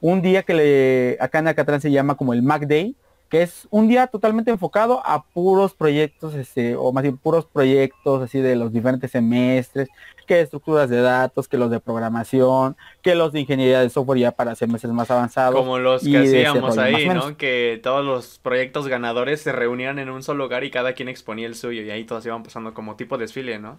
un 0.00 0.22
día 0.22 0.42
que 0.42 0.54
le, 0.54 1.16
acá 1.20 1.38
en 1.38 1.48
Acatlán 1.48 1.80
se 1.80 1.90
llama 1.90 2.16
como 2.16 2.32
el 2.32 2.42
Mac 2.42 2.66
Day, 2.66 2.94
que 3.30 3.42
es 3.42 3.68
un 3.70 3.86
día 3.86 4.08
totalmente 4.08 4.50
enfocado 4.50 5.00
a 5.06 5.22
puros 5.22 5.72
proyectos, 5.72 6.34
este, 6.34 6.74
o 6.74 6.92
más 6.92 7.04
bien 7.04 7.16
puros 7.16 7.46
proyectos 7.46 8.22
así 8.22 8.40
de 8.40 8.56
los 8.56 8.72
diferentes 8.72 9.12
semestres, 9.12 9.88
que 10.26 10.40
estructuras 10.40 10.90
de 10.90 11.00
datos, 11.00 11.46
que 11.46 11.56
los 11.56 11.70
de 11.70 11.78
programación, 11.78 12.76
que 13.02 13.14
los 13.14 13.32
de 13.32 13.40
ingeniería 13.40 13.80
de 13.80 13.88
software 13.88 14.18
ya 14.18 14.32
para 14.32 14.56
semestres 14.56 14.92
más 14.92 15.12
avanzados. 15.12 15.54
Como 15.54 15.78
los 15.78 16.02
que 16.02 16.18
hacíamos 16.18 16.76
ahí, 16.76 17.08
¿no? 17.08 17.36
Que 17.36 17.80
todos 17.80 18.04
los 18.04 18.40
proyectos 18.40 18.88
ganadores 18.88 19.40
se 19.40 19.52
reunían 19.52 20.00
en 20.00 20.10
un 20.10 20.24
solo 20.24 20.44
lugar 20.44 20.64
y 20.64 20.72
cada 20.72 20.94
quien 20.94 21.08
exponía 21.08 21.46
el 21.46 21.54
suyo 21.54 21.82
y 21.82 21.90
ahí 21.90 22.04
todos 22.04 22.26
iban 22.26 22.42
pasando 22.42 22.74
como 22.74 22.96
tipo 22.96 23.16
desfile, 23.16 23.60
¿no? 23.60 23.78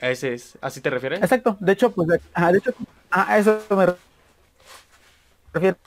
A 0.00 0.10
ese 0.10 0.34
es, 0.34 0.56
¿así 0.60 0.80
te 0.80 0.90
refieres? 0.90 1.20
Exacto, 1.20 1.56
de 1.58 1.72
hecho, 1.72 1.90
pues, 1.90 2.08
de 2.08 2.16
hecho, 2.16 2.74
a 3.10 3.38
eso 3.38 3.60
me 3.70 3.86
refiero. 5.52 5.78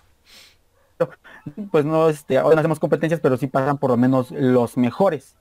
Pues 1.72 1.86
no, 1.86 2.10
este, 2.10 2.38
ahora 2.38 2.56
no 2.56 2.60
hacemos 2.60 2.80
competencias, 2.80 3.20
pero 3.20 3.38
sí 3.38 3.48
pasan 3.48 3.78
por 3.78 3.92
lo 3.92 3.98
menos 3.98 4.32
los 4.32 4.78
mejores. 4.78 5.36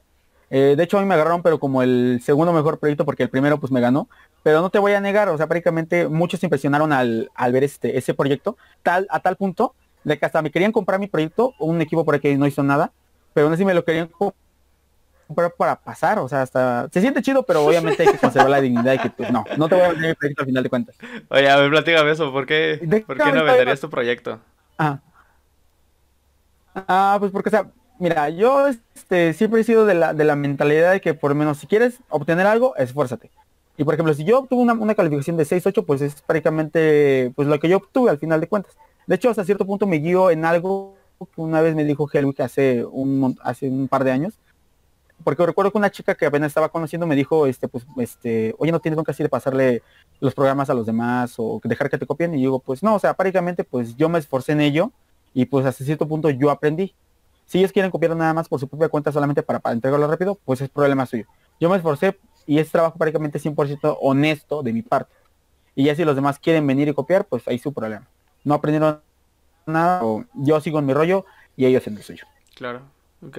Eh, 0.51 0.75
de 0.77 0.83
hecho, 0.85 0.99
a 0.99 1.01
mí 1.01 1.07
me 1.07 1.15
agarraron, 1.15 1.43
pero 1.43 1.59
como 1.59 1.83
el 1.83 2.21
segundo 2.23 2.53
mejor 2.53 2.79
proyecto, 2.79 3.05
porque 3.05 3.23
el 3.23 3.31
primero 3.31 3.59
pues 3.59 3.73
me 3.73 3.81
ganó. 3.81 4.09
Pero 4.43 4.61
no 4.61 4.71
te 4.71 4.79
voy 4.79 4.93
a 4.93 5.01
negar, 5.01 5.29
o 5.31 5.37
sea, 5.37 5.47
prácticamente 5.47 6.07
muchos 6.09 6.41
se 6.41 6.47
impresionaron 6.47 6.93
al, 6.93 7.31
ver 7.51 7.65
este, 7.65 7.97
ese 7.97 8.13
proyecto, 8.13 8.57
tal, 8.83 9.07
a 9.11 9.21
tal 9.21 9.37
punto 9.37 9.75
de 10.05 10.19
que 10.19 10.27
hasta 10.27 10.43
me 10.43 10.51
querían 10.51 10.71
comprar 10.71 11.01
mi 11.01 11.07
proyecto, 11.07 11.55
un 11.59 11.81
equipo 11.81 12.05
por 12.05 12.15
aquí 12.15 12.37
no 12.37 12.47
hizo 12.47 12.63
nada, 12.63 12.93
pero 13.33 13.47
aún 13.47 13.55
así 13.55 13.65
me 13.65 13.73
lo 13.73 13.85
querían 13.85 14.09
comprar 15.27 15.55
para 15.57 15.77
pasar, 15.77 16.19
o 16.19 16.29
sea, 16.29 16.43
hasta 16.43 16.89
se 16.93 17.01
siente 17.01 17.23
chido, 17.23 17.43
pero 17.45 17.65
obviamente 17.65 18.03
hay 18.03 18.13
que 18.13 18.19
conservar 18.19 18.51
la 18.51 18.61
dignidad 18.61 18.93
y 18.93 18.99
que 18.99 19.09
pues 19.09 19.33
no, 19.33 19.45
no 19.57 19.67
te 19.67 19.77
voy 19.77 19.85
a 19.85 19.89
vender 19.89 20.11
mi 20.11 20.15
proyecto 20.15 20.43
al 20.43 20.47
final 20.47 20.63
de 20.63 20.69
cuentas. 20.69 20.97
Oye, 21.31 21.49
a 21.49 21.57
ver, 21.57 21.71
platícame 21.71 22.11
eso, 22.11 22.31
¿por 22.31 22.45
qué, 22.45 23.03
¿por 23.07 23.17
qué 23.17 23.33
no 23.33 23.45
venderías 23.45 23.81
tu 23.81 23.89
proyecto? 23.89 24.39
Ah. 24.79 25.01
Ah, 26.75 27.17
pues 27.19 27.33
porque, 27.33 27.49
o 27.49 27.51
sea, 27.51 27.71
mira, 27.99 28.29
yo 28.31 28.69
este, 28.69 29.33
siempre 29.33 29.61
he 29.61 29.65
sido 29.65 29.87
de 29.87 29.95
la, 29.95 30.15
de 30.15 30.25
la 30.25 30.37
mentalidad 30.37 30.93
de 30.93 31.01
que 31.01 31.15
por 31.15 31.35
menos 31.35 31.59
si 31.59 31.67
quieres 31.67 31.99
obtener 32.09 32.47
algo, 32.47 32.77
esfuérzate. 32.77 33.31
Y 33.77 33.85
por 33.85 33.95
ejemplo, 33.95 34.15
si 34.15 34.25
yo 34.25 34.41
obtuve 34.41 34.63
una, 34.63 34.95
calificación 34.95 35.37
de 35.37 35.45
6-8, 35.45 35.85
pues 35.85 36.01
es 36.01 36.23
prácticamente 36.23 37.33
pues 37.35 37.49
lo 37.49 37.59
que 37.59 37.69
yo 37.69 37.79
obtuve 37.79 38.11
al 38.11 38.19
final 38.19 38.41
de 38.41 38.49
cuentas. 38.49 38.77
De 39.07 39.17
hecho, 39.17 39.31
hasta 39.31 39.45
cierto 39.45 39.67
punto 39.67 39.87
me 39.87 39.97
guío 39.97 40.31
en 40.31 40.45
algo 40.45 40.97
que 41.35 41.41
una 41.41 41.61
vez 41.61 41.75
me 41.75 41.85
dijo 41.85 42.09
Helwig 42.13 42.41
hace 42.43 42.85
un, 42.85 43.37
hace 43.43 43.69
un 43.69 43.89
par 43.89 44.05
de 44.05 44.13
años. 44.13 44.39
Porque 45.25 45.47
recuerdo 45.47 45.73
que 45.73 45.79
una 45.79 45.91
chica 45.91 46.15
que 46.15 46.27
apenas 46.27 46.49
estaba 46.49 46.69
conociendo 46.69 47.07
me 47.07 47.17
dijo, 47.17 47.47
este, 47.47 47.67
pues, 47.67 47.87
este, 47.99 48.55
oye, 48.59 48.73
no 48.73 48.81
tienes 48.81 48.97
nunca 48.97 49.13
así 49.13 49.23
de 49.23 49.29
pasarle 49.29 49.83
los 50.21 50.35
programas 50.35 50.71
a 50.71 50.75
los 50.75 50.87
demás 50.87 51.35
o 51.39 51.61
dejar 51.65 51.89
que 51.89 51.99
te 51.99 52.07
copien. 52.07 52.35
Y 52.35 52.39
digo, 52.39 52.59
pues 52.61 52.83
no, 52.83 52.95
o 52.95 52.99
sea, 52.99 53.15
prácticamente 53.15 53.65
pues 53.65 53.97
yo 53.97 54.09
me 54.09 54.19
esforcé 54.19 54.53
en 54.53 54.61
ello 54.61 54.93
y 55.35 55.45
pues 55.47 55.67
hasta 55.67 55.85
cierto 55.85 56.09
punto 56.09 56.31
yo 56.31 56.51
aprendí. 56.51 56.95
Si 57.45 57.59
ellos 57.59 57.73
quieren 57.73 57.91
copiar 57.91 58.17
nada 58.17 58.33
más 58.33 58.49
por 58.49 58.59
su 58.59 58.69
propia 58.69 58.89
cuenta 58.89 59.13
solamente 59.13 59.43
para, 59.43 59.59
para 59.59 59.75
entregarlo 59.75 60.07
rápido, 60.07 60.39
pues 60.45 60.61
es 60.61 60.71
problema 60.71 61.05
suyo. 61.05 61.27
Yo 61.61 61.69
me 61.69 61.77
esforcé 61.77 62.19
y 62.47 62.59
es 62.59 62.71
trabajo 62.71 62.97
prácticamente 62.97 63.39
100% 63.39 63.99
honesto 64.01 64.63
de 64.63 64.73
mi 64.73 64.83
parte. 64.83 65.13
Y 65.75 65.85
ya 65.85 65.95
si 65.95 66.05
los 66.05 66.15
demás 66.15 66.39
quieren 66.39 66.67
venir 66.67 66.89
y 66.89 66.95
copiar, 66.95 67.27
pues 67.27 67.47
ahí 67.49 67.59
su 67.59 67.73
problema. 67.73 68.07
No 68.45 68.55
aprendieron 68.55 69.01
nada, 69.67 70.03
yo 70.35 70.61
sigo 70.61 70.79
en 70.79 70.87
mi 70.87 70.95
rollo 70.95 71.27
y 71.57 71.67
ellos 71.67 71.87
en 71.87 71.97
el 71.97 72.03
suyo. 72.03 72.25
Claro, 72.55 72.83
ok. 73.27 73.39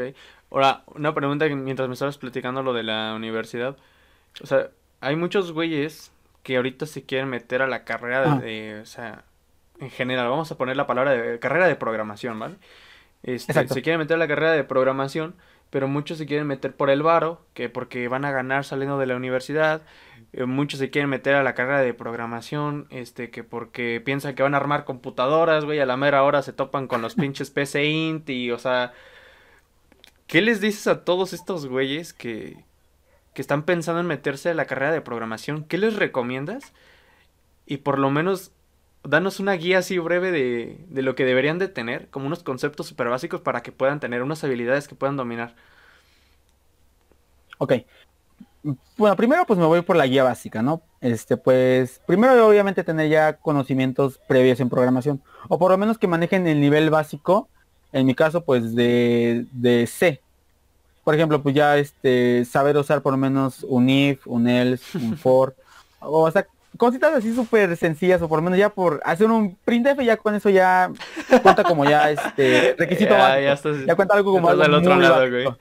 Ahora, 0.51 0.83
una 0.93 1.13
pregunta 1.13 1.47
mientras 1.47 1.87
me 1.87 1.93
estabas 1.93 2.17
platicando 2.17 2.61
lo 2.61 2.73
de 2.73 2.83
la 2.83 3.13
universidad. 3.15 3.77
O 4.41 4.45
sea, 4.45 4.69
hay 5.01 5.15
muchos 5.15 5.51
güeyes 5.51 6.11
que 6.43 6.57
ahorita 6.57 6.85
se 6.85 7.03
quieren 7.03 7.29
meter 7.29 7.61
a 7.61 7.67
la 7.67 7.83
carrera 7.83 8.35
de, 8.35 8.75
ah. 8.77 8.81
o 8.81 8.85
sea, 8.85 9.23
en 9.79 9.89
general, 9.89 10.29
vamos 10.29 10.51
a 10.51 10.57
poner 10.57 10.77
la 10.77 10.87
palabra 10.87 11.11
de 11.11 11.39
carrera 11.39 11.67
de 11.67 11.75
programación, 11.75 12.39
¿vale? 12.39 12.55
Este, 13.23 13.67
se 13.67 13.81
quieren 13.81 13.99
meter 13.99 14.15
a 14.15 14.19
la 14.19 14.27
carrera 14.27 14.51
de 14.51 14.63
programación, 14.63 15.35
pero 15.69 15.87
muchos 15.87 16.17
se 16.17 16.25
quieren 16.25 16.47
meter 16.47 16.75
por 16.75 16.89
el 16.89 17.01
varo, 17.01 17.41
que 17.53 17.69
porque 17.69 18.07
van 18.07 18.23
a 18.23 18.31
ganar 18.31 18.63
saliendo 18.65 18.97
de 18.99 19.07
la 19.07 19.15
universidad, 19.15 19.81
eh, 20.31 20.45
muchos 20.45 20.79
se 20.79 20.89
quieren 20.89 21.09
meter 21.09 21.35
a 21.35 21.43
la 21.43 21.55
carrera 21.55 21.81
de 21.81 21.93
programación, 21.93 22.87
este, 22.91 23.31
que 23.31 23.43
porque 23.43 24.01
piensan 24.03 24.35
que 24.35 24.43
van 24.43 24.53
a 24.53 24.57
armar 24.57 24.85
computadoras, 24.85 25.65
güey, 25.65 25.79
a 25.79 25.85
la 25.85 25.97
mera 25.97 26.23
hora 26.23 26.43
se 26.43 26.53
topan 26.53 26.87
con 26.87 27.01
los 27.01 27.15
pinches 27.15 27.49
PC 27.49 27.85
Int 27.85 28.29
y, 28.29 28.51
o 28.51 28.59
sea, 28.59 28.93
¿qué 30.27 30.41
les 30.41 30.61
dices 30.61 30.87
a 30.87 31.03
todos 31.03 31.33
estos 31.33 31.67
güeyes 31.67 32.13
que, 32.13 32.63
que 33.33 33.41
están 33.41 33.63
pensando 33.63 34.01
en 34.01 34.07
meterse 34.07 34.49
a 34.49 34.53
la 34.53 34.65
carrera 34.65 34.91
de 34.91 35.01
programación? 35.01 35.63
¿Qué 35.63 35.77
les 35.79 35.95
recomiendas? 35.95 36.73
Y 37.65 37.77
por 37.77 37.97
lo 37.97 38.11
menos 38.11 38.51
danos 39.07 39.39
una 39.39 39.53
guía 39.53 39.79
así 39.79 39.97
breve 39.97 40.31
de, 40.31 40.85
de 40.89 41.01
lo 41.01 41.15
que 41.15 41.25
deberían 41.25 41.59
de 41.59 41.67
tener, 41.67 42.09
como 42.09 42.27
unos 42.27 42.43
conceptos 42.43 42.87
súper 42.87 43.09
básicos 43.09 43.41
para 43.41 43.61
que 43.61 43.71
puedan 43.71 43.99
tener 43.99 44.21
unas 44.23 44.43
habilidades 44.43 44.87
que 44.87 44.95
puedan 44.95 45.17
dominar. 45.17 45.55
Ok. 47.57 47.73
Bueno, 48.97 49.15
primero 49.15 49.45
pues 49.45 49.59
me 49.59 49.65
voy 49.65 49.81
por 49.81 49.95
la 49.95 50.07
guía 50.07 50.23
básica, 50.23 50.61
¿no? 50.61 50.81
Este, 50.99 51.37
pues, 51.37 52.01
primero 52.07 52.47
obviamente 52.47 52.83
tener 52.83 53.09
ya 53.09 53.37
conocimientos 53.37 54.19
previos 54.27 54.59
en 54.59 54.69
programación, 54.69 55.21
o 55.49 55.59
por 55.59 55.69
lo 55.69 55.77
menos 55.77 55.99
que 55.99 56.07
manejen 56.07 56.47
el 56.47 56.59
nivel 56.59 56.89
básico, 56.89 57.47
en 57.91 58.07
mi 58.07 58.15
caso 58.15 58.41
pues 58.41 58.73
de, 58.73 59.45
de 59.51 59.85
C. 59.85 60.19
Por 61.03 61.13
ejemplo, 61.13 61.43
pues 61.43 61.53
ya 61.53 61.77
este, 61.77 62.43
saber 62.45 62.75
usar 62.77 63.03
por 63.03 63.13
lo 63.13 63.17
menos 63.17 63.63
un 63.63 63.87
if, 63.87 64.25
un 64.25 64.47
else, 64.47 64.97
un 64.97 65.15
for, 65.17 65.55
o 65.99 66.31
sea, 66.31 66.47
cositas 66.77 67.13
así 67.13 67.33
súper 67.33 67.75
sencillas 67.77 68.21
o 68.21 68.29
por 68.29 68.39
lo 68.39 68.43
menos 68.43 68.59
ya 68.59 68.69
por 68.69 69.01
hacer 69.05 69.29
un 69.29 69.57
printf 69.65 70.01
ya 70.01 70.17
con 70.17 70.35
eso 70.35 70.49
ya 70.49 70.91
cuenta 71.41 71.63
como 71.63 71.85
ya 71.85 72.11
este 72.11 72.75
requisito 72.77 73.11
ya, 73.11 73.39
ya, 73.39 73.95
cuenta 73.95 74.15
algo 74.15 74.33
como 74.33 74.49
algo 74.49 74.77
otro 74.77 74.95
lado, 74.95 75.29
güey. 75.29 75.45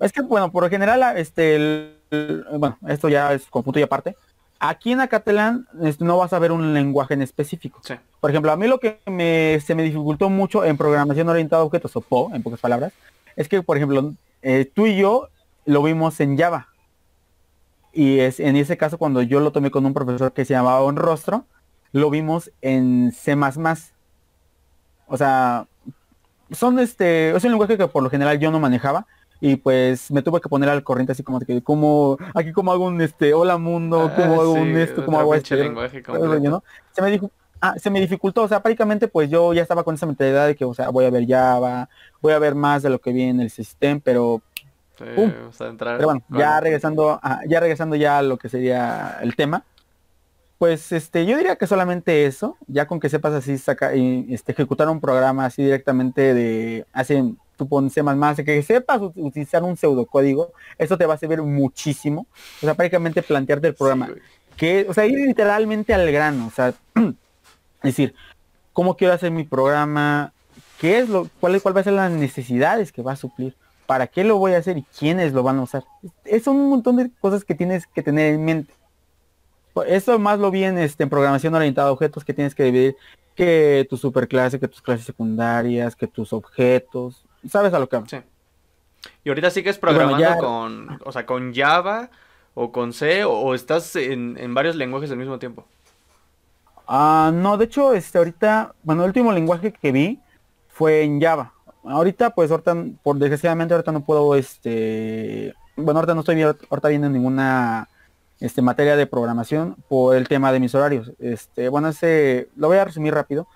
es 0.00 0.12
que 0.12 0.20
bueno 0.22 0.52
por 0.52 0.64
lo 0.64 0.70
general 0.70 1.16
este 1.16 1.94
bueno 2.52 2.78
esto 2.86 3.08
ya 3.08 3.32
es 3.32 3.46
con 3.46 3.62
punto 3.62 3.78
y 3.78 3.82
aparte. 3.82 4.16
Aquí 4.60 4.90
en 4.90 5.00
Acatelan 5.00 5.68
este, 5.82 6.04
no 6.04 6.18
vas 6.18 6.32
a 6.32 6.38
ver 6.40 6.50
un 6.50 6.74
lenguaje 6.74 7.14
en 7.14 7.22
específico. 7.22 7.80
Por 8.20 8.30
ejemplo 8.30 8.50
a 8.50 8.56
mí 8.56 8.66
lo 8.66 8.80
que 8.80 8.98
me, 9.06 9.60
se 9.64 9.76
me 9.76 9.84
dificultó 9.84 10.30
mucho 10.30 10.64
en 10.64 10.76
programación 10.76 11.28
orientada 11.28 11.62
a 11.62 11.64
objetos 11.64 11.94
o 11.94 12.00
PO 12.00 12.32
en 12.34 12.42
pocas 12.42 12.58
palabras 12.58 12.92
es 13.36 13.48
que 13.48 13.62
por 13.62 13.76
ejemplo 13.76 14.14
eh, 14.42 14.68
tú 14.74 14.86
y 14.86 14.96
yo 14.96 15.28
lo 15.64 15.82
vimos 15.82 16.18
en 16.18 16.36
Java 16.36 16.68
y 17.98 18.20
es 18.20 18.38
en 18.38 18.54
ese 18.54 18.76
caso 18.76 18.96
cuando 18.96 19.22
yo 19.22 19.40
lo 19.40 19.50
tomé 19.50 19.72
con 19.72 19.84
un 19.84 19.92
profesor 19.92 20.32
que 20.32 20.44
se 20.44 20.54
llamaba 20.54 20.84
Un 20.84 20.94
Rostro, 20.94 21.46
lo 21.90 22.10
vimos 22.10 22.52
en 22.62 23.10
C++. 23.10 23.36
O 25.08 25.16
sea, 25.16 25.66
son 26.52 26.78
este, 26.78 27.30
es 27.30 27.42
un 27.42 27.50
lenguaje 27.50 27.76
que 27.76 27.88
por 27.88 28.04
lo 28.04 28.08
general 28.08 28.38
yo 28.38 28.52
no 28.52 28.60
manejaba 28.60 29.08
y 29.40 29.56
pues 29.56 30.12
me 30.12 30.22
tuve 30.22 30.40
que 30.40 30.48
poner 30.48 30.68
al 30.68 30.84
corriente 30.84 31.10
así 31.10 31.24
como 31.24 31.40
que 31.40 31.60
como 31.60 32.18
aquí 32.34 32.52
como 32.52 32.70
hago 32.70 32.86
un 32.86 33.00
este 33.00 33.34
hola 33.34 33.58
mundo, 33.58 34.12
ah, 34.12 34.14
como 34.14 34.42
hago 34.42 34.52
un 34.52 34.76
esto, 34.76 35.04
como 35.04 35.18
hago 35.18 35.34
este 35.34 35.56
lenguaje 35.56 36.00
Se 36.92 37.02
me 37.02 37.10
dijo 37.10 37.32
Ah, 37.60 37.74
se 37.76 37.90
me 37.90 38.00
dificultó, 38.00 38.42
o 38.42 38.48
sea, 38.48 38.62
prácticamente 38.62 39.08
pues 39.08 39.28
yo 39.28 39.52
ya 39.52 39.62
estaba 39.62 39.82
con 39.82 39.96
esa 39.96 40.06
mentalidad 40.06 40.46
de 40.46 40.54
que, 40.54 40.64
o 40.64 40.74
sea, 40.74 40.90
voy 40.90 41.06
a 41.06 41.10
ver 41.10 41.26
Java, 41.26 41.88
voy 42.20 42.32
a 42.32 42.38
ver 42.38 42.54
más 42.54 42.84
de 42.84 42.90
lo 42.90 43.00
que 43.00 43.12
vi 43.12 43.22
en 43.22 43.40
el 43.40 43.50
sistema, 43.50 44.00
pero 44.04 44.40
pero 44.98 46.04
bueno, 46.04 46.22
ya 46.28 46.60
regresando, 46.60 47.20
a, 47.22 47.40
ya 47.46 47.60
regresando 47.60 47.96
ya 47.96 48.18
a 48.18 48.22
lo 48.22 48.36
que 48.36 48.48
sería 48.48 49.18
el 49.22 49.36
tema, 49.36 49.64
pues 50.58 50.90
este, 50.90 51.24
yo 51.24 51.36
diría 51.36 51.56
que 51.56 51.68
solamente 51.68 52.26
eso, 52.26 52.56
ya 52.66 52.86
con 52.86 52.98
que 52.98 53.08
sepas 53.08 53.32
así 53.32 53.58
saca, 53.58 53.92
este, 53.92 54.52
ejecutar 54.52 54.88
un 54.88 55.00
programa 55.00 55.46
así 55.46 55.62
directamente 55.62 56.34
de, 56.34 56.84
hace, 56.92 57.32
tú 57.56 57.68
pones 57.68 57.96
más 58.02 58.16
más, 58.16 58.36
que 58.38 58.62
sepas 58.62 59.00
utilizar 59.00 59.62
un 59.62 59.76
pseudocódigo, 59.76 60.52
eso 60.76 60.98
te 60.98 61.06
va 61.06 61.14
a 61.14 61.18
servir 61.18 61.42
muchísimo. 61.42 62.26
O 62.56 62.66
sea, 62.66 62.74
prácticamente 62.74 63.22
plantearte 63.22 63.68
el 63.68 63.74
programa. 63.74 64.08
que, 64.56 64.84
o 64.88 64.94
sea, 64.94 65.06
ir 65.06 65.18
literalmente 65.18 65.94
al 65.94 66.10
grano, 66.10 66.48
o 66.48 66.50
sea, 66.50 66.68
es 66.70 66.76
decir, 67.82 68.14
¿cómo 68.72 68.96
quiero 68.96 69.14
hacer 69.14 69.30
mi 69.30 69.44
programa? 69.44 70.32
¿Qué 70.80 70.98
es 70.98 71.08
lo, 71.08 71.28
cuál, 71.38 71.62
cuál 71.62 71.76
va 71.76 71.82
a 71.82 71.84
ser 71.84 71.92
las 71.92 72.10
necesidades 72.10 72.90
que 72.90 73.02
va 73.02 73.12
a 73.12 73.16
suplir? 73.16 73.54
Para 73.88 74.06
qué 74.06 74.22
lo 74.22 74.36
voy 74.36 74.52
a 74.52 74.58
hacer 74.58 74.76
y 74.76 74.82
quiénes 74.98 75.32
lo 75.32 75.42
van 75.42 75.58
a 75.58 75.62
usar. 75.62 75.82
Es 76.26 76.46
un 76.46 76.68
montón 76.68 76.96
de 76.96 77.10
cosas 77.22 77.42
que 77.42 77.54
tienes 77.54 77.86
que 77.86 78.02
tener 78.02 78.34
en 78.34 78.44
mente. 78.44 78.74
Eso 79.86 80.18
más 80.18 80.38
lo 80.38 80.50
vi 80.50 80.64
en, 80.64 80.76
este, 80.76 81.04
en 81.04 81.08
programación 81.08 81.54
orientada 81.54 81.88
a 81.88 81.92
objetos 81.92 82.22
que 82.22 82.34
tienes 82.34 82.54
que 82.54 82.64
dividir 82.64 82.96
que 83.34 83.86
tu 83.88 83.96
superclase, 83.96 84.60
que 84.60 84.68
tus 84.68 84.82
clases 84.82 85.06
secundarias, 85.06 85.96
que 85.96 86.06
tus 86.06 86.34
objetos. 86.34 87.24
¿Sabes 87.48 87.72
a 87.72 87.78
lo 87.78 87.88
que 87.88 87.96
vamos? 87.96 88.10
Sí. 88.10 88.18
Y 89.24 89.30
ahorita 89.30 89.48
sigues 89.48 89.78
programando 89.78 90.36
con, 90.36 91.00
o 91.06 91.10
sea, 91.10 91.24
con 91.24 91.54
Java 91.54 92.10
o 92.52 92.70
con 92.70 92.92
C 92.92 93.24
o, 93.24 93.54
estás 93.54 93.96
en, 93.96 94.36
en, 94.38 94.52
varios 94.52 94.76
lenguajes 94.76 95.10
al 95.10 95.16
mismo 95.16 95.38
tiempo. 95.38 95.64
Ah, 96.86 97.30
no, 97.32 97.56
de 97.56 97.64
hecho, 97.64 97.94
este 97.94 98.18
ahorita, 98.18 98.74
bueno, 98.82 99.04
el 99.04 99.08
último 99.08 99.32
lenguaje 99.32 99.72
que 99.72 99.92
vi 99.92 100.20
fue 100.68 101.04
en 101.04 101.22
Java. 101.22 101.54
Ahorita, 101.88 102.30
pues, 102.30 102.50
ahorita, 102.50 102.76
por 103.02 103.16
desgraciadamente, 103.16 103.74
ahorita 103.74 103.92
no 103.92 104.04
puedo, 104.04 104.34
este, 104.34 105.54
bueno, 105.76 106.00
ahorita 106.00 106.14
no 106.14 106.20
estoy 106.20 106.42
ahorita 106.42 106.88
viendo 106.88 107.08
ninguna, 107.08 107.88
este, 108.40 108.62
materia 108.62 108.94
de 108.94 109.06
programación 109.06 109.76
por 109.88 110.14
el 110.14 110.28
tema 110.28 110.52
de 110.52 110.60
mis 110.60 110.74
horarios. 110.74 111.12
Este, 111.18 111.68
bueno, 111.68 111.88
ese, 111.88 112.48
lo 112.56 112.68
voy 112.68 112.76
a 112.76 112.84
resumir 112.84 113.14
rápido. 113.14 113.48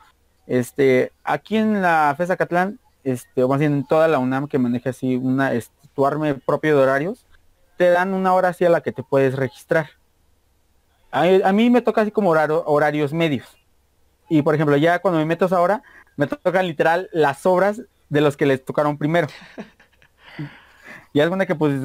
Este, 0.46 1.12
aquí 1.24 1.56
en 1.56 1.82
la 1.82 2.14
FESA 2.16 2.36
Catlán, 2.36 2.78
este, 3.04 3.44
o 3.44 3.48
más 3.48 3.60
bien 3.60 3.74
en 3.74 3.86
toda 3.86 4.08
la 4.08 4.18
UNAM 4.18 4.48
que 4.48 4.58
maneja 4.58 4.90
así 4.90 5.16
una, 5.16 5.52
este, 5.52 5.88
tu 5.94 6.06
arme 6.06 6.34
propio 6.34 6.76
de 6.76 6.82
horarios, 6.82 7.26
te 7.76 7.90
dan 7.90 8.14
una 8.14 8.32
hora 8.32 8.48
así 8.48 8.64
a 8.64 8.70
la 8.70 8.80
que 8.80 8.92
te 8.92 9.02
puedes 9.02 9.36
registrar. 9.36 9.90
A, 11.10 11.52
mí 11.52 11.68
me 11.68 11.82
toca 11.82 12.00
así 12.00 12.10
como 12.10 12.30
horarios 12.30 13.12
medios. 13.12 13.46
Y 14.30 14.40
por 14.40 14.54
ejemplo, 14.54 14.76
ya 14.78 15.00
cuando 15.00 15.20
me 15.20 15.26
meto 15.26 15.46
ahora, 15.54 15.82
me 16.16 16.26
tocan 16.26 16.66
literal 16.66 17.10
las 17.12 17.44
obras 17.44 17.82
de 18.12 18.20
los 18.20 18.36
que 18.36 18.44
les 18.44 18.62
tocaron 18.62 18.98
primero. 18.98 19.26
y 21.14 21.20
es 21.20 21.28
una 21.30 21.46
que 21.46 21.54
pues 21.54 21.80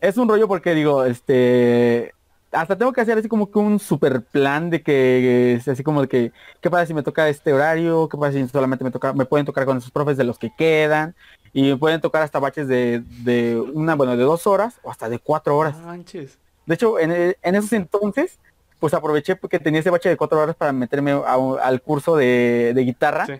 es 0.00 0.16
un 0.16 0.26
rollo 0.28 0.48
porque 0.48 0.74
digo, 0.74 1.04
este, 1.04 2.14
hasta 2.50 2.76
tengo 2.78 2.94
que 2.94 3.02
hacer 3.02 3.18
así 3.18 3.28
como 3.28 3.50
que 3.50 3.58
un 3.58 3.78
super 3.78 4.22
plan 4.22 4.70
de 4.70 4.82
que 4.82 5.54
es 5.54 5.68
así 5.68 5.82
como 5.82 6.00
de 6.00 6.08
que 6.08 6.32
qué 6.62 6.70
pasa 6.70 6.86
si 6.86 6.94
me 6.94 7.02
toca 7.02 7.28
este 7.28 7.52
horario, 7.52 8.08
qué 8.08 8.16
pasa 8.16 8.32
si 8.32 8.48
solamente 8.48 8.84
me 8.84 8.90
toca, 8.90 9.12
me 9.12 9.26
pueden 9.26 9.44
tocar 9.44 9.66
con 9.66 9.76
esos 9.76 9.90
profes 9.90 10.16
de 10.16 10.24
los 10.24 10.38
que 10.38 10.50
quedan 10.56 11.14
y 11.52 11.62
me 11.64 11.76
pueden 11.76 12.00
tocar 12.00 12.22
hasta 12.22 12.38
baches 12.38 12.68
de, 12.68 13.02
de 13.22 13.60
una, 13.74 13.94
bueno, 13.96 14.16
de 14.16 14.24
dos 14.24 14.46
horas 14.46 14.80
o 14.82 14.90
hasta 14.90 15.10
de 15.10 15.18
cuatro 15.18 15.58
horas. 15.58 15.76
Manches. 15.82 16.38
De 16.64 16.74
hecho, 16.74 16.98
en, 16.98 17.12
en 17.12 17.54
esos 17.54 17.72
entonces, 17.74 18.38
pues 18.80 18.94
aproveché 18.94 19.36
porque 19.36 19.58
tenía 19.58 19.80
ese 19.80 19.90
bache 19.90 20.08
de 20.08 20.16
cuatro 20.16 20.40
horas 20.40 20.56
para 20.56 20.72
meterme 20.72 21.12
a 21.12 21.34
al 21.62 21.82
curso 21.82 22.16
de, 22.16 22.72
de 22.74 22.82
guitarra 22.82 23.26
Sí. 23.26 23.34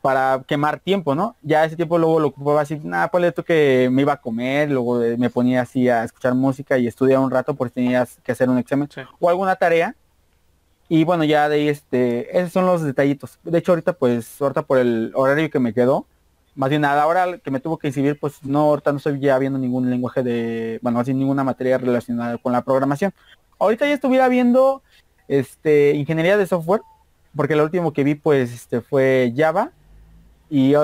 Para 0.00 0.42
quemar 0.46 0.80
tiempo, 0.80 1.14
¿no? 1.14 1.36
Ya 1.42 1.64
ese 1.64 1.76
tiempo 1.76 1.98
luego 1.98 2.20
lo 2.20 2.28
ocupaba 2.28 2.62
así, 2.62 2.80
nada, 2.82 3.08
ponle 3.08 3.32
tú 3.32 3.42
que 3.44 3.88
me 3.92 4.02
iba 4.02 4.14
a 4.14 4.20
comer, 4.20 4.70
luego 4.70 5.02
eh, 5.02 5.16
me 5.18 5.30
ponía 5.30 5.62
así 5.62 5.88
a 5.88 6.04
escuchar 6.04 6.34
música 6.34 6.78
y 6.78 6.86
estudiar 6.86 7.18
un 7.20 7.30
rato 7.30 7.54
porque 7.54 7.74
tenías 7.74 8.18
que 8.22 8.32
hacer 8.32 8.48
un 8.48 8.58
examen 8.58 8.88
Sí. 8.92 9.02
o 9.18 9.28
alguna 9.28 9.56
tarea. 9.56 9.94
Y 10.88 11.04
bueno, 11.04 11.22
ya 11.24 11.48
de 11.48 11.56
ahí, 11.56 11.68
este, 11.68 12.36
esos 12.36 12.52
son 12.52 12.66
los 12.66 12.82
detallitos. 12.82 13.38
De 13.44 13.58
hecho, 13.58 13.72
ahorita, 13.72 13.92
pues, 13.92 14.40
ahorita 14.40 14.62
por 14.62 14.78
el 14.78 15.12
horario 15.14 15.48
que 15.48 15.60
me 15.60 15.72
quedó, 15.72 16.04
más 16.56 16.68
bien 16.68 16.82
nada, 16.82 17.02
ahora 17.04 17.38
que 17.38 17.50
me 17.52 17.60
tuvo 17.60 17.78
que 17.78 17.86
inscribir, 17.88 18.18
pues, 18.18 18.42
no, 18.44 18.62
ahorita 18.62 18.90
no 18.90 18.96
estoy 18.98 19.20
ya 19.20 19.38
viendo 19.38 19.56
ningún 19.58 19.88
lenguaje 19.88 20.22
de, 20.24 20.80
bueno, 20.82 20.98
así 20.98 21.14
ninguna 21.14 21.44
materia 21.44 21.78
relacionada 21.78 22.38
con 22.38 22.52
la 22.52 22.62
programación. 22.62 23.12
Ahorita 23.60 23.86
ya 23.86 23.92
estuviera 23.94 24.26
viendo, 24.28 24.82
este, 25.28 25.92
ingeniería 25.94 26.36
de 26.36 26.46
software, 26.46 26.80
porque 27.36 27.54
lo 27.54 27.62
último 27.62 27.92
que 27.92 28.02
vi, 28.02 28.16
pues, 28.16 28.52
este, 28.52 28.80
fue 28.80 29.32
Java. 29.36 29.70
Y, 30.50 30.74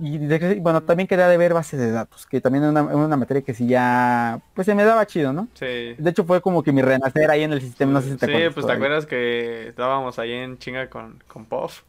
y 0.00 0.18
de- 0.18 0.58
bueno, 0.60 0.82
también 0.82 1.06
quería 1.06 1.28
de 1.28 1.36
ver 1.36 1.54
bases 1.54 1.78
de 1.78 1.90
datos, 1.92 2.26
que 2.26 2.40
también 2.40 2.64
es 2.64 2.70
una, 2.70 2.82
una 2.82 3.16
materia 3.16 3.42
que 3.42 3.54
sí 3.54 3.66
ya, 3.66 4.40
pues, 4.54 4.66
se 4.66 4.74
me 4.74 4.84
daba 4.84 5.06
chido, 5.06 5.32
¿no? 5.32 5.48
Sí. 5.54 5.94
De 5.96 6.10
hecho 6.10 6.24
fue 6.24 6.40
como 6.40 6.62
que 6.62 6.72
mi 6.72 6.82
renacer 6.82 7.30
ahí 7.30 7.42
en 7.42 7.52
el 7.52 7.60
sistema, 7.60 7.92
no 7.92 8.00
sé 8.00 8.10
si 8.10 8.16
te 8.16 8.26
sí, 8.26 8.32
pues 8.54 8.66
te 8.66 8.72
acuerdas 8.72 9.06
que 9.06 9.68
estábamos 9.68 10.18
ahí 10.18 10.32
en 10.32 10.58
chinga 10.58 10.88
con, 10.90 11.22
con 11.28 11.44
Puff. 11.44 11.82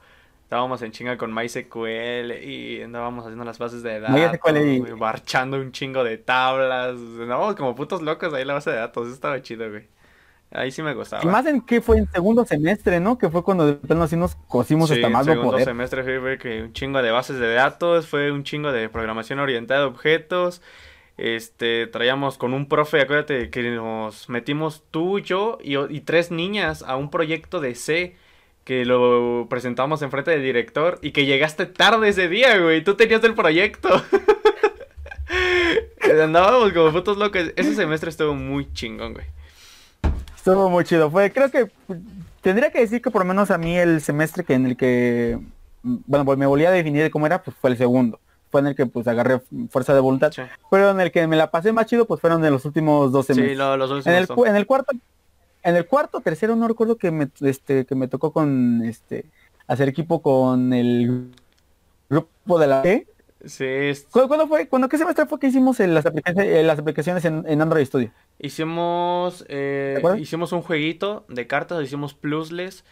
Estábamos 0.44 0.84
en 0.84 0.92
chinga 0.92 1.18
con 1.18 1.34
MySQL 1.34 2.44
y 2.44 2.84
andábamos 2.84 3.24
haciendo 3.26 3.44
las 3.44 3.58
bases 3.58 3.82
de 3.82 4.00
datos, 4.00 4.16
y- 4.62 4.80
barchando 5.00 5.58
un 5.58 5.72
chingo 5.72 6.04
de 6.04 6.18
tablas. 6.20 6.90
Andábamos 6.92 7.56
como 7.56 7.74
putos 7.74 8.04
locos 8.04 8.32
ahí 8.36 8.42
en 8.44 8.50
la 8.50 8.54
base 8.56 8.70
de 8.70 8.76
datos. 8.76 9.06
Eso 9.08 9.16
estaba 9.16 9.42
chido, 9.42 9.68
güey. 9.70 9.88
Ahí 10.54 10.72
sí 10.72 10.84
me 10.84 10.94
gustaba. 10.94 11.24
Y 11.24 11.28
más 11.28 11.46
en 11.48 11.62
que 11.62 11.82
fue 11.82 11.98
en 11.98 12.10
segundo 12.12 12.46
semestre, 12.46 13.00
¿no? 13.00 13.18
Que 13.18 13.30
fue 13.30 13.44
cuando 13.44 13.66
de 13.66 13.74
plano 13.74 14.04
así 14.04 14.16
nos 14.16 14.36
cosimos 14.36 14.90
Sí, 14.90 14.96
hasta 14.96 15.08
en 15.08 15.14
más 15.14 15.26
no 15.26 15.34
segundo 15.34 15.52
poder. 15.52 15.66
semestre 15.66 16.04
fue, 16.04 16.38
que 16.38 16.62
un 16.62 16.74
chingo 16.74 17.02
de 17.02 17.12
bases 17.12 17.40
de 17.40 17.54
datos, 17.54 18.08
fue 18.08 18.32
un 18.32 18.44
chingo 18.44 18.72
de 18.72 18.88
programación 18.88 19.40
orientada 19.40 19.86
a 19.86 19.88
objetos. 19.88 20.62
Este, 21.18 21.88
traíamos 21.88 22.38
con 22.38 22.54
un 22.54 22.68
profe, 22.68 23.02
acuérdate 23.02 23.50
que 23.50 23.64
nos 23.72 24.30
metimos 24.30 24.84
tú, 24.92 25.20
yo 25.20 25.58
y 25.62 26.02
tres 26.02 26.32
niñas 26.32 26.84
a 26.84 26.98
un 26.98 27.10
proyecto 27.10 27.60
de 27.60 27.76
C 27.76 28.16
que 28.64 28.86
lo 28.86 29.48
presentamos 29.50 30.02
enfrente 30.02 30.32
del 30.32 30.42
director 30.42 30.98
y 31.02 31.12
que 31.12 31.26
llegaste 31.26 31.66
tarde 31.66 32.10
ese 32.10 32.30
día, 32.30 32.58
güey. 32.60 32.84
Tú 32.84 32.96
tenías 32.96 33.24
el 33.24 33.34
proyecto. 33.34 33.90
Andábamos 36.24 36.74
como 36.74 36.92
putos 36.92 37.18
locos. 37.18 37.52
Ese 37.56 37.76
semestre 37.76 38.10
estuvo 38.10 38.36
muy 38.36 38.72
chingón, 38.74 39.14
güey. 39.14 39.26
Estuvo 40.46 40.70
muy 40.70 40.84
chido. 40.84 41.10
Fue, 41.10 41.32
creo 41.32 41.50
que 41.50 41.72
tendría 42.42 42.70
que 42.70 42.80
decir 42.82 43.02
que 43.02 43.10
por 43.10 43.22
lo 43.22 43.28
menos 43.30 43.50
a 43.50 43.58
mí 43.58 43.78
el 43.78 44.02
semestre 44.02 44.44
que 44.44 44.54
en 44.56 44.66
el 44.66 44.76
que, 44.76 45.40
bueno, 45.84 46.26
pues 46.26 46.38
me 46.38 46.46
volví 46.46 46.66
a 46.66 46.72
definir 46.72 47.02
de 47.02 47.10
cómo 47.12 47.26
era, 47.26 47.42
pues 47.42 47.56
fue 47.56 47.70
el 47.70 47.78
segundo. 47.78 48.20
Fue 48.52 48.60
en 48.60 48.68
el 48.68 48.76
que 48.76 48.86
pues 48.86 49.08
agarré 49.08 49.42
fuerza 49.70 49.94
de 49.94 50.02
voluntad. 50.02 50.34
Sí, 50.34 50.42
Pero 50.70 50.90
en 50.92 51.00
el 51.00 51.14
que 51.14 51.26
me 51.28 51.38
la 51.38 51.50
pasé 51.50 51.72
más 51.72 51.86
chido, 51.86 52.06
pues 52.06 52.20
fueron 52.20 52.42
de 52.42 52.52
los 52.52 52.66
últimos 52.66 53.14
dos 53.14 53.26
Sí, 53.28 53.34
semestres. 53.36 53.58
lo- 53.58 53.78
los 53.78 53.90
dos 53.90 54.06
en, 54.06 54.16
el, 54.16 54.28
en 54.46 54.56
el 54.58 54.66
cuarto, 54.68 54.92
en 55.64 55.76
el 55.78 55.88
cuarto, 55.88 56.20
tercero, 56.20 56.58
no 56.58 56.68
recuerdo 56.68 56.98
que 56.98 57.10
me, 57.10 57.30
este, 57.40 57.86
que 57.86 57.96
me 57.96 58.10
tocó 58.10 58.34
con, 58.34 58.84
este, 58.84 59.24
hacer 59.68 59.88
equipo 59.88 60.22
con 60.22 60.74
el 60.74 61.32
grupo 62.10 62.60
de 62.60 62.68
la 62.68 62.84
E. 62.84 63.08
Sí, 63.46 63.64
es- 63.66 64.06
¿Cu- 64.12 64.28
¿Cuándo 64.28 64.48
fue? 64.48 64.68
¿Cuándo 64.68 64.90
qué 64.90 64.98
semestre 64.98 65.26
fue 65.26 65.40
que 65.40 65.48
hicimos 65.48 65.80
las, 65.80 66.06
aplicaciones, 66.06 66.52
eh, 66.54 66.64
las 66.64 66.80
aplicaciones 66.80 67.24
en, 67.24 67.46
en 67.48 67.62
Android 67.62 67.86
Studio? 67.86 68.12
Hicimos, 68.40 69.46
eh, 69.48 70.02
hicimos 70.20 70.52
un 70.52 70.62
jueguito 70.62 71.26
de 71.30 71.48
cartas, 71.48 71.82
hicimos 71.84 72.14
Plusles, 72.14 72.84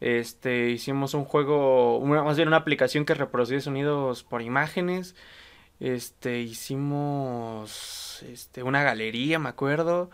este, 0.00 0.70
hicimos 0.70 1.14
un 1.14 1.24
juego, 1.24 1.98
una- 1.98 2.22
más 2.22 2.36
bien 2.36 2.48
una 2.48 2.56
aplicación 2.58 3.04
que 3.04 3.14
reproducía 3.14 3.60
sonidos 3.60 4.22
por 4.24 4.40
imágenes, 4.42 5.14
este, 5.80 6.40
hicimos, 6.40 8.22
este, 8.30 8.62
una 8.62 8.82
galería, 8.82 9.38
me 9.38 9.48
acuerdo, 9.48 10.10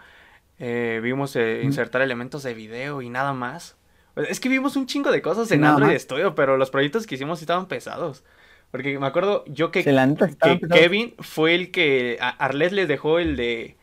eh, 0.58 1.00
vimos 1.02 1.36
eh, 1.36 1.60
Mm. 1.62 1.66
insertar 1.66 2.02
elementos 2.02 2.42
de 2.42 2.54
video 2.54 3.02
y 3.02 3.10
nada 3.10 3.32
más. 3.32 3.76
Es 4.16 4.40
que 4.40 4.48
vimos 4.48 4.76
un 4.76 4.86
chingo 4.86 5.10
de 5.12 5.22
cosas 5.22 5.50
en 5.52 5.60
nada 5.60 5.74
Android 5.74 5.92
más. 5.94 6.02
Studio, 6.02 6.34
pero 6.34 6.56
los 6.56 6.70
proyectos 6.70 7.06
que 7.06 7.14
hicimos 7.14 7.40
estaban 7.40 7.66
pesados. 7.68 8.24
Porque 8.70 8.98
me 8.98 9.06
acuerdo 9.06 9.44
yo 9.46 9.70
que 9.70 9.82
que. 10.60 10.68
Kevin 10.68 11.14
fue 11.18 11.54
el 11.54 11.70
que 11.70 12.18
a 12.20 12.28
Arles 12.28 12.72
les 12.72 12.86
dejó 12.88 13.18
el 13.18 13.36
de 13.36 13.76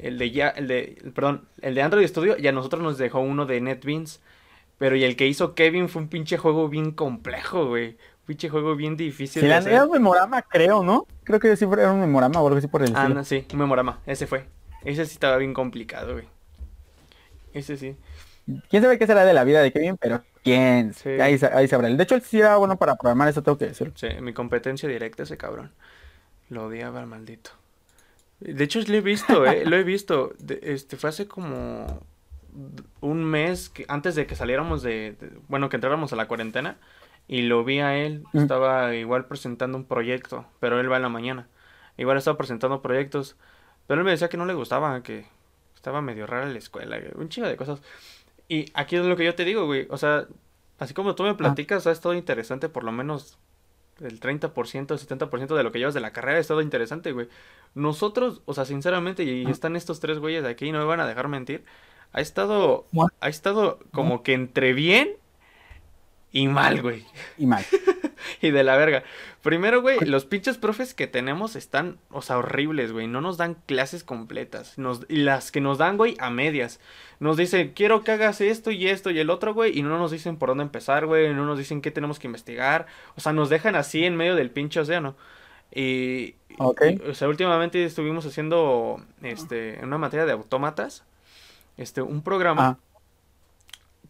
el 0.00 0.18
de 0.18 0.30
ya 0.30 0.48
el 0.48 0.68
de 0.68 1.02
perdón, 1.14 1.48
el 1.62 1.74
de 1.74 1.82
Android 1.82 2.06
Studio 2.06 2.36
y 2.38 2.46
a 2.46 2.52
nosotros 2.52 2.82
nos 2.82 2.98
dejó 2.98 3.20
uno 3.20 3.46
de 3.46 3.60
NetBeans, 3.60 4.20
pero 4.78 4.96
y 4.96 5.04
el 5.04 5.16
que 5.16 5.26
hizo 5.26 5.54
Kevin 5.54 5.88
fue 5.88 6.02
un 6.02 6.08
pinche 6.08 6.36
juego 6.38 6.68
bien 6.68 6.92
complejo, 6.92 7.66
güey. 7.68 7.90
Un 7.90 8.26
pinche 8.26 8.48
juego 8.48 8.74
bien 8.76 8.96
difícil 8.96 9.42
Sí, 9.42 9.48
de 9.48 9.54
hacer. 9.54 9.72
era 9.72 9.84
un 9.84 9.92
memorama, 9.92 10.42
creo, 10.42 10.82
¿no? 10.82 11.06
Creo 11.24 11.38
que 11.38 11.56
sí 11.56 11.66
era 11.70 11.92
un 11.92 12.00
memorama 12.00 12.40
o 12.40 12.46
algo 12.46 12.58
así 12.58 12.66
por 12.68 12.82
el 12.82 12.92
Ah, 12.96 13.08
no, 13.08 13.22
sí, 13.24 13.46
un 13.52 13.58
memorama, 13.58 14.00
ese 14.06 14.26
fue. 14.26 14.46
Ese 14.82 15.04
sí 15.06 15.12
estaba 15.12 15.36
bien 15.36 15.54
complicado, 15.54 16.14
güey. 16.14 16.26
Ese 17.52 17.76
sí. 17.76 17.96
¿Quién 18.68 18.82
sabe 18.82 18.98
qué 18.98 19.06
será 19.06 19.24
de 19.24 19.32
la 19.32 19.44
vida 19.44 19.62
de 19.62 19.72
Kevin? 19.72 19.96
Pero 19.96 20.22
quién. 20.42 20.92
Sí. 20.92 21.08
Ahí, 21.20 21.38
ahí 21.54 21.68
sabrá. 21.68 21.88
De 21.88 22.02
hecho, 22.02 22.14
él 22.14 22.22
sí 22.22 22.40
era 22.40 22.56
bueno 22.56 22.76
para 22.76 22.96
programar, 22.96 23.28
eso 23.28 23.42
tengo 23.42 23.56
que 23.56 23.66
decir. 23.68 23.92
Sí, 23.94 24.08
mi 24.20 24.34
competencia 24.34 24.88
directa 24.88 25.22
ese 25.22 25.36
cabrón. 25.38 25.72
Lo 26.50 26.66
odiaba 26.66 27.00
al 27.00 27.06
maldito. 27.06 27.52
De 28.44 28.64
hecho, 28.64 28.80
lo 28.80 28.94
he 28.94 29.00
visto, 29.00 29.44
eh, 29.46 29.64
lo 29.64 29.76
he 29.76 29.82
visto. 29.82 30.32
De- 30.38 30.60
este, 30.62 30.96
fue 30.96 31.10
hace 31.10 31.26
como 31.26 32.00
un 33.00 33.24
mes 33.24 33.68
que, 33.68 33.84
antes 33.88 34.14
de 34.14 34.26
que 34.26 34.36
saliéramos 34.36 34.82
de, 34.82 35.16
de- 35.20 35.32
bueno, 35.48 35.68
que 35.68 35.76
entráramos 35.76 36.12
a 36.12 36.16
la 36.16 36.28
cuarentena. 36.28 36.76
Y 37.26 37.42
lo 37.42 37.64
vi 37.64 37.80
a 37.80 37.96
él, 37.96 38.22
Mm. 38.34 38.38
estaba 38.40 38.94
igual 38.94 39.24
presentando 39.26 39.78
un 39.78 39.84
proyecto, 39.84 40.44
pero 40.60 40.78
él 40.78 40.92
va 40.92 40.96
en 40.96 41.02
la 41.02 41.08
mañana. 41.08 41.48
Igual 41.96 42.18
estaba 42.18 42.36
presentando 42.36 42.82
proyectos, 42.82 43.36
pero 43.86 44.00
él 44.00 44.04
me 44.04 44.10
decía 44.10 44.28
que 44.28 44.36
no 44.36 44.44
le 44.44 44.52
gustaba, 44.52 45.02
que 45.02 45.24
estaba 45.74 46.02
medio 46.02 46.26
rara 46.26 46.46
la 46.46 46.58
escuela, 46.58 46.98
un 47.14 47.30
chingo 47.30 47.48
de 47.48 47.56
cosas. 47.56 47.80
Y 48.46 48.66
aquí 48.74 48.96
es 48.96 49.06
lo 49.06 49.16
que 49.16 49.24
yo 49.24 49.34
te 49.34 49.44
digo, 49.46 49.64
güey, 49.64 49.86
o 49.88 49.96
sea, 49.96 50.26
así 50.78 50.92
como 50.92 51.14
tú 51.14 51.22
me 51.22 51.34
platicas, 51.34 51.86
ha 51.86 51.92
estado 51.92 52.14
interesante 52.14 52.68
por 52.68 52.84
lo 52.84 52.92
menos 52.92 53.38
el 54.00 54.20
30%, 54.20 54.50
70% 54.52 55.56
de 55.56 55.62
lo 55.62 55.72
que 55.72 55.78
llevas 55.78 55.94
de 55.94 56.00
la 56.00 56.12
carrera 56.12 56.38
ha 56.38 56.40
estado 56.40 56.60
interesante, 56.60 57.12
güey. 57.12 57.28
Nosotros, 57.74 58.42
o 58.44 58.54
sea, 58.54 58.64
sinceramente, 58.64 59.24
y 59.24 59.46
están 59.46 59.76
estos 59.76 60.00
tres 60.00 60.18
güeyes 60.18 60.42
de 60.42 60.50
aquí, 60.50 60.72
no 60.72 60.78
me 60.78 60.84
van 60.84 61.00
a 61.00 61.06
dejar 61.06 61.28
mentir, 61.28 61.64
ha 62.12 62.20
estado, 62.20 62.86
ha 63.20 63.28
estado 63.28 63.78
como 63.92 64.22
que 64.22 64.34
entre 64.34 64.72
bien 64.72 65.16
y 66.32 66.48
mal, 66.48 66.82
güey. 66.82 67.04
Y 67.38 67.46
mal. 67.46 67.64
Y 68.40 68.50
de 68.50 68.64
la 68.64 68.76
verga. 68.76 69.04
Primero, 69.44 69.82
güey, 69.82 70.00
los 70.06 70.24
pinches 70.24 70.56
profes 70.56 70.94
que 70.94 71.06
tenemos 71.06 71.54
están, 71.54 71.98
o 72.10 72.22
sea, 72.22 72.38
horribles, 72.38 72.92
güey. 72.92 73.06
No 73.06 73.20
nos 73.20 73.36
dan 73.36 73.58
clases 73.66 74.02
completas. 74.02 74.78
Nos, 74.78 75.02
y 75.10 75.18
las 75.18 75.52
que 75.52 75.60
nos 75.60 75.76
dan, 75.76 75.98
güey, 75.98 76.16
a 76.18 76.30
medias. 76.30 76.80
Nos 77.20 77.36
dicen, 77.36 77.72
quiero 77.74 78.02
que 78.02 78.12
hagas 78.12 78.40
esto 78.40 78.70
y 78.70 78.88
esto 78.88 79.10
y 79.10 79.18
el 79.18 79.28
otro, 79.28 79.52
güey. 79.52 79.78
Y 79.78 79.82
no 79.82 79.98
nos 79.98 80.10
dicen 80.12 80.38
por 80.38 80.48
dónde 80.48 80.64
empezar, 80.64 81.04
güey. 81.04 81.34
No 81.34 81.44
nos 81.44 81.58
dicen 81.58 81.82
qué 81.82 81.90
tenemos 81.90 82.18
que 82.18 82.26
investigar. 82.26 82.86
O 83.16 83.20
sea, 83.20 83.34
nos 83.34 83.50
dejan 83.50 83.76
así 83.76 84.04
en 84.06 84.16
medio 84.16 84.34
del 84.34 84.50
pinche 84.50 84.80
océano. 84.80 85.14
Y, 85.74 86.36
Ok. 86.56 86.80
y, 87.04 87.10
o 87.10 87.14
sea, 87.14 87.28
últimamente 87.28 87.84
estuvimos 87.84 88.24
haciendo, 88.24 89.04
este, 89.20 89.78
en 89.78 89.84
una 89.84 89.98
materia 89.98 90.24
de 90.24 90.32
autómatas, 90.32 91.04
este, 91.76 92.00
un 92.00 92.22
programa 92.22 92.66
Ah, 92.66 92.78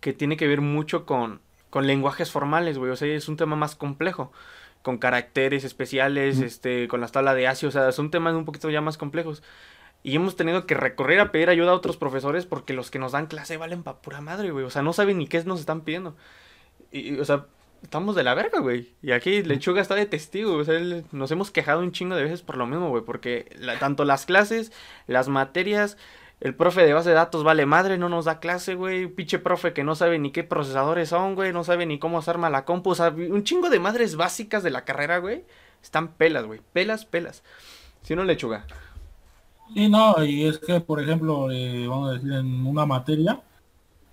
que 0.01 0.12
tiene 0.12 0.37
que 0.37 0.47
ver 0.47 0.61
mucho 0.61 1.07
con, 1.07 1.41
con 1.70 1.89
lenguajes 1.89 2.30
formales, 2.30 2.78
güey. 2.78 2.93
O 2.93 2.97
sea, 2.97 3.09
es 3.09 3.28
un 3.28 3.37
tema 3.37 3.57
más 3.57 3.74
complejo. 3.74 4.30
Con 4.85 4.99
caracteres 4.99 5.64
especiales, 5.64 6.37
Ujú. 6.37 6.45
este, 6.45 6.87
con 6.87 7.01
la 7.01 7.09
tabla 7.09 7.35
de 7.35 7.49
ASCII. 7.49 7.66
O 7.68 7.72
sea, 7.72 7.91
son 7.91 8.12
temas 8.12 8.35
un 8.35 8.45
poquito 8.45 8.70
ya 8.70 8.80
más 8.80 8.97
complejos. 8.97 9.43
Y 10.05 10.14
hemos 10.14 10.37
tenido 10.37 10.66
que 10.66 10.74
recorrer 10.74 11.18
a 11.18 11.32
pedir 11.32 11.49
ayuda 11.49 11.70
a 11.72 11.74
otros 11.74 11.97
profesores 11.97 12.45
porque 12.47 12.74
los 12.74 12.91
que 12.93 12.99
nos 13.01 13.12
dan 13.12 13.26
clase 13.26 13.57
valen 13.57 13.82
pa' 13.82 14.01
pura 14.03 14.20
madre, 14.20 14.51
güey. 14.53 14.64
O 14.64 14.70
sea, 14.70 14.82
no 14.82 14.93
saben 14.93 15.18
ni 15.18 15.26
qué 15.26 15.43
nos 15.45 15.59
están 15.61 15.80
pidiendo. 15.80 16.14
Y, 16.93 17.14
y, 17.14 17.18
o 17.18 17.24
sea, 17.24 17.47
estamos 17.82 18.14
de 18.14 18.22
la 18.24 18.35
verga, 18.35 18.61
güey. 18.61 18.93
Y 19.03 19.12
aquí 19.12 19.43
Lechuga 19.43 19.80
está 19.80 19.95
de 19.95 20.05
testigo. 20.07 20.53
O 20.55 20.64
sea, 20.64 20.74
él- 20.76 21.07
nos 21.11 21.30
hemos 21.30 21.51
quejado 21.51 21.80
un 21.80 21.91
chingo 21.93 22.14
de 22.16 22.22
veces 22.24 22.43
por 22.43 22.59
lo 22.59 22.66
mismo, 22.66 22.91
güey. 22.91 23.03
Porque 23.03 23.51
la- 23.59 23.78
tanto 23.78 24.05
las 24.05 24.26
clases, 24.26 24.70
las 25.07 25.28
materias, 25.28 25.97
el 26.45 26.55
profe 26.55 26.82
de 26.84 26.92
base 26.92 27.09
de 27.09 27.14
datos 27.14 27.42
vale 27.42 27.64
madre, 27.64 27.97
no 27.97 28.11
nos 28.11 28.26
da 28.26 28.38
clase, 28.38 28.74
güey. 28.74 29.07
Pinche 29.07 29.38
profe 29.38 29.72
que 29.72 29.82
no 29.82 29.95
sabe 29.95 30.18
ni 30.18 30.30
qué 30.30 30.45
procesadores 30.45 31.09
son, 31.09 31.34
güey. 31.34 31.55
No 31.55 31.64
sabe 31.64 31.86
ni 31.86 31.99
cómo 31.99 32.20
se 32.20 32.30
arma 32.30 32.51
la 32.51 32.66
compu. 32.66 32.90
O 32.90 32.95
sea, 32.95 33.09
un 33.09 33.45
chingo 33.45 33.70
de 33.70 33.80
madres 33.80 34.14
básicas 34.16 34.62
de 34.62 34.68
la 34.68 34.84
carrera, 34.84 35.16
güey. 35.16 35.47
Están 35.82 36.09
pelas, 36.12 36.45
güey. 36.45 36.61
Pelas, 36.74 37.07
pelas. 37.07 37.42
Si 38.03 38.14
no, 38.14 38.24
lechuga. 38.24 38.66
Sí, 39.72 39.88
no, 39.88 40.22
y 40.22 40.45
es 40.45 40.59
que, 40.59 40.82
por 40.82 41.01
ejemplo, 41.01 41.51
eh, 41.51 41.86
vamos 41.88 42.11
a 42.11 42.12
decir, 42.12 42.32
en 42.34 42.66
una 42.66 42.84
materia, 42.84 43.40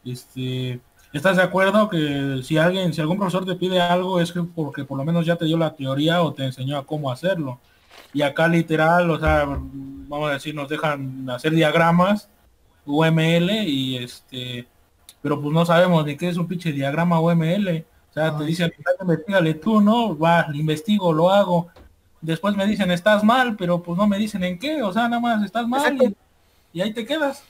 este, 0.05 0.79
¿estás 1.11 1.35
de 1.35 1.43
acuerdo 1.43 1.89
que 1.89 2.39
si 2.43 2.57
alguien, 2.57 2.93
si 2.93 3.01
algún 3.01 3.17
profesor 3.17 3.45
te 3.45 3.55
pide 3.55 3.81
algo 3.81 4.21
es 4.21 4.31
que 4.31 4.41
porque 4.41 4.85
por 4.85 4.97
lo 4.97 5.03
menos 5.03 5.25
ya 5.25 5.35
te 5.35 5.43
dio 5.43 5.57
la 5.57 5.75
teoría 5.75 6.21
o 6.23 6.31
te 6.31 6.45
enseñó 6.45 6.77
a 6.77 6.85
cómo 6.85 7.11
hacerlo? 7.11 7.59
Y 8.13 8.21
acá 8.21 8.47
literal, 8.47 9.09
o 9.09 9.19
sea, 9.19 9.45
vamos 9.45 10.29
a 10.29 10.33
decir, 10.33 10.53
nos 10.53 10.67
dejan 10.67 11.29
hacer 11.29 11.53
diagramas 11.53 12.29
UML 12.85 13.49
y 13.67 13.97
este, 13.97 14.67
pero 15.21 15.41
pues 15.41 15.53
no 15.53 15.65
sabemos 15.65 16.05
ni 16.05 16.17
qué 16.17 16.29
es 16.29 16.37
un 16.37 16.47
pinche 16.47 16.71
diagrama 16.71 17.19
UML. 17.19 17.85
O 18.09 18.13
sea, 18.13 18.35
te 18.35 18.43
dicen, 18.43 18.73
investigale 18.99 19.53
tú, 19.53 19.79
¿no? 19.79 20.17
Va, 20.17 20.47
investigo, 20.53 21.13
lo 21.13 21.29
hago. 21.29 21.69
Después 22.19 22.55
me 22.57 22.65
dicen, 22.65 22.91
estás 22.91 23.23
mal, 23.23 23.55
pero 23.55 23.81
pues 23.81 23.97
no 23.97 24.05
me 24.05 24.17
dicen 24.17 24.43
en 24.43 24.59
qué. 24.59 24.83
O 24.83 24.91
sea, 24.91 25.07
nada 25.07 25.21
más 25.21 25.43
estás 25.43 25.67
mal 25.67 25.95
y, 25.95 26.15
y, 26.73 26.81
ahí 26.81 26.93
te 26.93 27.05
quedas. 27.05 27.43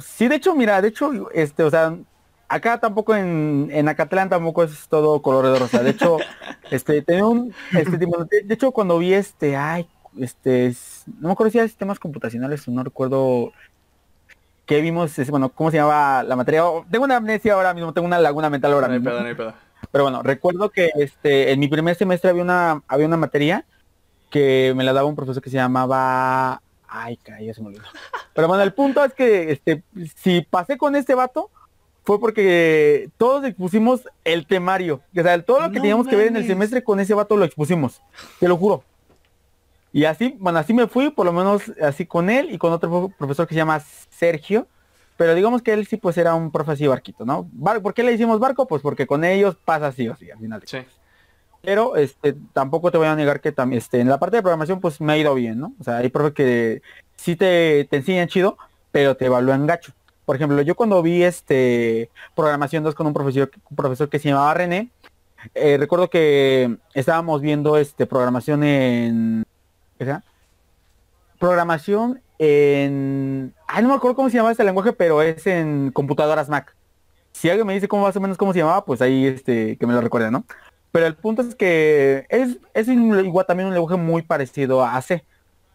Sí, 0.00 0.28
de 0.28 0.36
hecho, 0.36 0.54
mira, 0.54 0.82
de 0.82 0.88
hecho, 0.88 1.30
este, 1.32 1.62
o 1.62 1.70
sea, 1.70 1.96
acá 2.48 2.78
tampoco 2.78 3.14
en, 3.14 3.68
en 3.72 3.88
Acatlán 3.88 4.28
tampoco 4.28 4.62
es 4.62 4.88
todo 4.88 5.20
color 5.22 5.52
de 5.52 5.58
rosa. 5.58 5.82
De 5.82 5.90
hecho, 5.90 6.18
este, 6.70 7.02
tenía 7.02 7.26
un, 7.26 7.54
este, 7.72 7.96
de, 7.96 8.54
hecho, 8.54 8.72
cuando 8.72 8.98
vi 8.98 9.14
este, 9.14 9.56
ay, 9.56 9.88
este, 10.18 10.74
no 11.20 11.28
me 11.28 11.32
acuerdo 11.32 11.50
si 11.50 11.58
era 11.58 11.66
sistemas 11.68 11.98
computacionales, 11.98 12.66
no 12.68 12.82
recuerdo 12.82 13.52
qué 14.66 14.80
vimos, 14.80 15.14
bueno, 15.30 15.48
¿cómo 15.50 15.70
se 15.70 15.76
llamaba 15.76 16.22
la 16.22 16.36
materia? 16.36 16.66
Oh, 16.66 16.84
tengo 16.90 17.04
una 17.04 17.16
amnesia 17.16 17.54
ahora 17.54 17.72
mismo, 17.72 17.92
tengo 17.92 18.06
una 18.06 18.18
laguna 18.18 18.50
mental 18.50 18.72
ahora 18.72 18.88
mismo. 18.88 19.10
Pero 19.92 20.04
bueno, 20.04 20.22
recuerdo 20.22 20.70
que 20.70 20.90
este, 20.96 21.52
en 21.52 21.60
mi 21.60 21.68
primer 21.68 21.94
semestre 21.96 22.30
había 22.30 22.42
una, 22.42 22.82
había 22.88 23.06
una 23.06 23.16
materia 23.16 23.64
que 24.30 24.72
me 24.76 24.84
la 24.84 24.92
daba 24.92 25.08
un 25.08 25.14
profesor 25.14 25.42
que 25.42 25.50
se 25.50 25.56
llamaba, 25.56 26.60
ay, 26.88 27.16
caray, 27.18 27.52
se 27.54 27.60
me 27.62 27.68
olvidó. 27.68 27.84
Pero 28.34 28.48
bueno, 28.48 28.62
el 28.64 28.72
punto 28.72 29.04
es 29.04 29.14
que, 29.14 29.52
este, 29.52 29.84
si 30.16 30.42
pasé 30.42 30.76
con 30.76 30.96
este 30.96 31.14
vato, 31.14 31.50
fue 32.06 32.20
porque 32.20 33.10
todos 33.18 33.44
expusimos 33.44 34.08
el 34.22 34.46
temario. 34.46 35.02
O 35.14 35.22
sea, 35.22 35.42
todo 35.42 35.60
lo 35.60 35.72
que 35.72 35.80
teníamos 35.80 36.06
que 36.06 36.14
ver 36.14 36.28
en 36.28 36.36
el 36.36 36.46
semestre 36.46 36.84
con 36.84 37.00
ese 37.00 37.14
vato 37.14 37.36
lo 37.36 37.44
expusimos. 37.44 38.00
Te 38.38 38.46
lo 38.46 38.56
juro. 38.56 38.84
Y 39.92 40.04
así, 40.04 40.36
bueno, 40.38 40.60
así 40.60 40.72
me 40.72 40.86
fui, 40.86 41.10
por 41.10 41.26
lo 41.26 41.32
menos 41.32 41.64
así 41.82 42.06
con 42.06 42.30
él 42.30 42.52
y 42.52 42.58
con 42.58 42.72
otro 42.72 43.10
profesor 43.18 43.48
que 43.48 43.54
se 43.54 43.58
llama 43.58 43.80
Sergio. 44.08 44.68
Pero 45.16 45.34
digamos 45.34 45.62
que 45.62 45.72
él 45.72 45.84
sí 45.86 45.96
pues 45.96 46.16
era 46.16 46.34
un 46.36 46.52
profesor 46.52 46.90
barquito, 46.90 47.24
¿no? 47.24 47.50
¿Por 47.82 47.92
qué 47.92 48.04
le 48.04 48.12
hicimos 48.12 48.38
barco? 48.38 48.68
Pues 48.68 48.82
porque 48.82 49.06
con 49.06 49.24
ellos 49.24 49.56
pasa 49.64 49.88
así 49.88 50.08
o 50.08 50.14
sí, 50.14 50.30
al 50.30 50.38
final. 50.38 50.62
sí. 50.64 50.78
Pero 51.62 51.96
este 51.96 52.36
tampoco 52.52 52.92
te 52.92 52.98
voy 52.98 53.08
a 53.08 53.16
negar 53.16 53.40
que 53.40 53.50
también 53.50 53.78
este, 53.78 53.98
en 53.98 54.08
la 54.08 54.20
parte 54.20 54.36
de 54.36 54.42
programación 54.42 54.78
pues 54.78 55.00
me 55.00 55.14
ha 55.14 55.18
ido 55.18 55.34
bien, 55.34 55.58
¿no? 55.58 55.74
O 55.80 55.82
sea, 55.82 55.96
hay 55.96 56.10
profes 56.10 56.34
que 56.34 56.82
sí 57.16 57.34
te, 57.34 57.88
te 57.90 57.96
enseñan 57.96 58.28
chido, 58.28 58.56
pero 58.92 59.16
te 59.16 59.26
evalúan 59.26 59.66
gacho. 59.66 59.92
Por 60.26 60.36
ejemplo, 60.36 60.60
yo 60.60 60.74
cuando 60.74 61.00
vi 61.02 61.22
este 61.22 62.10
programación 62.34 62.82
2 62.82 62.94
con 62.94 63.06
un 63.06 63.14
profesor, 63.14 63.50
profesor 63.74 64.08
que 64.08 64.18
se 64.18 64.28
llamaba 64.28 64.52
René, 64.54 64.90
eh, 65.54 65.76
recuerdo 65.78 66.10
que 66.10 66.76
estábamos 66.94 67.40
viendo 67.40 67.76
este 67.76 68.06
programación 68.06 68.64
en 68.64 69.44
¿qué 69.98 70.18
programación 71.38 72.20
en 72.38 73.54
ay 73.68 73.82
no 73.82 73.88
me 73.88 73.94
acuerdo 73.94 74.16
cómo 74.16 74.28
se 74.28 74.36
llamaba 74.36 74.50
este 74.50 74.64
lenguaje, 74.64 74.92
pero 74.92 75.22
es 75.22 75.46
en 75.46 75.92
computadoras 75.92 76.48
Mac. 76.48 76.74
Si 77.30 77.48
alguien 77.48 77.66
me 77.66 77.74
dice 77.74 77.86
más 77.92 78.16
o 78.16 78.20
menos 78.20 78.36
cómo 78.36 78.52
se 78.52 78.58
llamaba, 78.58 78.84
pues 78.84 79.00
ahí 79.00 79.26
este 79.26 79.76
que 79.76 79.86
me 79.86 79.92
lo 79.92 80.00
recuerde, 80.00 80.32
¿no? 80.32 80.44
Pero 80.90 81.06
el 81.06 81.14
punto 81.14 81.42
es 81.42 81.54
que 81.54 82.26
es, 82.30 82.58
es 82.74 82.88
igual 82.88 83.46
también 83.46 83.68
un 83.68 83.74
lenguaje 83.74 83.96
muy 83.96 84.22
parecido 84.22 84.84
a 84.84 85.00
C. 85.02 85.24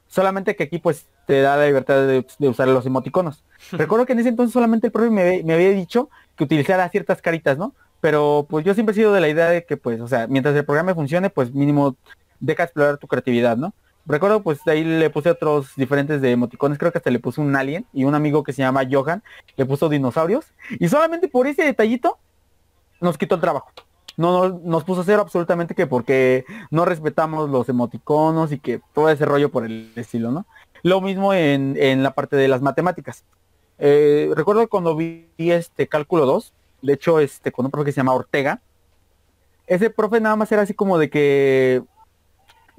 Solamente 0.08 0.56
que 0.58 0.64
aquí 0.64 0.78
pues 0.80 1.08
te 1.32 1.40
da 1.40 1.56
la 1.56 1.66
libertad 1.66 2.06
de, 2.06 2.50
usar 2.50 2.68
los 2.68 2.86
emoticonos. 2.86 3.46
Recuerdo 3.72 4.06
que 4.06 4.12
en 4.12 4.20
ese 4.20 4.28
entonces 4.28 4.52
solamente 4.52 4.88
el 4.88 4.92
profe 4.92 5.10
me, 5.10 5.42
me, 5.44 5.54
había 5.54 5.70
dicho 5.70 6.10
que 6.36 6.44
utilizara 6.44 6.90
ciertas 6.90 7.22
caritas, 7.22 7.58
¿no? 7.58 7.74
Pero 8.02 8.46
pues 8.50 8.66
yo 8.66 8.74
siempre 8.74 8.92
he 8.92 8.96
sido 8.98 9.14
de 9.14 9.22
la 9.22 9.30
idea 9.30 9.48
de 9.48 9.64
que 9.64 9.78
pues, 9.78 10.02
o 10.02 10.10
sea, 10.10 10.28
mientras 10.28 10.54
el 10.58 10.66
programa 10.66 10.94
funcione, 10.94 11.30
pues 11.30 11.54
mínimo 11.54 11.96
deja 12.42 12.64
explorar 12.64 12.98
tu 12.98 13.08
creatividad, 13.08 13.56
¿no? 13.56 13.74
Recuerdo 14.06 14.44
pues 14.44 14.62
de 14.66 14.74
ahí 14.74 14.84
le 14.84 15.10
puse 15.10 15.30
otros 15.30 15.72
diferentes 15.78 16.20
de 16.20 16.32
emoticones, 16.32 16.78
creo 16.78 16.92
que 16.92 16.98
hasta 16.98 17.10
le 17.10 17.20
puse 17.20 17.40
un 17.40 17.56
alien 17.56 17.86
y 17.94 18.04
un 18.04 18.14
amigo 18.14 18.44
que 18.44 18.52
se 18.52 18.62
llama 18.62 18.82
Johan 18.92 19.24
le 19.56 19.66
puso 19.66 19.88
dinosaurios 19.88 20.48
y 20.82 20.90
solamente 20.90 21.30
por 21.30 21.48
ese 21.48 21.64
detallito 21.64 22.18
nos 23.00 23.18
quitó 23.18 23.36
el 23.36 23.42
trabajo 23.42 23.72
no, 24.18 24.50
nos 24.50 24.84
puso 24.84 25.02
a 25.02 25.04
cero 25.04 25.22
absolutamente 25.22 25.76
que 25.76 25.88
porque 25.88 26.46
no 26.70 26.86
respetamos 26.86 27.50
los 27.50 27.70
emoticonos 27.70 28.52
y 28.52 28.60
que 28.60 28.82
todo 28.94 29.10
ese 29.10 29.26
rollo 29.26 29.50
por 29.50 29.66
el 29.66 29.92
estilo, 29.96 30.32
¿no? 30.32 30.46
Lo 30.84 31.02
mismo 31.02 31.34
en, 31.34 32.04
la 32.04 32.14
parte 32.14 32.36
de 32.36 32.48
las 32.48 32.62
matemáticas. 32.62 33.24
Eh, 33.78 34.30
recuerdo 34.36 34.68
cuando 34.68 34.96
vi 34.96 35.28
este 35.38 35.88
cálculo 35.88 36.26
2, 36.26 36.54
de 36.82 36.94
hecho 36.94 37.20
este 37.20 37.52
con 37.52 37.66
un 37.66 37.72
profe 37.72 37.86
que 37.86 37.92
se 37.92 37.98
llama 37.98 38.14
Ortega, 38.14 38.62
ese 39.68 39.90
profe 39.90 40.20
nada 40.20 40.36
más 40.36 40.52
era 40.52 40.64
así 40.64 40.74
como 40.74 40.98
de 40.98 41.10
que 41.10 41.84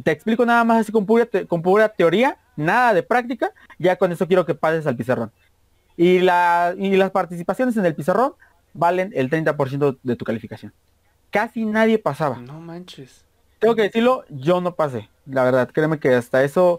te 0.03 0.11
explico 0.11 0.45
nada 0.45 0.65
más 0.65 0.81
así 0.81 0.93
con 0.93 1.07
pura, 1.07 1.29
con 1.49 1.63
pura 1.63 1.89
teoría, 1.89 2.39
nada 2.57 2.95
de 2.95 3.03
práctica, 3.03 3.53
ya 3.79 3.97
con 3.97 4.13
eso 4.13 4.27
quiero 4.27 4.47
que 4.47 4.55
pases 4.55 4.87
al 4.87 4.97
pizarrón. 4.97 5.33
Y, 5.97 6.21
la, 6.21 6.75
y 6.77 6.97
las 6.97 7.11
participaciones 7.11 7.77
en 7.77 7.87
el 7.87 7.95
pizarrón 7.95 8.35
valen 8.75 9.13
el 9.15 9.31
30% 9.31 9.99
de 10.03 10.17
tu 10.17 10.25
calificación 10.25 10.73
casi 11.33 11.65
nadie 11.65 11.99
pasaba. 11.99 12.37
No 12.37 12.61
manches. 12.61 13.25
Tengo 13.59 13.75
que 13.75 13.83
decirlo, 13.83 14.25
yo 14.29 14.61
no 14.61 14.77
pasé. 14.77 15.09
La 15.27 15.43
verdad, 15.43 15.69
créeme 15.73 15.99
que 15.99 16.15
hasta 16.15 16.45
eso. 16.45 16.79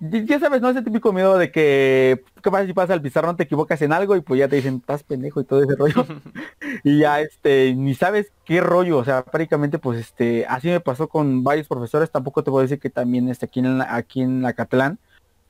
Ya 0.00 0.38
sabes, 0.38 0.60
¿no? 0.60 0.70
Ese 0.70 0.82
típico 0.82 1.12
miedo 1.12 1.38
de 1.38 1.50
que, 1.50 2.22
¿qué 2.42 2.50
pasa 2.50 2.66
si 2.66 2.72
pasa 2.72 2.92
al 2.92 3.02
pizarrón, 3.02 3.36
te 3.36 3.44
equivocas 3.44 3.80
en 3.82 3.92
algo 3.92 4.16
y 4.16 4.20
pues 4.20 4.38
ya 4.38 4.48
te 4.48 4.56
dicen, 4.56 4.76
estás 4.76 5.02
pendejo 5.02 5.40
y 5.40 5.44
todo 5.44 5.62
ese 5.62 5.76
rollo. 5.76 6.06
y 6.84 7.00
ya, 7.00 7.20
este, 7.20 7.74
ni 7.74 7.94
sabes 7.94 8.32
qué 8.44 8.60
rollo, 8.60 8.98
o 8.98 9.04
sea, 9.04 9.24
prácticamente, 9.24 9.78
pues, 9.78 9.98
este, 9.98 10.46
así 10.46 10.68
me 10.68 10.80
pasó 10.80 11.08
con 11.08 11.44
varios 11.44 11.66
profesores, 11.68 12.10
tampoco 12.10 12.42
te 12.42 12.50
puedo 12.50 12.62
decir 12.62 12.78
que 12.78 12.90
también, 12.90 13.28
este, 13.28 13.46
aquí 13.46 13.60
en, 13.60 13.80
aquí 13.82 14.22
en 14.22 14.44
Acatlán, 14.44 14.98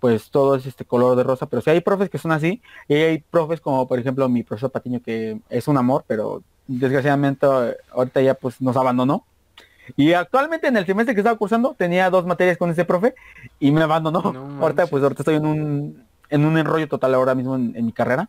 pues 0.01 0.31
todo 0.31 0.55
es 0.57 0.66
este 0.66 0.85
color 0.85 1.16
de 1.16 1.24
rosa, 1.24 1.47
pero 1.47 1.61
sí 1.61 1.70
hay 1.70 1.81
profes 1.81 2.09
que 2.09 2.18
son 2.18 2.33
así, 2.33 2.62
y 2.89 2.95
hay 2.95 3.18
profes 3.18 3.61
como, 3.61 3.87
por 3.87 3.99
ejemplo, 3.99 4.28
mi 4.28 4.43
profesor 4.43 4.70
Patiño, 4.70 5.01
que 5.03 5.41
es 5.51 5.68
un 5.68 5.76
amor, 5.76 6.05
pero 6.07 6.43
desgraciadamente 6.66 7.47
ahorita 7.93 8.20
ya 8.22 8.35
pues 8.35 8.61
nos 8.61 8.76
abandonó. 8.76 9.26
Y 9.97 10.12
actualmente 10.12 10.68
en 10.68 10.76
el 10.76 10.86
semestre 10.86 11.14
que 11.14 11.20
estaba 11.20 11.36
cursando 11.36 11.74
tenía 11.74 12.11
dos 12.11 12.26
materias 12.26 12.57
con 12.57 12.70
ese 12.70 12.84
profe 12.84 13.14
y 13.59 13.70
me 13.70 13.82
abandonó. 13.82 14.20
ahorita 14.61 14.86
pues 14.86 15.03
ahorita 15.03 15.22
estoy 15.22 15.36
en 15.36 15.47
un, 15.47 16.05
en 16.28 16.45
un 16.45 16.59
enrollo 16.59 16.88
total 16.88 17.14
ahora 17.14 17.34
mismo 17.34 17.57
en, 17.57 17.84
mi 17.84 17.93
carrera. 17.93 18.28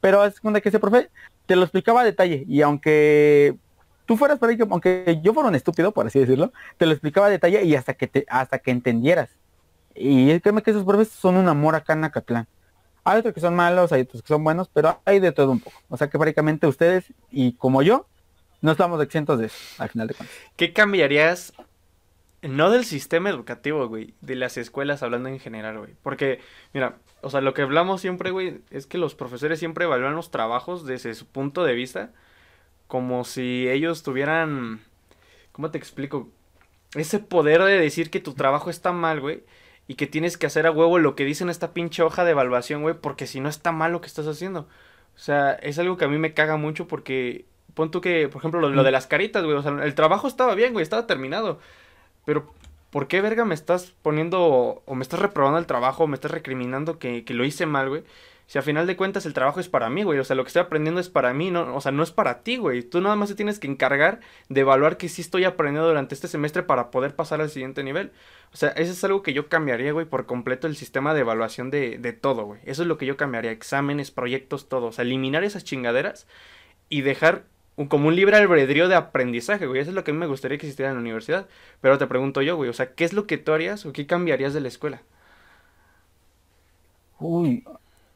Pero 0.00 0.24
es 0.24 0.40
cuando 0.40 0.60
que 0.60 0.68
ese 0.68 0.78
profe 0.78 1.10
te 1.46 1.56
lo 1.56 1.62
explicaba 1.62 2.00
a 2.00 2.04
detalle 2.04 2.44
y 2.48 2.62
aunque 2.62 3.56
tú 4.06 4.16
fueras 4.16 4.38
para 4.38 4.56
que 4.56 4.62
aunque 4.62 5.20
yo 5.22 5.34
fuera 5.34 5.48
un 5.48 5.54
estúpido, 5.54 5.92
por 5.92 6.06
así 6.06 6.18
decirlo, 6.18 6.52
te 6.78 6.86
lo 6.86 6.92
explicaba 6.92 7.26
a 7.26 7.30
detalle 7.30 7.64
y 7.64 7.74
hasta 7.74 7.94
que 7.94 8.06
te, 8.06 8.26
hasta 8.28 8.58
que 8.58 8.70
entendieras. 8.70 9.30
Y 9.94 10.38
créeme 10.40 10.62
que 10.62 10.70
esos 10.70 10.84
profes 10.84 11.08
son 11.08 11.36
un 11.36 11.48
amor 11.48 11.74
acá 11.74 11.92
en 11.92 12.04
Acatlán. 12.04 12.46
Hay 13.04 13.18
otros 13.18 13.34
que 13.34 13.40
son 13.40 13.54
malos, 13.54 13.92
hay 13.92 14.02
otros 14.02 14.22
que 14.22 14.28
son 14.28 14.44
buenos, 14.44 14.68
pero 14.72 15.00
hay 15.04 15.20
de 15.20 15.32
todo 15.32 15.50
un 15.50 15.60
poco. 15.60 15.76
O 15.88 15.96
sea 15.96 16.08
que 16.08 16.18
prácticamente 16.18 16.66
ustedes 16.66 17.12
y 17.30 17.52
como 17.52 17.82
yo, 17.82 18.06
no 18.60 18.72
estamos 18.72 19.02
exentos 19.02 19.38
de 19.38 19.46
eso, 19.46 19.58
al 19.78 19.88
final 19.88 20.08
de 20.08 20.14
cuentas. 20.14 20.36
¿Qué 20.56 20.72
cambiarías, 20.72 21.52
no 22.42 22.70
del 22.70 22.84
sistema 22.84 23.30
educativo, 23.30 23.86
güey, 23.88 24.14
de 24.20 24.36
las 24.36 24.56
escuelas 24.56 25.02
hablando 25.02 25.28
en 25.28 25.40
general, 25.40 25.78
güey? 25.78 25.94
Porque, 26.02 26.40
mira, 26.72 26.96
o 27.22 27.30
sea, 27.30 27.40
lo 27.40 27.54
que 27.54 27.62
hablamos 27.62 28.00
siempre, 28.00 28.30
güey, 28.30 28.60
es 28.70 28.86
que 28.86 28.98
los 28.98 29.14
profesores 29.14 29.58
siempre 29.58 29.84
evalúan 29.84 30.14
los 30.14 30.30
trabajos 30.30 30.86
desde 30.86 31.14
su 31.14 31.26
punto 31.26 31.64
de 31.64 31.74
vista, 31.74 32.12
como 32.86 33.24
si 33.24 33.68
ellos 33.68 34.02
tuvieran, 34.02 34.80
¿cómo 35.52 35.70
te 35.70 35.78
explico? 35.78 36.28
Ese 36.94 37.20
poder 37.20 37.62
de 37.62 37.78
decir 37.78 38.10
que 38.10 38.20
tu 38.20 38.34
trabajo 38.34 38.68
está 38.70 38.92
mal, 38.92 39.20
güey 39.20 39.44
y 39.90 39.96
que 39.96 40.06
tienes 40.06 40.38
que 40.38 40.46
hacer 40.46 40.68
a 40.68 40.70
huevo 40.70 41.00
lo 41.00 41.16
que 41.16 41.24
dice 41.24 41.42
en 41.42 41.50
esta 41.50 41.72
pinche 41.72 42.04
hoja 42.04 42.24
de 42.24 42.30
evaluación, 42.30 42.82
güey, 42.82 42.94
porque 42.94 43.26
si 43.26 43.40
no 43.40 43.48
está 43.48 43.72
mal 43.72 43.90
lo 43.90 44.00
que 44.00 44.06
estás 44.06 44.28
haciendo. 44.28 44.68
O 45.16 45.18
sea, 45.18 45.54
es 45.54 45.80
algo 45.80 45.96
que 45.96 46.04
a 46.04 46.08
mí 46.08 46.16
me 46.16 46.32
caga 46.32 46.56
mucho 46.56 46.86
porque 46.86 47.44
pon 47.74 47.90
tú 47.90 48.00
que, 48.00 48.28
por 48.28 48.40
ejemplo, 48.40 48.60
lo, 48.60 48.82
de 48.82 48.90
las 48.90 49.06
caritas, 49.06 49.44
güey, 49.44 49.56
o 49.56 49.62
sea, 49.62 49.72
el 49.84 49.94
trabajo 49.94 50.28
estaba 50.28 50.54
bien, 50.54 50.72
güey, 50.72 50.82
estaba 50.82 51.06
terminado. 51.06 51.58
Pero, 52.24 52.52
¿por 52.90 53.08
qué, 53.08 53.20
verga, 53.20 53.44
me 53.44 53.54
estás 53.54 53.94
poniendo 54.02 54.82
o 54.84 54.94
me 54.94 55.02
estás 55.02 55.20
reprobando 55.20 55.58
el 55.58 55.66
trabajo 55.66 56.04
o 56.04 56.06
me 56.06 56.14
estás 56.14 56.30
recriminando 56.30 56.98
que, 56.98 57.24
que 57.24 57.34
lo 57.34 57.44
hice 57.44 57.66
mal, 57.66 57.88
güey? 57.88 58.04
Si 58.50 58.58
a 58.58 58.62
final 58.62 58.84
de 58.88 58.96
cuentas 58.96 59.26
el 59.26 59.32
trabajo 59.32 59.60
es 59.60 59.68
para 59.68 59.90
mí, 59.90 60.02
güey. 60.02 60.18
O 60.18 60.24
sea, 60.24 60.34
lo 60.34 60.42
que 60.42 60.48
estoy 60.48 60.62
aprendiendo 60.62 61.00
es 61.00 61.08
para 61.08 61.32
mí, 61.32 61.52
no, 61.52 61.72
o 61.72 61.80
sea, 61.80 61.92
no 61.92 62.02
es 62.02 62.10
para 62.10 62.42
ti, 62.42 62.56
güey. 62.56 62.82
Tú 62.82 63.00
nada 63.00 63.14
más 63.14 63.28
te 63.28 63.36
tienes 63.36 63.60
que 63.60 63.68
encargar 63.68 64.18
de 64.48 64.62
evaluar 64.62 64.96
que 64.96 65.08
sí 65.08 65.22
estoy 65.22 65.44
aprendiendo 65.44 65.86
durante 65.86 66.16
este 66.16 66.26
semestre 66.26 66.64
para 66.64 66.90
poder 66.90 67.14
pasar 67.14 67.40
al 67.40 67.48
siguiente 67.50 67.84
nivel. 67.84 68.10
O 68.52 68.56
sea, 68.56 68.70
eso 68.70 68.90
es 68.90 69.04
algo 69.04 69.22
que 69.22 69.34
yo 69.34 69.48
cambiaría, 69.48 69.92
güey, 69.92 70.04
por 70.04 70.26
completo 70.26 70.66
el 70.66 70.74
sistema 70.74 71.14
de 71.14 71.20
evaluación 71.20 71.70
de, 71.70 71.98
de 71.98 72.12
todo, 72.12 72.42
güey. 72.44 72.60
Eso 72.64 72.82
es 72.82 72.88
lo 72.88 72.98
que 72.98 73.06
yo 73.06 73.16
cambiaría. 73.16 73.52
Exámenes, 73.52 74.10
proyectos, 74.10 74.68
todo. 74.68 74.86
O 74.86 74.92
sea, 74.92 75.04
eliminar 75.04 75.44
esas 75.44 75.62
chingaderas 75.62 76.26
y 76.88 77.02
dejar 77.02 77.44
un, 77.80 77.88
como 77.88 78.08
un 78.08 78.16
libre 78.16 78.36
albedrío 78.36 78.88
de 78.88 78.94
aprendizaje, 78.94 79.66
güey. 79.66 79.80
Eso 79.80 79.90
es 79.90 79.94
lo 79.94 80.04
que 80.04 80.10
a 80.10 80.14
mí 80.14 80.20
me 80.20 80.26
gustaría 80.26 80.58
que 80.58 80.66
existiera 80.66 80.90
en 80.90 80.96
la 80.96 81.00
universidad. 81.00 81.46
Pero 81.80 81.96
te 81.96 82.06
pregunto 82.06 82.42
yo, 82.42 82.56
güey, 82.56 82.68
o 82.68 82.74
sea, 82.74 82.92
¿qué 82.92 83.04
es 83.04 83.12
lo 83.12 83.26
que 83.26 83.38
tú 83.38 83.52
harías 83.52 83.86
o 83.86 83.92
qué 83.92 84.06
cambiarías 84.06 84.52
de 84.52 84.60
la 84.60 84.68
escuela? 84.68 85.02
Uy, 87.18 87.64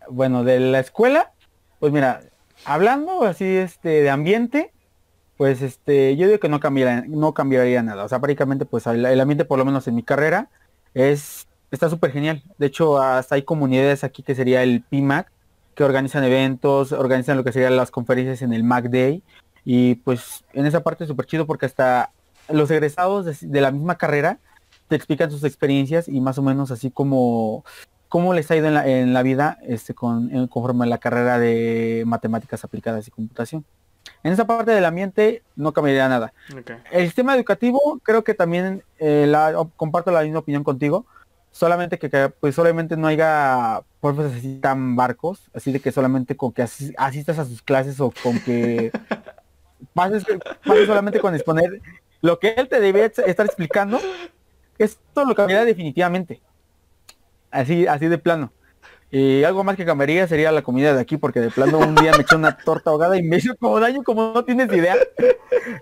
bueno, 0.09 0.45
de 0.45 0.61
la 0.61 0.81
escuela, 0.81 1.33
pues 1.81 1.93
mira, 1.93 2.23
hablando 2.65 3.25
así 3.25 3.45
este 3.45 3.89
de 4.03 4.11
ambiente, 4.11 4.73
pues 5.37 5.63
este, 5.63 6.17
yo 6.17 6.27
digo 6.27 6.39
que 6.39 6.49
no 6.49 6.61
cambiaría, 6.61 7.05
no 7.09 7.33
cambiaría 7.33 7.83
nada. 7.83 8.05
O 8.05 8.09
sea, 8.09 8.21
prácticamente 8.21 8.67
pues 8.67 8.87
el, 8.87 9.21
ambiente, 9.21 9.47
por 9.47 9.59
lo 9.59 9.65
menos 9.65 9.89
en 9.89 9.95
mi 9.95 10.03
carrera, 10.03 10.51
es, 10.93 11.49
está 11.71 11.89
súper 11.89 12.13
genial. 12.13 12.43
De 12.59 12.67
hecho, 12.67 13.01
hasta 13.01 13.35
hay 13.35 13.43
comunidades 13.43 14.05
aquí 14.05 14.23
que 14.23 14.35
sería 14.35 14.63
el 14.63 14.83
PIMAC, 14.83 15.31
que 15.75 15.85
organizan 15.85 16.23
eventos, 16.23 16.93
organizan 16.93 17.37
lo 17.37 17.45
que 17.45 17.53
serían 17.53 17.77
las 17.77 17.91
conferencias 17.91 18.43
en 18.43 18.53
el 18.53 18.63
Mac 18.63 18.91
Day. 18.91 19.23
Y 19.65 19.97
pues 19.97 20.45
en 20.53 20.67
esa 20.67 20.83
parte 20.83 21.05
es 21.05 21.09
súper 21.09 21.27
chido 21.27 21.47
porque 21.47 21.67
hasta 21.67 22.11
los 22.49 22.71
egresados 22.71 23.25
de, 23.25 23.37
de 23.49 23.61
la 23.61 23.71
misma 23.71 23.97
carrera 23.97 24.39
te 24.89 24.97
explican 24.97 25.31
sus 25.31 25.45
experiencias 25.45 26.09
y 26.09 26.21
más 26.21 26.37
o 26.39 26.43
menos 26.43 26.71
así 26.71 26.91
como 26.91 27.65
cómo 28.09 28.35
les 28.35 28.51
ha 28.51 28.57
ido 28.57 28.67
en 28.69 28.75
la, 28.75 28.87
en 28.87 29.13
la 29.15 29.23
vida 29.23 29.59
este, 29.63 29.95
con, 29.95 30.31
en- 30.35 30.47
conforme 30.47 30.85
a 30.85 30.89
la 30.89 30.99
carrera 30.99 31.39
de 31.39 32.05
matemáticas 32.07 32.63
aplicadas 32.63 33.09
y 33.09 33.11
computación. 33.11 33.65
En 34.23 34.33
esa 34.33 34.47
parte 34.47 34.71
del 34.71 34.85
ambiente 34.85 35.43
no 35.57 35.73
cambiaría 35.73 36.09
nada. 36.09 36.33
El 36.93 37.07
sistema 37.07 37.35
educativo 37.35 37.99
creo 38.03 38.23
que 38.23 38.35
también 38.35 38.83
eh, 38.99 39.25
la, 39.27 39.67
comparto 39.77 40.11
la 40.11 40.23
misma 40.23 40.41
opinión 40.41 40.63
contigo. 40.63 41.07
Solamente 41.51 41.99
que, 41.99 42.11
que, 42.11 42.29
pues 42.41 42.55
solamente 42.55 42.97
no 42.97 43.07
haya 43.07 43.81
profes 44.01 44.33
así 44.35 44.59
tan 44.61 44.97
barcos, 44.97 45.41
así 45.55 45.73
de 45.73 45.81
que 45.81 45.93
solamente 45.93 46.37
con 46.37 46.53
que 46.53 46.63
asi- 46.63 46.93
asistas 46.99 47.39
a 47.39 47.45
sus 47.45 47.63
clases 47.63 48.01
o 48.01 48.13
con 48.23 48.39
que 48.41 48.91
pases, 49.93 50.25
pases 50.65 50.87
solamente 50.87 51.21
con 51.21 51.35
exponer 51.35 51.81
lo 52.21 52.39
que 52.39 52.55
él 52.57 52.69
te 52.69 52.81
debe 52.81 53.05
estar 53.05 53.47
explicando, 53.47 54.01
esto 54.79 55.25
lo 55.25 55.35
cambiaría 55.35 55.65
definitivamente. 55.65 56.41
Así, 57.51 57.87
así 57.87 58.09
de 58.09 58.19
plano. 58.19 58.53
Y 59.11 59.45
algo 59.45 59.63
más 59.63 59.77
que 59.77 59.85
cambiaría 59.85 60.27
sería 60.27 60.51
la 60.51 60.63
comida 60.63 60.93
de 60.93 61.01
aquí, 61.01 61.17
porque 61.17 61.39
de 61.39 61.51
plano 61.51 61.79
un 61.79 61.95
día 61.95 62.11
me 62.13 62.23
eché 62.23 62.35
una 62.35 62.57
torta 62.57 62.91
ahogada 62.91 63.17
y 63.17 63.23
me 63.23 63.37
hizo 63.37 63.55
como 63.57 63.79
daño 63.79 64.03
como 64.03 64.33
no 64.33 64.45
tienes 64.45 64.73
idea. 64.73 64.97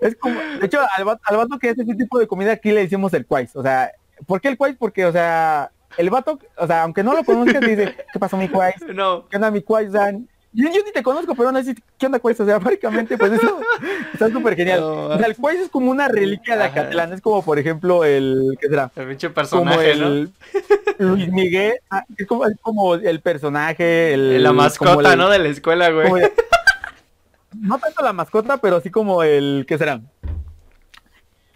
Es 0.01 0.15
como, 0.17 0.39
de 0.39 0.65
hecho, 0.67 0.79
al, 0.95 1.03
vato- 1.05 1.21
al 1.25 1.37
vato 1.37 1.57
que 1.57 1.69
hace 1.69 1.81
ese 1.81 1.95
tipo 1.95 2.19
de 2.19 2.27
comida 2.27 2.51
aquí 2.51 2.71
le 2.71 2.81
decimos 2.81 3.11
el 3.15 3.25
quais. 3.25 3.55
O 3.55 3.63
sea, 3.63 3.91
¿por 4.27 4.39
qué 4.39 4.49
el 4.49 4.57
quais? 4.57 4.75
Porque, 4.77 5.05
o 5.05 5.11
sea, 5.11 5.71
el 5.97 6.11
vato, 6.11 6.37
o 6.57 6.67
sea, 6.67 6.83
aunque 6.83 7.01
no 7.03 7.13
lo 7.13 7.23
conozcas, 7.23 7.61
dice, 7.61 7.95
¿qué 8.13 8.19
pasó 8.19 8.37
mi 8.37 8.49
quais? 8.49 8.75
No. 8.93 9.27
¿Qué 9.29 9.37
onda 9.37 9.49
mi 9.49 9.63
quais? 9.63 9.91
Sea, 9.91 10.13
yo, 10.53 10.69
yo 10.69 10.83
ni 10.85 10.91
te 10.93 11.01
conozco, 11.03 11.33
pero 11.35 11.49
aún 11.49 11.57
así, 11.57 11.73
¿qué 11.97 12.05
onda 12.05 12.19
quais? 12.19 12.39
O 12.39 12.45
sea, 12.45 12.59
prácticamente, 12.59 13.17
pues 13.17 13.31
eso 13.33 13.59
está 14.13 14.29
súper 14.29 14.55
genial. 14.55 14.79
No, 14.81 14.93
O 15.09 15.17
sea, 15.17 15.27
el 15.27 15.35
quais 15.35 15.59
es 15.59 15.69
como 15.69 15.89
una 15.91 16.07
reliquia 16.07 16.55
de. 16.57 16.63
Acatlán. 16.63 17.13
Es 17.13 17.21
como, 17.21 17.43
por 17.43 17.57
ejemplo, 17.59 18.03
el, 18.05 18.57
¿qué 18.61 18.67
será? 18.67 18.91
El 18.95 19.07
pinche 19.07 19.27
Como 19.27 19.35
personaje, 19.35 19.95
¿no? 19.95 20.27
Luis 20.99 21.31
Miguel, 21.31 21.75
ah, 21.89 22.03
es 22.17 22.27
como, 22.27 22.45
es 22.45 22.55
como 22.61 22.95
el 22.95 23.19
personaje, 23.21 24.13
el... 24.13 24.43
La 24.43 24.53
mascota, 24.53 25.13
el- 25.13 25.17
¿no? 25.19 25.29
De 25.29 25.39
la 25.39 25.49
escuela, 25.49 25.89
güey. 25.89 26.23
el- 26.23 26.31
no 27.59 27.77
tanto 27.79 28.03
la 28.03 28.13
mascota, 28.13 28.57
pero 28.57 28.79
sí 28.81 28.89
como 28.91 29.23
el, 29.23 29.65
¿qué 29.67 29.77
será? 29.77 30.01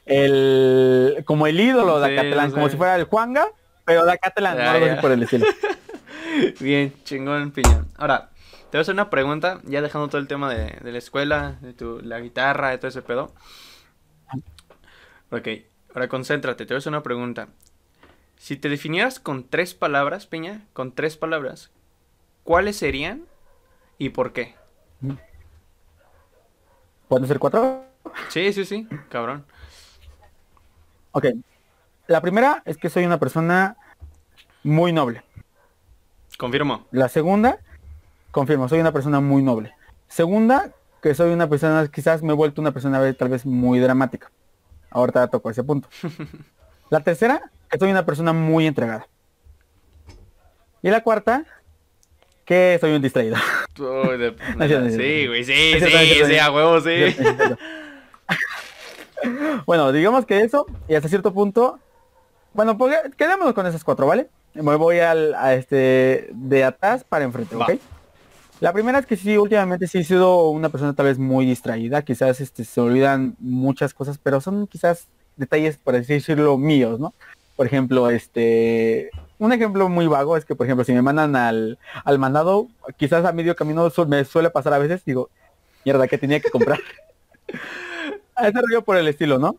El, 0.05 1.23
como 1.25 1.47
el 1.47 1.59
ídolo 1.59 1.99
de 1.99 2.07
Sí, 2.09 2.13
Acatlán, 2.17 2.49
no 2.49 2.53
como 2.55 2.69
si 2.69 2.77
fuera 2.77 2.95
el 2.95 3.03
Juanga, 3.05 3.47
pero 3.85 4.05
de 4.05 4.13
Acatlán, 4.13 4.57
Ya, 4.57 4.73
no 4.73 4.85
ya. 4.85 4.93
así 4.93 5.01
por 5.01 5.11
el 5.11 5.23
estilo. 5.23 5.45
Bien, 6.59 6.93
chingón, 7.03 7.51
piñón. 7.51 7.87
Ahora, 7.97 8.29
te 8.77 8.79
voy 8.79 8.81
a 8.81 8.83
hacer 8.83 8.93
una 8.93 9.09
pregunta, 9.09 9.59
ya 9.63 9.81
dejando 9.81 10.07
todo 10.07 10.21
el 10.21 10.27
tema 10.27 10.53
de, 10.53 10.77
de 10.83 10.91
la 10.91 10.99
escuela, 10.99 11.57
de 11.61 11.73
tu, 11.73 11.99
la 11.99 12.19
guitarra, 12.19 12.69
de 12.69 12.77
todo 12.77 12.89
ese 12.89 13.01
pedo. 13.01 13.33
Ok, 15.31 15.47
ahora 15.95 16.07
concéntrate, 16.07 16.63
te 16.63 16.75
voy 16.75 16.77
a 16.77 16.77
hacer 16.77 16.91
una 16.91 17.01
pregunta. 17.01 17.47
Si 18.35 18.55
te 18.55 18.69
definieras 18.69 19.19
con 19.19 19.47
tres 19.47 19.73
palabras, 19.73 20.27
Piña, 20.27 20.67
con 20.73 20.91
tres 20.91 21.17
palabras, 21.17 21.71
¿cuáles 22.43 22.77
serían 22.77 23.25
y 23.97 24.09
por 24.09 24.31
qué? 24.31 24.53
¿Pueden 27.07 27.27
ser 27.27 27.39
cuatro? 27.39 27.83
Sí, 28.29 28.53
sí, 28.53 28.63
sí, 28.63 28.87
cabrón. 29.09 29.43
Ok. 31.13 31.25
La 32.05 32.21
primera 32.21 32.61
es 32.63 32.77
que 32.77 32.91
soy 32.91 33.07
una 33.07 33.17
persona 33.17 33.75
muy 34.61 34.93
noble. 34.93 35.23
Confirmo. 36.37 36.85
La 36.91 37.09
segunda, 37.09 37.57
confirmo, 38.37 38.69
soy 38.69 38.79
una 38.79 38.91
persona 38.91 39.19
muy 39.19 39.41
noble. 39.41 39.73
Segunda, 40.07 40.71
que 41.01 41.15
soy 41.15 41.33
una 41.33 41.49
persona, 41.49 41.87
quizás 41.87 42.21
me 42.21 42.33
he 42.33 42.35
vuelto 42.35 42.61
una 42.61 42.71
persona 42.71 43.01
tal 43.13 43.29
vez 43.29 43.47
muy 43.47 43.79
dramática. 43.79 44.29
Ahorita 44.91 45.27
toco 45.27 45.49
ese 45.49 45.63
punto. 45.63 45.89
La 46.91 46.99
tercera, 46.99 47.41
que 47.67 47.79
soy 47.79 47.89
una 47.89 48.05
persona 48.05 48.33
muy 48.33 48.67
entregada. 48.67 49.07
Y 50.83 50.91
la 50.91 51.01
cuarta, 51.01 51.45
que 52.45 52.77
soy 52.79 52.93
un 52.93 53.01
distraído. 53.01 53.37
De- 53.75 54.35
Sí, 54.91 55.25
güey, 55.27 55.43
sí, 55.43 55.79
sí, 55.79 56.25
sí, 56.27 56.37
a 56.37 56.51
huevo, 56.51 56.79
sí. 56.79 57.15
bueno, 59.65 59.91
digamos 59.91 60.27
que 60.27 60.41
eso, 60.41 60.67
y 60.87 60.93
hasta 60.93 61.09
cierto 61.09 61.33
punto, 61.33 61.79
bueno, 62.53 62.77
pues 62.77 62.95
quedémonos 63.17 63.55
con 63.55 63.65
esas 63.65 63.83
cuatro, 63.83 64.05
¿vale? 64.05 64.29
Me 64.53 64.75
voy 64.75 64.99
al, 64.99 65.33
a 65.33 65.55
este, 65.55 66.29
de 66.33 66.63
atrás 66.63 67.03
para 67.03 67.25
enfrente, 67.25 67.55
Va. 67.55 67.65
La 68.59 68.73
primera 68.73 68.97
es 68.99 69.05
que 69.05 69.15
sí, 69.15 69.37
últimamente 69.37 69.87
sí 69.87 69.99
he 69.99 70.03
sido 70.03 70.49
una 70.49 70.69
persona 70.69 70.93
tal 70.93 71.05
vez 71.05 71.19
muy 71.19 71.45
distraída, 71.45 72.01
quizás 72.01 72.41
este, 72.41 72.63
se 72.63 72.81
olvidan 72.81 73.35
muchas 73.39 73.93
cosas, 73.93 74.17
pero 74.17 74.41
son 74.41 74.65
quizás 74.65 75.07
detalles, 75.35 75.77
por 75.77 75.95
así 75.95 76.13
decirlo, 76.13 76.57
míos, 76.57 76.99
¿no? 76.99 77.13
Por 77.55 77.67
ejemplo, 77.67 78.09
este, 78.09 79.11
un 79.37 79.53
ejemplo 79.53 79.89
muy 79.89 80.07
vago 80.07 80.37
es 80.37 80.45
que, 80.45 80.55
por 80.55 80.65
ejemplo, 80.65 80.83
si 80.83 80.93
me 80.93 81.03
mandan 81.03 81.35
al, 81.35 81.77
al 82.03 82.17
mandado, 82.19 82.67
quizás 82.97 83.25
a 83.25 83.31
medio 83.31 83.55
camino 83.55 83.87
su- 83.91 84.07
me 84.07 84.25
suele 84.25 84.49
pasar 84.49 84.73
a 84.73 84.79
veces, 84.79 85.05
digo, 85.05 85.29
mierda, 85.85 86.07
que 86.07 86.17
tenía 86.17 86.39
que 86.39 86.49
comprar. 86.49 86.79
a 88.35 88.47
ese 88.47 88.59
rollo 88.59 88.83
por 88.83 88.97
el 88.97 89.07
estilo, 89.07 89.37
¿no? 89.39 89.55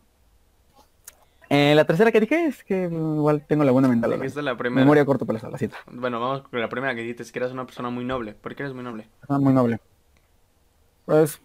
Eh, 1.49 1.73
la 1.75 1.83
tercera 1.85 2.11
que 2.11 2.19
dije 2.19 2.45
es 2.45 2.63
que 2.63 2.83
igual 2.83 3.43
tengo 3.47 3.63
la 3.63 3.71
buena 3.71 3.87
mental. 3.87 4.13
Dijiste 4.13 4.43
la 4.43 4.55
primera. 4.55 4.81
Memoria 4.81 5.03
corto 5.03 5.25
plazo, 5.25 5.49
la 5.49 5.57
cita. 5.57 5.77
Bueno, 5.91 6.19
vamos 6.19 6.41
con 6.41 6.59
la 6.59 6.69
primera 6.69 6.93
que 6.93 7.01
dijiste, 7.01 7.23
es 7.23 7.31
que 7.31 7.39
eras 7.39 7.51
una 7.51 7.65
persona 7.65 7.89
muy 7.89 8.05
noble. 8.05 8.35
¿Por 8.35 8.55
qué 8.55 8.63
eres 8.63 8.75
muy 8.75 8.83
noble? 8.83 9.07
persona 9.19 9.39
muy 9.39 9.53
noble. 9.53 9.79
Pues, 11.05 11.41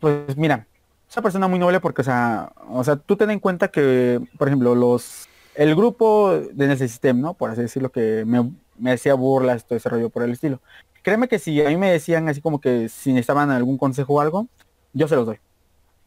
pues 0.00 0.36
mira, 0.38 0.66
esa 1.08 1.20
persona 1.20 1.48
muy 1.48 1.58
noble 1.58 1.80
porque, 1.80 2.00
o 2.00 2.04
sea, 2.04 2.52
o 2.68 2.82
sea, 2.82 2.96
tú 2.96 3.14
ten 3.16 3.30
en 3.30 3.40
cuenta 3.40 3.68
que, 3.68 4.20
por 4.38 4.48
ejemplo, 4.48 4.74
los, 4.74 5.28
el 5.54 5.74
grupo 5.74 6.30
de 6.30 6.72
ese 6.72 6.88
sistema, 6.88 7.20
¿no? 7.20 7.34
Por 7.34 7.50
así 7.50 7.60
decirlo, 7.60 7.92
que 7.92 8.24
me, 8.26 8.50
me 8.78 8.92
hacía 8.92 9.12
burlas, 9.12 9.66
todo 9.66 9.76
ese 9.76 9.90
rollo 9.90 10.08
por 10.08 10.22
el 10.22 10.32
estilo. 10.32 10.60
Créeme 11.02 11.28
que 11.28 11.38
si 11.38 11.60
a 11.60 11.68
mí 11.68 11.76
me 11.76 11.90
decían 11.90 12.26
así 12.30 12.40
como 12.40 12.58
que 12.58 12.88
si 12.88 13.12
necesitaban 13.12 13.50
algún 13.50 13.76
consejo 13.76 14.14
o 14.14 14.20
algo, 14.22 14.48
yo 14.94 15.06
se 15.06 15.16
los 15.16 15.26
doy. 15.26 15.38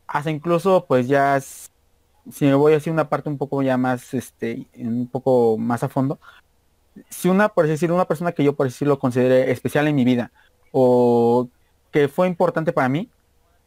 Hasta 0.08 0.32
incluso, 0.32 0.86
pues 0.88 1.08
ya, 1.08 1.40
si 2.32 2.46
me 2.46 2.54
voy 2.54 2.74
así 2.74 2.90
una 2.90 3.10
parte 3.10 3.30
un 3.30 3.38
poco 3.38 3.62
ya 3.62 3.78
más, 3.78 4.14
este, 4.14 4.68
un 4.78 5.08
poco 5.08 5.58
más 5.58 5.84
a 5.84 5.90
fondo, 5.90 6.20
si 7.10 7.30
una, 7.30 7.50
por 7.50 7.66
así 7.66 7.72
decirlo, 7.72 7.96
una 7.96 8.06
persona 8.06 8.32
que 8.32 8.44
yo 8.44 8.56
por 8.56 8.68
decirlo 8.68 9.00
considere 9.00 9.52
especial 9.52 9.88
en 9.88 9.96
mi 9.96 10.04
vida, 10.04 10.32
o 10.72 11.50
que 11.92 12.08
fue 12.08 12.28
importante 12.28 12.74
para 12.74 12.90
mí, 12.90 13.10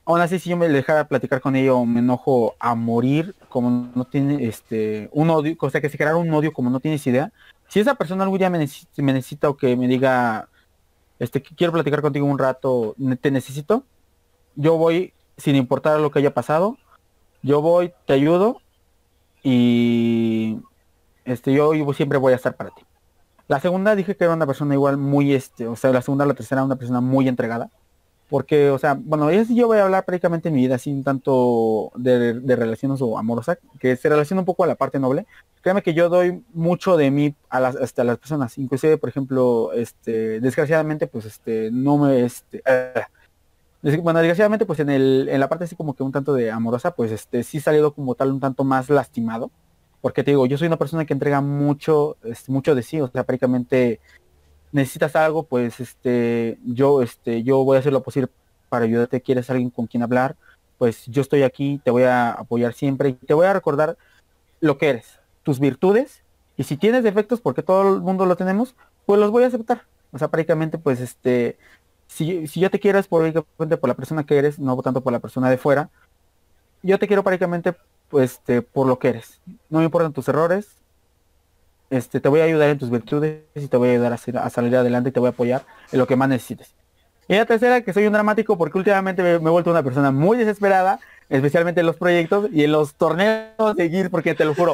aún 0.05 0.21
así 0.21 0.39
si 0.39 0.51
yo 0.51 0.57
me 0.57 0.69
dejara 0.69 1.09
platicar 1.09 1.41
con 1.41 1.57
ella 1.57 1.75
o 1.75 1.87
me 1.87 2.01
enojo 2.01 2.55
a 2.59 2.75
morir, 2.75 3.35
como 3.49 3.91
no 3.95 4.05
tiene 4.05 4.47
este 4.47 5.09
un 5.13 5.31
odio, 5.31 5.57
o 5.61 5.71
sea 5.71 5.81
que 5.81 5.89
se 5.89 5.97
creara 5.97 6.17
un 6.17 6.33
odio 6.33 6.53
como 6.53 6.71
no 6.71 6.81
tienes 6.81 7.07
idea, 7.07 7.33
si 7.69 7.81
esa 7.81 7.95
persona 7.95 8.25
algún 8.25 8.39
día 8.39 8.51
me, 8.51 8.59
necesi- 8.59 8.89
me 8.97 9.13
necesita 9.13 9.49
o 9.49 9.57
que 9.57 9.77
me 9.77 9.87
diga 9.87 10.49
este 11.19 11.43
que 11.43 11.55
quiero 11.55 11.73
platicar 11.73 12.03
contigo 12.03 12.27
un 12.27 12.39
rato, 12.39 12.97
te 13.21 13.31
necesito, 13.31 13.85
yo 14.57 14.77
voy 14.77 15.13
sin 15.37 15.55
importar 15.55 16.01
lo 16.01 16.11
que 16.11 16.19
haya 16.19 16.35
pasado, 16.35 16.77
yo 17.43 17.61
voy, 17.63 17.93
te 18.07 18.15
ayudo 18.15 18.61
y 19.43 20.59
este 21.25 21.53
yo, 21.53 21.73
siempre 21.95 22.19
voy 22.19 22.33
a 22.33 22.37
estar 22.37 22.57
para 22.57 22.71
ti. 22.71 22.83
La 23.49 23.61
segunda 23.61 23.97
dije 23.97 24.17
que 24.17 24.25
era 24.25 24.35
una 24.35 24.47
persona 24.47 24.75
igual 24.75 24.97
muy 24.97 25.33
este, 25.35 25.67
o 25.67 25.77
sea, 25.77 25.91
la 25.93 26.03
segunda 26.03 26.27
la 26.27 26.35
tercera 26.35 26.65
una 26.65 26.77
persona 26.77 27.01
muy 27.01 27.29
entregada. 27.29 27.71
Porque, 28.29 28.71
o 28.71 28.79
sea, 28.79 28.97
bueno, 28.97 29.29
ella 29.29 29.45
sí 29.45 29.57
yo 29.57 29.67
voy 29.67 29.79
a 29.79 29.85
hablar 29.85 30.05
prácticamente 30.05 30.51
en 30.51 30.55
mi 30.55 30.61
vida 30.61 30.79
sin 30.79 31.03
tanto 31.03 31.91
de, 31.97 32.35
de 32.35 32.55
relaciones 32.57 33.03
o 33.03 33.19
amorosa, 33.19 33.59
que 33.81 33.97
se 33.97 34.09
relaciona 34.09 34.43
un 34.43 34.47
poco 34.47 34.63
a 34.63 34.69
la 34.69 34.77
parte 34.77 35.01
noble. 35.01 35.27
Créeme 35.63 35.83
que 35.83 35.95
yo 35.95 36.09
doy 36.09 36.41
mucho 36.55 36.97
de 36.97 37.11
mí 37.11 37.35
a 37.49 37.59
las, 37.59 37.75
hasta 37.75 38.05
las 38.05 38.19
personas. 38.19 38.57
Inclusive, 38.57 38.99
por 38.99 39.09
ejemplo, 39.09 39.73
este, 39.73 40.39
desgraciadamente, 40.39 41.09
pues 41.09 41.25
este, 41.25 41.71
no 41.73 41.99
me, 41.99 42.25
este, 42.25 42.63
des- 42.65 43.07
bueno, 43.83 44.19
desgraciadamente, 44.21 44.67
pues 44.67 44.81
en 44.81 44.91
el, 44.91 45.29
en 45.31 45.41
la 45.41 45.49
parte 45.49 45.65
así 45.65 45.77
como 45.77 45.95
que 45.95 46.03
un 46.03 46.13
tanto 46.13 46.35
de 46.35 46.51
amorosa, 46.51 46.95
pues 46.95 47.11
este, 47.13 47.43
sí 47.43 47.59
he 47.59 47.61
salido 47.61 47.95
como 47.95 48.15
tal 48.15 48.33
un 48.33 48.41
tanto 48.41 48.65
más 48.65 48.91
lastimado. 48.91 49.51
Porque 50.01 50.25
te 50.25 50.31
digo, 50.31 50.47
yo 50.47 50.57
soy 50.57 50.67
una 50.67 50.79
persona 50.79 51.05
que 51.05 51.13
entrega 51.13 51.41
mucho, 51.41 52.17
mucho 52.49 52.75
de 52.75 52.83
sí, 52.83 53.01
o 53.01 53.09
sea, 53.09 53.25
prácticamente 53.25 54.01
necesitas 54.73 55.15
algo, 55.17 55.43
pues 55.45 55.81
este, 55.81 56.59
yo, 56.65 57.03
este, 57.03 57.43
yo 57.43 57.65
voy 57.65 57.77
a 57.77 57.81
hacer 57.81 57.93
lo 57.93 58.03
posible 58.03 58.31
para 58.69 58.87
ayudarte. 58.87 59.21
Quieres 59.21 59.51
alguien 59.51 59.71
con 59.71 59.87
quien 59.87 60.03
hablar, 60.03 60.37
pues 60.79 61.05
yo 61.07 61.21
estoy 61.23 61.43
aquí, 61.43 61.81
te 61.85 61.91
voy 61.91 62.05
a 62.05 62.33
apoyar 62.33 62.73
siempre 62.73 63.11
y 63.11 63.13
te 63.15 63.35
voy 63.35 63.47
a 63.47 63.53
recordar 63.53 63.99
lo 64.61 64.79
que 64.79 64.91
eres, 64.91 65.21
tus 65.43 65.61
virtudes 65.61 66.23
y 66.61 66.65
si 66.65 66.77
tienes 66.77 67.03
defectos, 67.03 67.41
porque 67.41 67.63
todo 67.63 67.95
el 67.95 68.03
mundo 68.03 68.27
lo 68.27 68.37
tenemos, 68.37 68.75
pues 69.07 69.19
los 69.19 69.31
voy 69.31 69.45
a 69.45 69.47
aceptar. 69.47 69.87
O 70.13 70.19
sea, 70.19 70.29
prácticamente, 70.29 70.77
pues, 70.77 71.01
este, 71.01 71.57
si, 72.11 72.49
si 72.49 72.61
yo 72.61 72.71
te 72.71 72.81
quiero 72.81 72.99
es 72.99 73.07
por, 73.07 73.23
la 73.23 73.95
persona 73.95 74.25
que 74.25 74.37
eres, 74.37 74.59
no 74.59 74.77
tanto 74.83 75.01
por 75.01 75.13
la 75.13 75.21
persona 75.21 75.49
de 75.49 75.57
fuera. 75.57 75.91
Yo 76.83 76.99
te 76.99 77.07
quiero 77.07 77.23
prácticamente, 77.23 77.75
pues, 78.09 78.33
este, 78.33 78.63
por 78.63 78.87
lo 78.87 78.99
que 78.99 79.11
eres. 79.11 79.41
No 79.69 79.79
me 79.79 79.85
importan 79.85 80.13
tus 80.13 80.29
errores. 80.29 80.69
Este, 81.89 82.21
te 82.21 82.29
voy 82.29 82.41
a 82.41 82.45
ayudar 82.45 82.69
en 82.69 82.79
tus 82.79 82.91
virtudes 82.91 83.43
y 83.55 83.69
te 83.69 83.77
voy 83.77 83.91
a 83.91 83.93
ayudar 83.93 84.13
a, 84.13 84.51
salir 84.51 84.77
adelante 84.77 85.11
y 85.11 85.13
te 85.13 85.21
voy 85.21 85.29
a 85.29 85.31
apoyar 85.31 85.65
en 85.93 85.99
lo 85.99 86.07
que 86.07 86.17
más 86.17 86.29
necesites. 86.29 86.75
Y 87.29 87.35
la 87.35 87.47
tercera, 87.47 87.81
que 87.83 87.93
soy 87.93 88.07
un 88.07 88.13
dramático 88.13 88.59
porque 88.59 88.79
últimamente 88.79 89.23
me, 89.23 89.31
he 89.31 89.39
vuelto 89.39 89.71
una 89.71 89.85
persona 89.85 90.11
muy 90.11 90.37
desesperada, 90.37 90.99
especialmente 91.29 91.81
en 91.81 91.87
los 91.87 91.97
proyectos 91.97 92.49
y 92.53 92.65
en 92.65 92.73
los 92.73 92.95
torneos 92.95 93.77
de 93.77 93.89
Gear, 93.89 94.11
porque 94.11 94.35
te 94.35 94.45
lo 94.45 94.55
juro, 94.55 94.73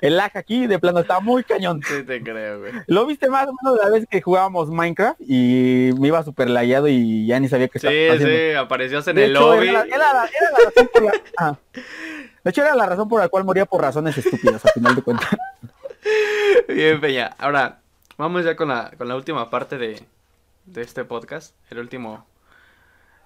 el 0.00 0.16
lag 0.16 0.30
aquí 0.34 0.66
de 0.66 0.78
plano 0.78 1.00
está 1.00 1.20
muy 1.20 1.44
cañón. 1.44 1.82
Sí, 1.86 2.02
te 2.02 2.22
creo, 2.22 2.60
güey. 2.60 2.72
Lo 2.86 3.06
viste 3.06 3.28
más 3.28 3.48
o 3.48 3.54
menos 3.62 3.78
la 3.82 3.90
vez 3.90 4.06
que 4.10 4.20
jugábamos 4.20 4.70
Minecraft 4.70 5.20
y 5.20 5.90
me 5.98 6.08
iba 6.08 6.22
súper 6.22 6.50
layado 6.50 6.88
y 6.88 7.26
ya 7.26 7.40
ni 7.40 7.48
sabía 7.48 7.68
qué 7.68 7.78
estaba 7.78 7.92
haciendo. 7.92 8.26
Sí, 8.26 8.32
sí, 8.50 8.54
aparecías 8.54 9.08
en 9.08 9.18
el 9.18 9.32
lobby. 9.32 9.68
Era, 9.68 9.84
era, 9.84 10.12
la 10.12 10.28
razón 10.64 10.90
por 10.92 11.02
la... 11.04 11.12
Ah. 11.38 11.56
De 12.44 12.50
hecho, 12.50 12.62
era 12.62 12.76
la 12.76 12.86
razón 12.86 13.08
por 13.08 13.20
la 13.20 13.28
cual 13.28 13.44
moría 13.44 13.66
por 13.66 13.80
razones 13.80 14.16
estúpidas, 14.16 14.64
al 14.64 14.72
final 14.72 14.94
de 14.94 15.02
cuentas. 15.02 15.28
Bien, 16.68 17.00
Peña. 17.00 17.34
Ahora, 17.38 17.80
vamos 18.16 18.44
ya 18.44 18.54
con 18.54 18.68
la, 18.68 18.92
con 18.96 19.08
la 19.08 19.16
última 19.16 19.50
parte 19.50 19.78
de, 19.78 20.00
de 20.66 20.82
este 20.82 21.04
podcast, 21.04 21.54
el 21.70 21.78
último, 21.78 22.26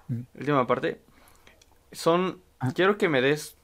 mm. 0.07 0.21
última 0.39 0.65
parte, 0.67 0.99
son, 1.91 2.41
ah. 2.59 2.71
quiero 2.73 2.97
que 2.97 3.09
me 3.09 3.21
des 3.21 3.55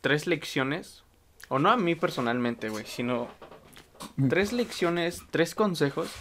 tres 0.00 0.26
lecciones, 0.26 1.04
o 1.48 1.58
no 1.58 1.70
a 1.70 1.76
mí 1.76 1.94
personalmente, 1.94 2.68
güey, 2.68 2.84
sino 2.86 3.28
mm. 4.16 4.28
tres 4.28 4.52
lecciones, 4.52 5.22
tres 5.30 5.54
consejos 5.54 6.12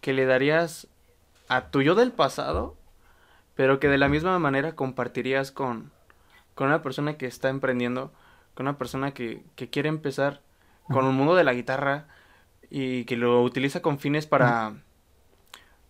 que 0.00 0.12
le 0.12 0.26
darías 0.26 0.88
a 1.48 1.70
tu 1.70 1.82
yo 1.82 1.94
del 1.94 2.12
pasado, 2.12 2.76
pero 3.54 3.80
que 3.80 3.88
de 3.88 3.98
la 3.98 4.08
misma 4.08 4.38
manera 4.38 4.74
compartirías 4.74 5.50
con, 5.50 5.90
con 6.54 6.68
una 6.68 6.82
persona 6.82 7.16
que 7.16 7.26
está 7.26 7.48
emprendiendo, 7.48 8.12
con 8.54 8.66
una 8.66 8.78
persona 8.78 9.12
que, 9.12 9.42
que 9.56 9.70
quiere 9.70 9.88
empezar 9.88 10.42
con 10.88 11.06
el 11.06 11.12
mundo 11.12 11.34
de 11.34 11.44
la 11.44 11.52
guitarra 11.52 12.06
y 12.70 13.04
que 13.04 13.16
lo 13.16 13.42
utiliza 13.42 13.82
con 13.82 13.98
fines 13.98 14.26
para 14.26 14.74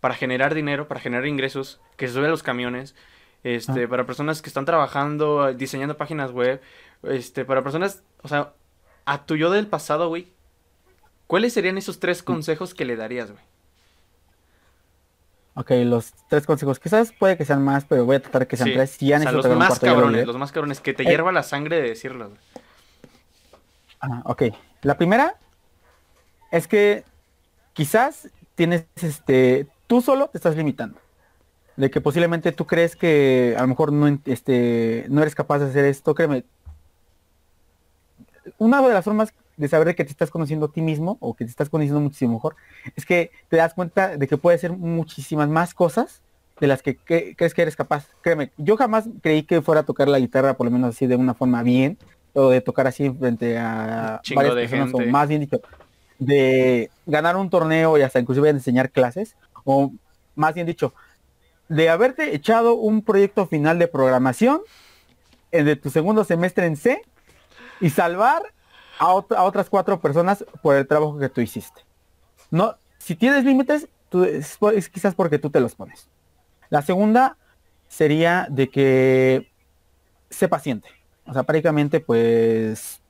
para 0.00 0.14
generar 0.14 0.54
dinero, 0.54 0.88
para 0.88 1.00
generar 1.00 1.26
ingresos, 1.26 1.80
que 1.96 2.06
se 2.06 2.14
sube 2.14 2.26
a 2.26 2.30
los 2.30 2.42
camiones, 2.42 2.94
este, 3.42 3.84
ah. 3.84 3.88
para 3.88 4.06
personas 4.06 4.42
que 4.42 4.48
están 4.48 4.64
trabajando, 4.64 5.52
diseñando 5.54 5.96
páginas 5.96 6.30
web, 6.30 6.60
este, 7.02 7.44
para 7.44 7.62
personas, 7.62 8.02
o 8.22 8.28
sea, 8.28 8.52
a 9.04 9.24
tu 9.24 9.36
yo 9.36 9.50
del 9.50 9.66
pasado, 9.66 10.08
güey, 10.08 10.28
¿cuáles 11.26 11.52
serían 11.52 11.78
esos 11.78 12.00
tres 12.00 12.22
consejos 12.22 12.74
que 12.74 12.84
le 12.84 12.96
darías, 12.96 13.30
güey? 13.30 13.42
Ok, 15.54 15.72
los 15.84 16.12
tres 16.28 16.46
consejos. 16.46 16.78
Quizás 16.78 17.12
puede 17.12 17.36
que 17.36 17.44
sean 17.44 17.64
más, 17.64 17.84
pero 17.84 18.04
voy 18.04 18.16
a 18.16 18.22
tratar 18.22 18.46
que 18.46 18.56
sean 18.56 18.72
tres. 18.72 18.90
Si 18.90 19.08
ya 19.08 19.18
los 19.18 19.44
más 19.56 19.80
cabrones, 19.80 20.24
los 20.24 20.36
más 20.36 20.52
cabrones, 20.52 20.80
que 20.80 20.94
te 20.94 21.02
eh. 21.02 21.06
hierva 21.06 21.32
la 21.32 21.42
sangre 21.42 21.82
de 21.82 21.88
decirlos. 21.88 22.30
Ah, 24.00 24.22
ok. 24.24 24.44
La 24.82 24.96
primera 24.96 25.34
es 26.52 26.68
que 26.68 27.04
quizás 27.72 28.28
tienes 28.54 28.86
este 28.94 29.66
tú 29.88 30.00
solo 30.00 30.28
te 30.28 30.38
estás 30.38 30.54
limitando. 30.54 31.00
De 31.76 31.90
que 31.90 32.00
posiblemente 32.00 32.52
tú 32.52 32.64
crees 32.64 32.94
que 32.94 33.56
a 33.58 33.62
lo 33.62 33.68
mejor 33.68 33.92
no, 33.92 34.06
este, 34.26 35.06
no 35.08 35.22
eres 35.22 35.34
capaz 35.34 35.58
de 35.58 35.66
hacer 35.66 35.84
esto, 35.86 36.14
créeme. 36.14 36.44
Una 38.58 38.82
de 38.82 38.92
las 38.92 39.04
formas 39.04 39.32
de 39.56 39.68
saber 39.68 39.94
que 39.94 40.04
te 40.04 40.10
estás 40.10 40.30
conociendo 40.30 40.66
a 40.66 40.72
ti 40.72 40.82
mismo 40.82 41.16
o 41.20 41.34
que 41.34 41.44
te 41.44 41.50
estás 41.50 41.68
conociendo 41.68 42.00
muchísimo 42.00 42.34
mejor 42.34 42.56
es 42.96 43.06
que 43.06 43.30
te 43.48 43.56
das 43.56 43.74
cuenta 43.74 44.16
de 44.16 44.28
que 44.28 44.36
puedes 44.36 44.60
hacer 44.60 44.72
muchísimas 44.72 45.48
más 45.48 45.74
cosas 45.74 46.22
de 46.60 46.66
las 46.66 46.82
que, 46.82 46.96
crees 46.96 47.54
que 47.54 47.62
eres 47.62 47.76
capaz. 47.76 48.06
Créeme, 48.20 48.50
yo 48.56 48.76
jamás 48.76 49.04
creí 49.22 49.44
que 49.44 49.62
fuera 49.62 49.82
a 49.82 49.84
tocar 49.84 50.08
la 50.08 50.18
guitarra 50.18 50.54
por 50.54 50.66
lo 50.66 50.70
menos 50.72 50.94
así 50.94 51.06
de 51.06 51.16
una 51.16 51.34
forma 51.34 51.62
bien 51.62 51.98
o 52.34 52.50
de 52.50 52.60
tocar 52.60 52.86
así 52.86 53.10
frente 53.10 53.56
a 53.58 54.20
varias 54.34 54.54
personas 54.54 54.90
o 54.92 55.00
más 55.00 55.28
bien 55.28 55.40
dicho 55.40 55.60
de 56.18 56.90
ganar 57.06 57.36
un 57.36 57.48
torneo 57.48 57.96
y 57.96 58.02
hasta 58.02 58.18
inclusive 58.18 58.48
enseñar 58.48 58.90
clases 58.90 59.36
o 59.64 59.92
más 60.34 60.54
bien 60.54 60.66
dicho, 60.66 60.94
de 61.68 61.90
haberte 61.90 62.34
echado 62.34 62.74
un 62.74 63.02
proyecto 63.02 63.46
final 63.46 63.78
de 63.78 63.88
programación 63.88 64.60
en 65.50 65.66
de 65.66 65.76
tu 65.76 65.90
segundo 65.90 66.24
semestre 66.24 66.66
en 66.66 66.76
C 66.76 67.02
y 67.80 67.90
salvar 67.90 68.42
a, 68.98 69.12
otras 69.12 69.70
cuatro 69.70 70.00
personas 70.00 70.44
por 70.62 70.76
el 70.76 70.86
trabajo 70.86 71.18
que 71.18 71.28
tú 71.28 71.40
hiciste. 71.40 71.82
No, 72.50 72.76
si 72.98 73.14
tienes 73.14 73.44
límites, 73.44 73.88
tú, 74.08 74.24
es, 74.24 74.58
quizás 74.88 75.14
porque 75.14 75.38
tú 75.38 75.50
te 75.50 75.60
los 75.60 75.74
pones. 75.74 76.08
La 76.70 76.82
segunda 76.82 77.36
sería 77.88 78.46
de 78.50 78.68
que 78.68 79.50
sé 80.30 80.48
paciente. 80.48 80.88
O 81.26 81.32
sea, 81.32 81.42
prácticamente, 81.42 82.00
pues, 82.00 83.00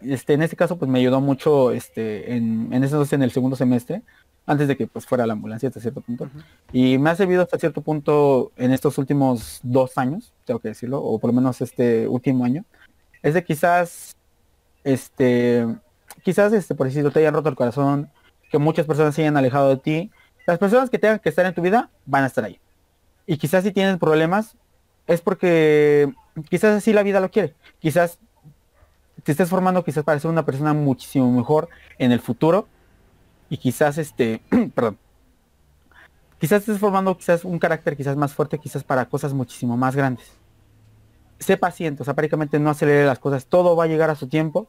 este, 0.00 0.34
en 0.34 0.42
este 0.42 0.56
caso, 0.56 0.76
pues 0.78 0.90
me 0.90 0.98
ayudó 0.98 1.20
mucho, 1.20 1.72
este, 1.72 2.34
en, 2.34 2.72
en, 2.72 2.84
en 2.84 3.22
el 3.22 3.30
segundo 3.30 3.56
semestre, 3.56 4.02
antes 4.48 4.66
de 4.66 4.76
que 4.76 4.86
pues 4.86 5.04
fuera 5.04 5.26
la 5.26 5.34
ambulancia 5.34 5.68
hasta 5.68 5.80
cierto 5.80 6.00
punto. 6.00 6.28
Y 6.72 6.96
me 6.96 7.10
ha 7.10 7.16
servido 7.16 7.42
hasta 7.42 7.58
cierto 7.58 7.82
punto 7.82 8.50
en 8.56 8.72
estos 8.72 8.96
últimos 8.96 9.60
dos 9.62 9.98
años, 9.98 10.32
tengo 10.46 10.58
que 10.58 10.68
decirlo, 10.68 11.02
o 11.02 11.18
por 11.18 11.28
lo 11.28 11.34
menos 11.34 11.60
este 11.60 12.08
último 12.08 12.46
año, 12.46 12.64
es 13.22 13.34
de 13.34 13.44
quizás, 13.44 14.16
este, 14.84 15.66
quizás, 16.22 16.52
este, 16.52 16.74
por 16.74 16.86
decirlo, 16.86 17.10
te 17.10 17.20
hayan 17.20 17.34
roto 17.34 17.48
el 17.48 17.56
corazón, 17.56 18.10
que 18.50 18.58
muchas 18.58 18.86
personas 18.86 19.14
se 19.14 19.22
hayan 19.22 19.36
alejado 19.36 19.68
de 19.70 19.76
ti. 19.76 20.10
Las 20.46 20.58
personas 20.58 20.90
que 20.90 20.98
tengan 20.98 21.18
que 21.18 21.28
estar 21.28 21.44
en 21.44 21.54
tu 21.54 21.62
vida 21.62 21.90
van 22.06 22.24
a 22.24 22.26
estar 22.26 22.44
ahí. 22.44 22.60
Y 23.26 23.36
quizás 23.36 23.64
si 23.64 23.72
tienes 23.72 23.98
problemas, 23.98 24.56
es 25.06 25.20
porque 25.20 26.12
quizás 26.48 26.76
así 26.76 26.92
la 26.92 27.02
vida 27.02 27.20
lo 27.20 27.30
quiere. 27.30 27.54
Quizás 27.78 28.18
te 29.22 29.32
estés 29.32 29.48
formando 29.48 29.84
quizás 29.84 30.04
para 30.04 30.18
ser 30.20 30.30
una 30.30 30.44
persona 30.44 30.72
muchísimo 30.72 31.30
mejor 31.30 31.68
en 31.98 32.12
el 32.12 32.20
futuro 32.20 32.68
y 33.50 33.56
quizás 33.56 33.98
este, 33.98 34.40
perdón, 34.74 34.98
quizás 36.38 36.60
estés 36.60 36.78
formando 36.78 37.16
quizás 37.16 37.44
un 37.44 37.58
carácter 37.58 37.96
quizás 37.96 38.16
más 38.16 38.32
fuerte, 38.32 38.58
quizás 38.58 38.84
para 38.84 39.06
cosas 39.06 39.32
muchísimo 39.32 39.76
más 39.76 39.96
grandes. 39.96 40.37
Sé 41.38 41.56
paciente, 41.56 42.02
o 42.02 42.04
sea, 42.04 42.14
prácticamente 42.14 42.58
no 42.58 42.70
acelere 42.70 43.04
las 43.04 43.18
cosas, 43.18 43.46
todo 43.46 43.76
va 43.76 43.84
a 43.84 43.86
llegar 43.86 44.10
a 44.10 44.16
su 44.16 44.28
tiempo, 44.28 44.68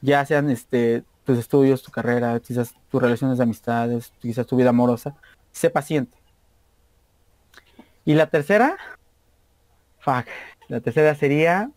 ya 0.00 0.24
sean 0.24 0.50
este 0.50 1.04
tus 1.24 1.38
estudios, 1.38 1.82
tu 1.82 1.90
carrera, 1.90 2.40
quizás 2.40 2.74
tus 2.90 3.02
relaciones 3.02 3.36
de 3.36 3.44
amistades, 3.44 4.14
quizás 4.18 4.46
tu 4.46 4.56
vida 4.56 4.70
amorosa, 4.70 5.14
sé 5.52 5.68
paciente. 5.68 6.16
Y 8.06 8.14
la 8.14 8.28
tercera, 8.28 8.78
fuck, 9.98 10.26
la 10.68 10.80
tercera 10.80 11.14
sería 11.14 11.70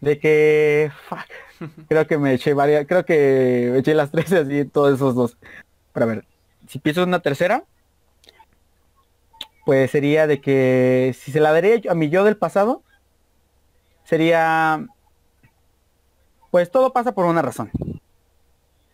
de 0.00 0.20
que, 0.20 0.92
fuck, 1.08 1.26
creo 1.88 2.06
que 2.06 2.18
me 2.18 2.34
eché 2.34 2.54
varias, 2.54 2.86
creo 2.86 3.04
que 3.04 3.76
eché 3.76 3.94
las 3.94 4.12
tres 4.12 4.32
así, 4.32 4.64
todos 4.64 4.94
esos 4.94 5.16
dos. 5.16 5.36
Para 5.92 6.06
ver, 6.06 6.24
si 6.68 6.78
pienso 6.78 7.02
en 7.02 7.08
una 7.08 7.18
tercera, 7.18 7.64
pues 9.64 9.90
sería 9.90 10.26
de 10.26 10.40
que 10.40 11.14
si 11.18 11.32
se 11.32 11.40
la 11.40 11.52
daría 11.52 11.80
a 11.90 11.94
mi 11.94 12.08
yo 12.08 12.24
del 12.24 12.36
pasado, 12.36 12.82
sería, 14.04 14.86
pues 16.50 16.70
todo 16.70 16.92
pasa 16.92 17.12
por 17.12 17.26
una 17.26 17.42
razón. 17.42 17.70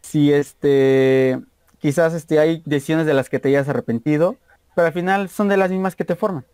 Si 0.02 0.32
este, 0.32 1.40
quizás 1.78 2.14
este, 2.14 2.38
hay 2.38 2.62
decisiones 2.66 3.06
de 3.06 3.14
las 3.14 3.30
que 3.30 3.38
te 3.38 3.48
hayas 3.48 3.68
arrepentido, 3.68 4.36
pero 4.74 4.88
al 4.88 4.92
final 4.92 5.28
son 5.28 5.48
de 5.48 5.56
las 5.56 5.70
mismas 5.70 5.96
que 5.96 6.04
te 6.04 6.16
forman. 6.16 6.44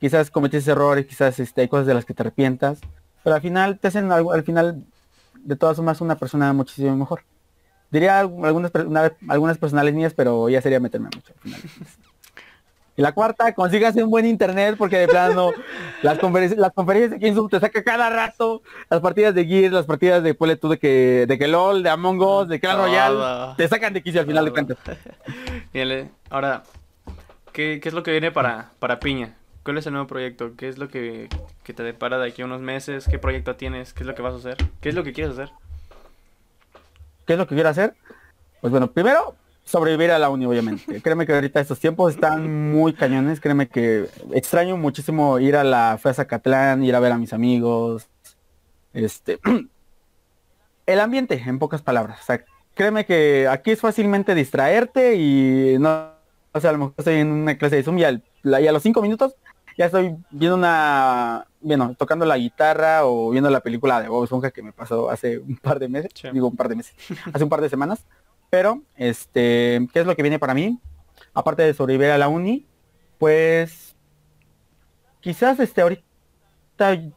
Quizás 0.00 0.30
cometiste 0.30 0.72
errores, 0.72 1.06
quizás 1.06 1.38
este, 1.38 1.60
hay 1.60 1.68
cosas 1.68 1.86
de 1.86 1.94
las 1.94 2.04
que 2.04 2.14
te 2.14 2.22
arrepientas, 2.22 2.80
pero 3.22 3.36
al 3.36 3.42
final 3.42 3.78
te 3.78 3.88
hacen 3.88 4.10
algo, 4.10 4.32
al 4.32 4.42
final 4.42 4.84
de 5.34 5.56
todas 5.56 5.76
formas 5.76 6.00
una 6.00 6.16
persona 6.16 6.52
muchísimo 6.52 6.96
mejor. 6.96 7.22
Diría 7.90 8.20
algunas, 8.20 8.72
algunas 9.28 9.58
personales 9.58 9.94
mías, 9.94 10.14
pero 10.14 10.48
ya 10.48 10.62
sería 10.62 10.80
meterme 10.80 11.10
mucho 11.14 11.32
al 11.34 11.40
final. 11.40 11.60
Y 12.96 13.02
la 13.02 13.12
cuarta, 13.12 13.54
consígase 13.54 14.04
un 14.04 14.10
buen 14.10 14.26
internet 14.26 14.74
porque 14.76 14.98
de 14.98 15.08
plano 15.08 15.50
las 16.02 16.18
conferencias, 16.18 16.60
las 16.60 16.72
conferencias 16.72 17.12
de 17.12 17.18
Kingsum 17.18 17.48
te 17.48 17.58
saca 17.58 17.82
cada 17.82 18.10
rato, 18.10 18.62
las 18.90 19.00
partidas 19.00 19.34
de 19.34 19.46
Gears, 19.46 19.72
las 19.72 19.86
partidas 19.86 20.22
de 20.22 20.34
Pole 20.34 20.58
de 20.60 20.78
que, 20.78 21.24
de 21.26 21.38
que 21.38 21.48
LOL, 21.48 21.82
de 21.82 21.88
Among 21.88 22.20
Us, 22.20 22.48
de 22.48 22.60
Clash 22.60 22.76
Royale, 22.76 23.54
te 23.56 23.66
sacan 23.66 23.94
de 23.94 24.02
quicio 24.02 24.20
al 24.20 24.26
final 24.26 24.44
de 24.44 24.50
cuentas. 24.50 24.78
Ahora, 26.30 26.64
¿qué, 27.52 27.80
¿qué, 27.82 27.88
es 27.88 27.94
lo 27.94 28.02
que 28.02 28.10
viene 28.10 28.30
para, 28.30 28.72
para 28.78 29.00
Piña? 29.00 29.36
¿Cuál 29.62 29.78
es 29.78 29.86
el 29.86 29.92
nuevo 29.92 30.08
proyecto? 30.08 30.52
¿Qué 30.56 30.68
es 30.68 30.76
lo 30.76 30.88
que, 30.88 31.28
te 31.64 31.82
depara 31.82 32.18
de 32.18 32.28
aquí 32.28 32.42
a 32.42 32.44
unos 32.44 32.60
meses? 32.60 33.06
¿Qué 33.08 33.18
proyecto 33.18 33.56
tienes? 33.56 33.94
¿Qué 33.94 34.02
es 34.02 34.06
lo 34.06 34.14
que 34.14 34.22
vas 34.22 34.34
a 34.34 34.38
hacer? 34.38 34.56
¿Qué 34.80 34.88
es 34.88 34.94
lo 34.94 35.04
que 35.04 35.12
quieres 35.12 35.32
hacer? 35.32 35.50
¿Qué 37.26 37.34
es 37.34 37.38
lo 37.38 37.46
que 37.46 37.54
quiero 37.54 37.70
hacer? 37.70 37.94
Pues 38.60 38.70
bueno, 38.70 38.90
primero 38.90 39.36
sobrevivir 39.64 40.10
a 40.10 40.18
la 40.18 40.28
uni, 40.30 40.44
obviamente. 40.46 41.00
créeme 41.02 41.26
que 41.26 41.34
ahorita 41.34 41.60
estos 41.60 41.78
tiempos 41.78 42.14
están 42.14 42.70
muy 42.72 42.92
cañones. 42.92 43.40
Créeme 43.40 43.68
que 43.68 44.08
extraño 44.32 44.76
muchísimo 44.76 45.38
ir 45.38 45.56
a 45.56 45.64
la 45.64 45.98
FESA 46.00 46.26
Catlán, 46.26 46.82
ir 46.84 46.94
a 46.94 47.00
ver 47.00 47.12
a 47.12 47.18
mis 47.18 47.32
amigos. 47.32 48.08
Este, 48.92 49.38
el 50.86 51.00
ambiente, 51.00 51.42
en 51.46 51.58
pocas 51.58 51.82
palabras. 51.82 52.20
O 52.20 52.24
sea, 52.24 52.44
créeme 52.74 53.04
que 53.06 53.48
aquí 53.48 53.70
es 53.70 53.80
fácilmente 53.80 54.34
distraerte 54.34 55.14
y 55.16 55.76
no, 55.78 56.08
o 56.52 56.60
sea, 56.60 56.70
a 56.70 56.72
lo 56.72 56.78
mejor 56.78 56.94
estoy 56.98 57.14
en 57.16 57.28
una 57.30 57.56
clase 57.56 57.76
de 57.76 57.82
Zoom 57.82 57.98
y, 57.98 58.04
al- 58.04 58.22
y 58.44 58.66
a 58.66 58.72
los 58.72 58.82
cinco 58.82 59.00
minutos 59.02 59.34
ya 59.78 59.86
estoy 59.86 60.14
viendo 60.30 60.56
una, 60.56 61.46
bueno, 61.62 61.94
tocando 61.98 62.26
la 62.26 62.36
guitarra 62.36 63.06
o 63.06 63.30
viendo 63.30 63.48
la 63.48 63.60
película 63.60 64.02
de 64.02 64.08
Bob 64.08 64.24
Esponja 64.24 64.50
que 64.50 64.62
me 64.62 64.72
pasó 64.72 65.08
hace 65.08 65.38
un 65.38 65.56
par 65.56 65.78
de 65.78 65.88
meses, 65.88 66.10
Sí. 66.14 66.28
digo 66.30 66.48
un 66.48 66.56
par 66.56 66.68
de 66.68 66.76
meses, 66.76 66.94
hace 67.32 67.44
un 67.44 67.48
par 67.48 67.62
de 67.62 67.70
semanas. 67.70 68.04
Pero, 68.52 68.82
este, 68.96 69.88
¿qué 69.94 70.00
es 70.00 70.06
lo 70.06 70.14
que 70.14 70.20
viene 70.20 70.38
para 70.38 70.52
mí? 70.52 70.78
Aparte 71.32 71.62
de 71.62 71.72
sobrevivir 71.72 72.10
a 72.10 72.18
la 72.18 72.28
uni, 72.28 72.66
pues 73.16 73.96
quizás 75.22 75.58
este 75.58 75.80
ahorita 75.80 76.04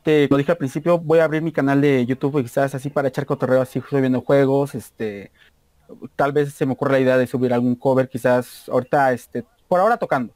te 0.02 0.30
lo 0.32 0.38
dije 0.38 0.54
al 0.54 0.58
principio, 0.58 0.98
voy 0.98 1.20
a 1.20 1.26
abrir 1.26 1.42
mi 1.42 1.52
canal 1.52 1.82
de 1.82 2.06
YouTube 2.06 2.42
quizás 2.42 2.74
así 2.74 2.90
para 2.90 3.10
echar 3.10 3.26
cotorreo 3.26 3.60
así 3.60 3.82
subiendo 3.90 4.22
juegos, 4.22 4.76
este 4.76 5.34
tal 6.16 6.32
vez 6.32 6.54
se 6.54 6.66
me 6.66 6.72
ocurre 6.72 6.94
la 6.94 7.00
idea 7.02 7.18
de 7.18 7.28
subir 7.28 7.54
algún 7.54 7.76
cover, 7.76 8.08
quizás 8.08 8.70
ahorita 8.70 9.12
este 9.12 9.44
por 9.68 9.82
ahora 9.82 9.98
tocando. 9.98 10.34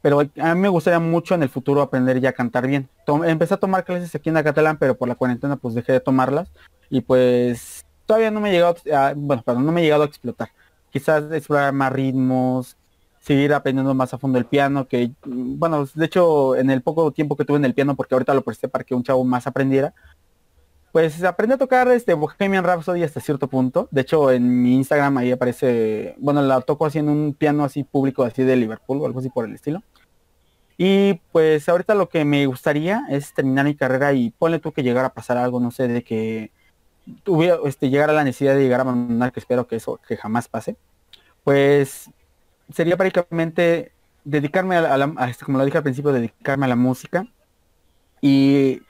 Pero 0.00 0.20
a 0.20 0.54
mí 0.54 0.60
me 0.62 0.68
gustaría 0.68 0.98
mucho 0.98 1.34
en 1.34 1.42
el 1.42 1.50
futuro 1.50 1.82
aprender 1.82 2.20
ya 2.20 2.30
a 2.30 2.32
cantar 2.32 2.66
bien. 2.66 2.88
Tom- 3.04 3.24
empecé 3.24 3.52
a 3.52 3.58
tomar 3.58 3.84
clases 3.84 4.14
aquí 4.14 4.30
en 4.30 4.38
Acatlán, 4.38 4.78
pero 4.78 4.96
por 4.96 5.08
la 5.08 5.14
cuarentena 5.14 5.56
pues 5.56 5.74
dejé 5.74 5.92
de 5.92 6.00
tomarlas 6.00 6.50
y 6.88 7.02
pues 7.02 7.77
todavía 8.08 8.30
no 8.30 8.40
me 8.40 8.48
he 8.48 8.52
llegado 8.52 8.76
a, 8.92 9.12
bueno, 9.14 9.42
perdón, 9.44 9.66
no 9.66 9.70
me 9.70 9.82
he 9.82 9.84
llegado 9.84 10.02
a 10.02 10.06
explotar. 10.06 10.50
Quizás 10.90 11.30
explorar 11.30 11.74
más 11.74 11.92
ritmos, 11.92 12.78
seguir 13.20 13.52
aprendiendo 13.52 13.94
más 13.94 14.14
a 14.14 14.18
fondo 14.18 14.38
el 14.38 14.46
piano, 14.46 14.88
que 14.88 15.12
mm, 15.26 15.58
bueno, 15.58 15.86
de 15.94 16.06
hecho 16.06 16.56
en 16.56 16.70
el 16.70 16.80
poco 16.82 17.12
tiempo 17.12 17.36
que 17.36 17.44
tuve 17.44 17.58
en 17.58 17.66
el 17.66 17.74
piano, 17.74 17.94
porque 17.94 18.14
ahorita 18.14 18.32
lo 18.32 18.42
presté 18.42 18.66
para 18.68 18.84
que 18.84 18.94
un 18.94 19.02
chavo 19.02 19.24
más 19.24 19.46
aprendiera, 19.46 19.92
pues 20.90 21.22
aprendí 21.22 21.54
a 21.54 21.58
tocar 21.58 21.86
este 21.88 22.14
Bohemian 22.14 22.64
Rhapsody 22.64 23.02
hasta 23.02 23.20
cierto 23.20 23.48
punto. 23.48 23.88
De 23.90 24.00
hecho 24.00 24.32
en 24.32 24.62
mi 24.62 24.74
Instagram 24.76 25.18
ahí 25.18 25.30
aparece, 25.30 26.14
bueno, 26.18 26.40
la 26.40 26.62
toco 26.62 26.86
así 26.86 26.98
en 26.98 27.10
un 27.10 27.34
piano 27.34 27.64
así 27.64 27.84
público 27.84 28.24
así 28.24 28.42
de 28.42 28.56
Liverpool 28.56 29.02
o 29.02 29.06
algo 29.06 29.20
así 29.20 29.28
por 29.28 29.44
el 29.44 29.54
estilo. 29.54 29.82
Y 30.78 31.14
pues 31.32 31.68
ahorita 31.68 31.94
lo 31.94 32.08
que 32.08 32.24
me 32.24 32.46
gustaría 32.46 33.02
es 33.10 33.34
terminar 33.34 33.66
mi 33.66 33.74
carrera 33.74 34.14
y 34.14 34.30
ponle 34.30 34.60
tú 34.60 34.72
que 34.72 34.82
llegara 34.82 35.08
a 35.08 35.14
pasar 35.14 35.36
algo, 35.36 35.60
no 35.60 35.70
sé, 35.72 35.88
de 35.88 36.02
que 36.04 36.52
tuviera, 37.24 37.58
este, 37.64 37.90
llegar 37.90 38.10
a 38.10 38.12
la 38.12 38.24
necesidad 38.24 38.54
de 38.54 38.62
llegar 38.62 38.80
a 38.80 38.82
abandonar, 38.82 39.32
que 39.32 39.40
espero 39.40 39.66
que 39.66 39.76
eso 39.76 40.00
que 40.06 40.16
jamás 40.16 40.48
pase. 40.48 40.76
Pues 41.44 42.10
sería 42.72 42.96
prácticamente 42.96 43.92
dedicarme 44.24 44.76
a, 44.76 44.82
la, 44.82 44.94
a 44.94 44.98
la- 44.98 45.14
a 45.16 45.30
este, 45.30 45.44
como 45.44 45.58
lo 45.58 45.64
dije 45.64 45.78
al 45.78 45.84
principio, 45.84 46.12
dedicarme 46.12 46.66
a 46.66 46.68
la 46.68 46.76
música 46.76 47.26
y 48.20 48.82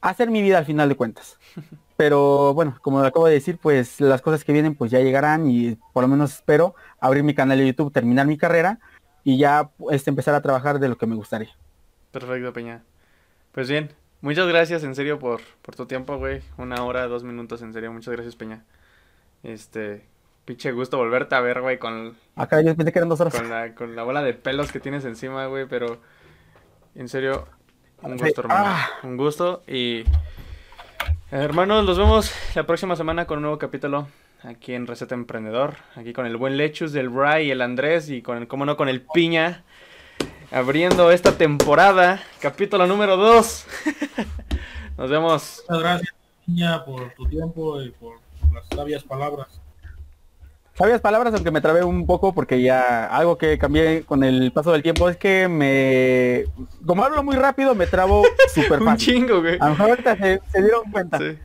hacer 0.00 0.30
mi 0.30 0.42
vida 0.42 0.58
al 0.58 0.64
final 0.66 0.88
de 0.88 0.94
cuentas. 0.96 1.38
Pero 1.96 2.54
bueno, 2.54 2.76
como 2.82 3.00
lo 3.00 3.06
acabo 3.06 3.26
de 3.26 3.34
decir, 3.34 3.58
pues 3.62 4.00
las 4.00 4.22
cosas 4.22 4.44
que 4.44 4.52
vienen 4.52 4.74
pues 4.74 4.90
ya 4.90 4.98
llegarán 5.00 5.48
y 5.48 5.76
por 5.92 6.02
lo 6.02 6.08
menos 6.08 6.32
espero 6.34 6.74
abrir 7.00 7.22
mi 7.22 7.34
canal 7.34 7.58
de 7.58 7.66
YouTube, 7.66 7.92
terminar 7.92 8.26
mi 8.26 8.36
carrera 8.36 8.78
y 9.24 9.38
ya 9.38 9.70
este, 9.90 10.10
empezar 10.10 10.34
a 10.34 10.40
trabajar 10.42 10.78
de 10.80 10.88
lo 10.88 10.96
que 10.98 11.06
me 11.06 11.14
gustaría. 11.14 11.50
Perfecto, 12.10 12.52
Peña. 12.52 12.82
Pues 13.52 13.68
bien, 13.68 13.92
muchas 14.22 14.48
gracias 14.48 14.82
en 14.84 14.94
serio 14.94 15.18
por, 15.18 15.42
por 15.60 15.76
tu 15.76 15.86
tiempo, 15.86 16.16
güey. 16.16 16.40
Una 16.56 16.82
hora, 16.84 17.06
dos 17.06 17.22
minutos, 17.22 17.60
en 17.62 17.72
serio. 17.74 17.92
Muchas 17.92 18.12
gracias, 18.14 18.34
Peña. 18.36 18.64
Este, 19.42 20.06
pinche 20.44 20.72
gusto 20.72 20.96
volverte 20.96 21.34
a 21.34 21.40
ver, 21.40 21.60
güey, 21.60 21.78
con, 21.78 22.16
Acá 22.36 22.60
yo 22.62 22.74
pensé 22.74 22.92
que 22.92 22.98
eran 22.98 23.08
dos 23.08 23.20
horas. 23.20 23.34
con, 23.34 23.50
la, 23.50 23.74
con 23.74 23.94
la 23.94 24.02
bola 24.02 24.22
de 24.22 24.32
pelos 24.34 24.72
que 24.72 24.80
tienes 24.80 25.04
encima, 25.04 25.46
güey, 25.46 25.66
pero 25.66 26.00
en 26.94 27.08
serio, 27.08 27.46
un 28.02 28.16
gusto, 28.16 28.40
hermano. 28.42 28.64
ah. 28.66 28.90
Un 29.02 29.16
gusto 29.16 29.62
y... 29.66 30.04
Hermanos, 31.30 31.86
nos 31.86 31.96
vemos 31.96 32.32
la 32.54 32.66
próxima 32.66 32.94
semana 32.94 33.26
con 33.26 33.38
un 33.38 33.42
nuevo 33.42 33.58
capítulo 33.58 34.06
aquí 34.42 34.74
en 34.74 34.86
Receta 34.86 35.14
Emprendedor. 35.14 35.76
Aquí 35.96 36.12
con 36.12 36.26
el 36.26 36.36
buen 36.36 36.58
Lechus 36.58 36.92
del 36.92 37.08
Bray 37.08 37.46
y 37.46 37.50
el 37.50 37.62
Andrés 37.62 38.10
y 38.10 38.20
con 38.20 38.36
el, 38.36 38.48
cómo 38.48 38.66
no, 38.66 38.76
con 38.76 38.90
el 38.90 39.00
Piña. 39.00 39.64
Abriendo 40.52 41.10
esta 41.10 41.32
temporada, 41.32 42.20
capítulo 42.38 42.86
número 42.86 43.16
2. 43.16 43.66
Nos 44.98 45.08
vemos. 45.08 45.64
Muchas 45.66 45.82
gracias, 45.82 46.14
niña, 46.46 46.84
por 46.84 47.10
tu 47.14 47.26
tiempo 47.26 47.80
y 47.80 47.88
por, 47.92 48.18
las 48.52 48.66
sabias 48.66 49.02
palabras. 49.02 49.48
Sabias 50.74 51.00
palabras, 51.00 51.32
aunque 51.32 51.50
me 51.50 51.62
trabé 51.62 51.82
un 51.82 52.04
poco 52.04 52.34
porque 52.34 52.60
ya 52.60 53.06
algo 53.06 53.38
que 53.38 53.56
cambié 53.56 54.02
con 54.04 54.22
el 54.24 54.52
paso 54.52 54.72
del 54.72 54.82
tiempo 54.82 55.08
es 55.08 55.16
que 55.16 55.48
me... 55.48 56.44
Como 56.84 57.02
hablo 57.02 57.22
muy 57.22 57.36
rápido, 57.36 57.74
me 57.74 57.86
trabo 57.86 58.22
súper 58.52 58.78
Un 58.80 58.88
fácil. 58.88 59.14
chingo, 59.14 59.40
güey. 59.40 59.56
A 59.58 59.64
lo 59.64 59.70
mejor 59.70 59.90
ahorita 59.90 60.16
se, 60.18 60.42
se 60.52 60.60
dieron 60.60 60.90
cuenta. 60.92 61.16
Sí. 61.16 61.38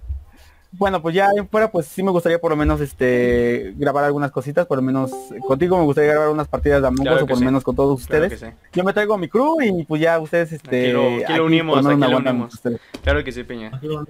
Bueno, 0.72 1.02
pues 1.02 1.16
ya 1.16 1.30
fuera, 1.50 1.72
pues 1.72 1.86
sí 1.88 2.04
me 2.04 2.12
gustaría 2.12 2.40
por 2.40 2.52
lo 2.52 2.58
menos 2.58 2.82
este 2.82 3.74
grabar 3.78 4.04
algunas 4.04 4.32
cositas, 4.32 4.66
por 4.66 4.78
lo 4.78 4.82
menos 4.82 5.12
contigo 5.48 5.78
me 5.78 5.86
gustaría 5.86 6.12
grabar 6.12 6.30
unas 6.30 6.48
partidas 6.48 6.82
de 6.82 6.88
Among 6.90 7.00
Us 7.00 7.04
Claro 7.08 7.24
o 7.24 7.28
por 7.28 7.30
lo 7.32 7.40
sí. 7.40 7.46
menos 7.46 7.64
con 7.64 7.76
todos 7.76 8.02
ustedes. 8.02 8.40
sí. 8.40 8.48
Yo 8.74 8.84
me 8.84 8.92
traigo 8.94 9.18
mi 9.18 9.28
crew 9.30 9.62
y 9.62 9.86
pues 9.86 10.02
ya 10.02 10.20
ustedes 10.20 10.52
este 10.52 10.84
Aquí 10.88 10.92
lo- 10.92 11.08
aquí 11.24 11.34
lo 11.34 11.38
por 11.38 11.42
unimos, 11.46 11.86
aquí 11.86 12.00
lo 12.02 12.18
unimos. 12.18 12.62
Claro 13.04 13.24
que 13.24 13.32
sí. 13.32 13.42
Aquí 13.42 13.88
lo- 13.88 14.06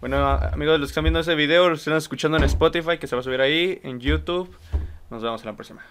Bueno, 0.00 0.16
amigos, 0.26 0.80
los 0.80 0.88
que 0.88 0.92
están 0.92 1.04
viendo 1.04 1.20
ese 1.20 1.34
video, 1.34 1.68
los 1.68 1.80
que 1.80 1.82
están 1.90 1.96
escuchando 1.98 2.38
en 2.38 2.44
Spotify, 2.44 2.98
que 2.98 3.06
se 3.06 3.14
va 3.16 3.20
a 3.20 3.22
subir 3.24 3.40
ahí, 3.40 3.80
en 3.82 4.00
YouTube. 4.00 4.48
Nos 5.10 5.22
vemos 5.22 5.42
en 5.42 5.46
la 5.48 5.56
próxima. 5.56 5.82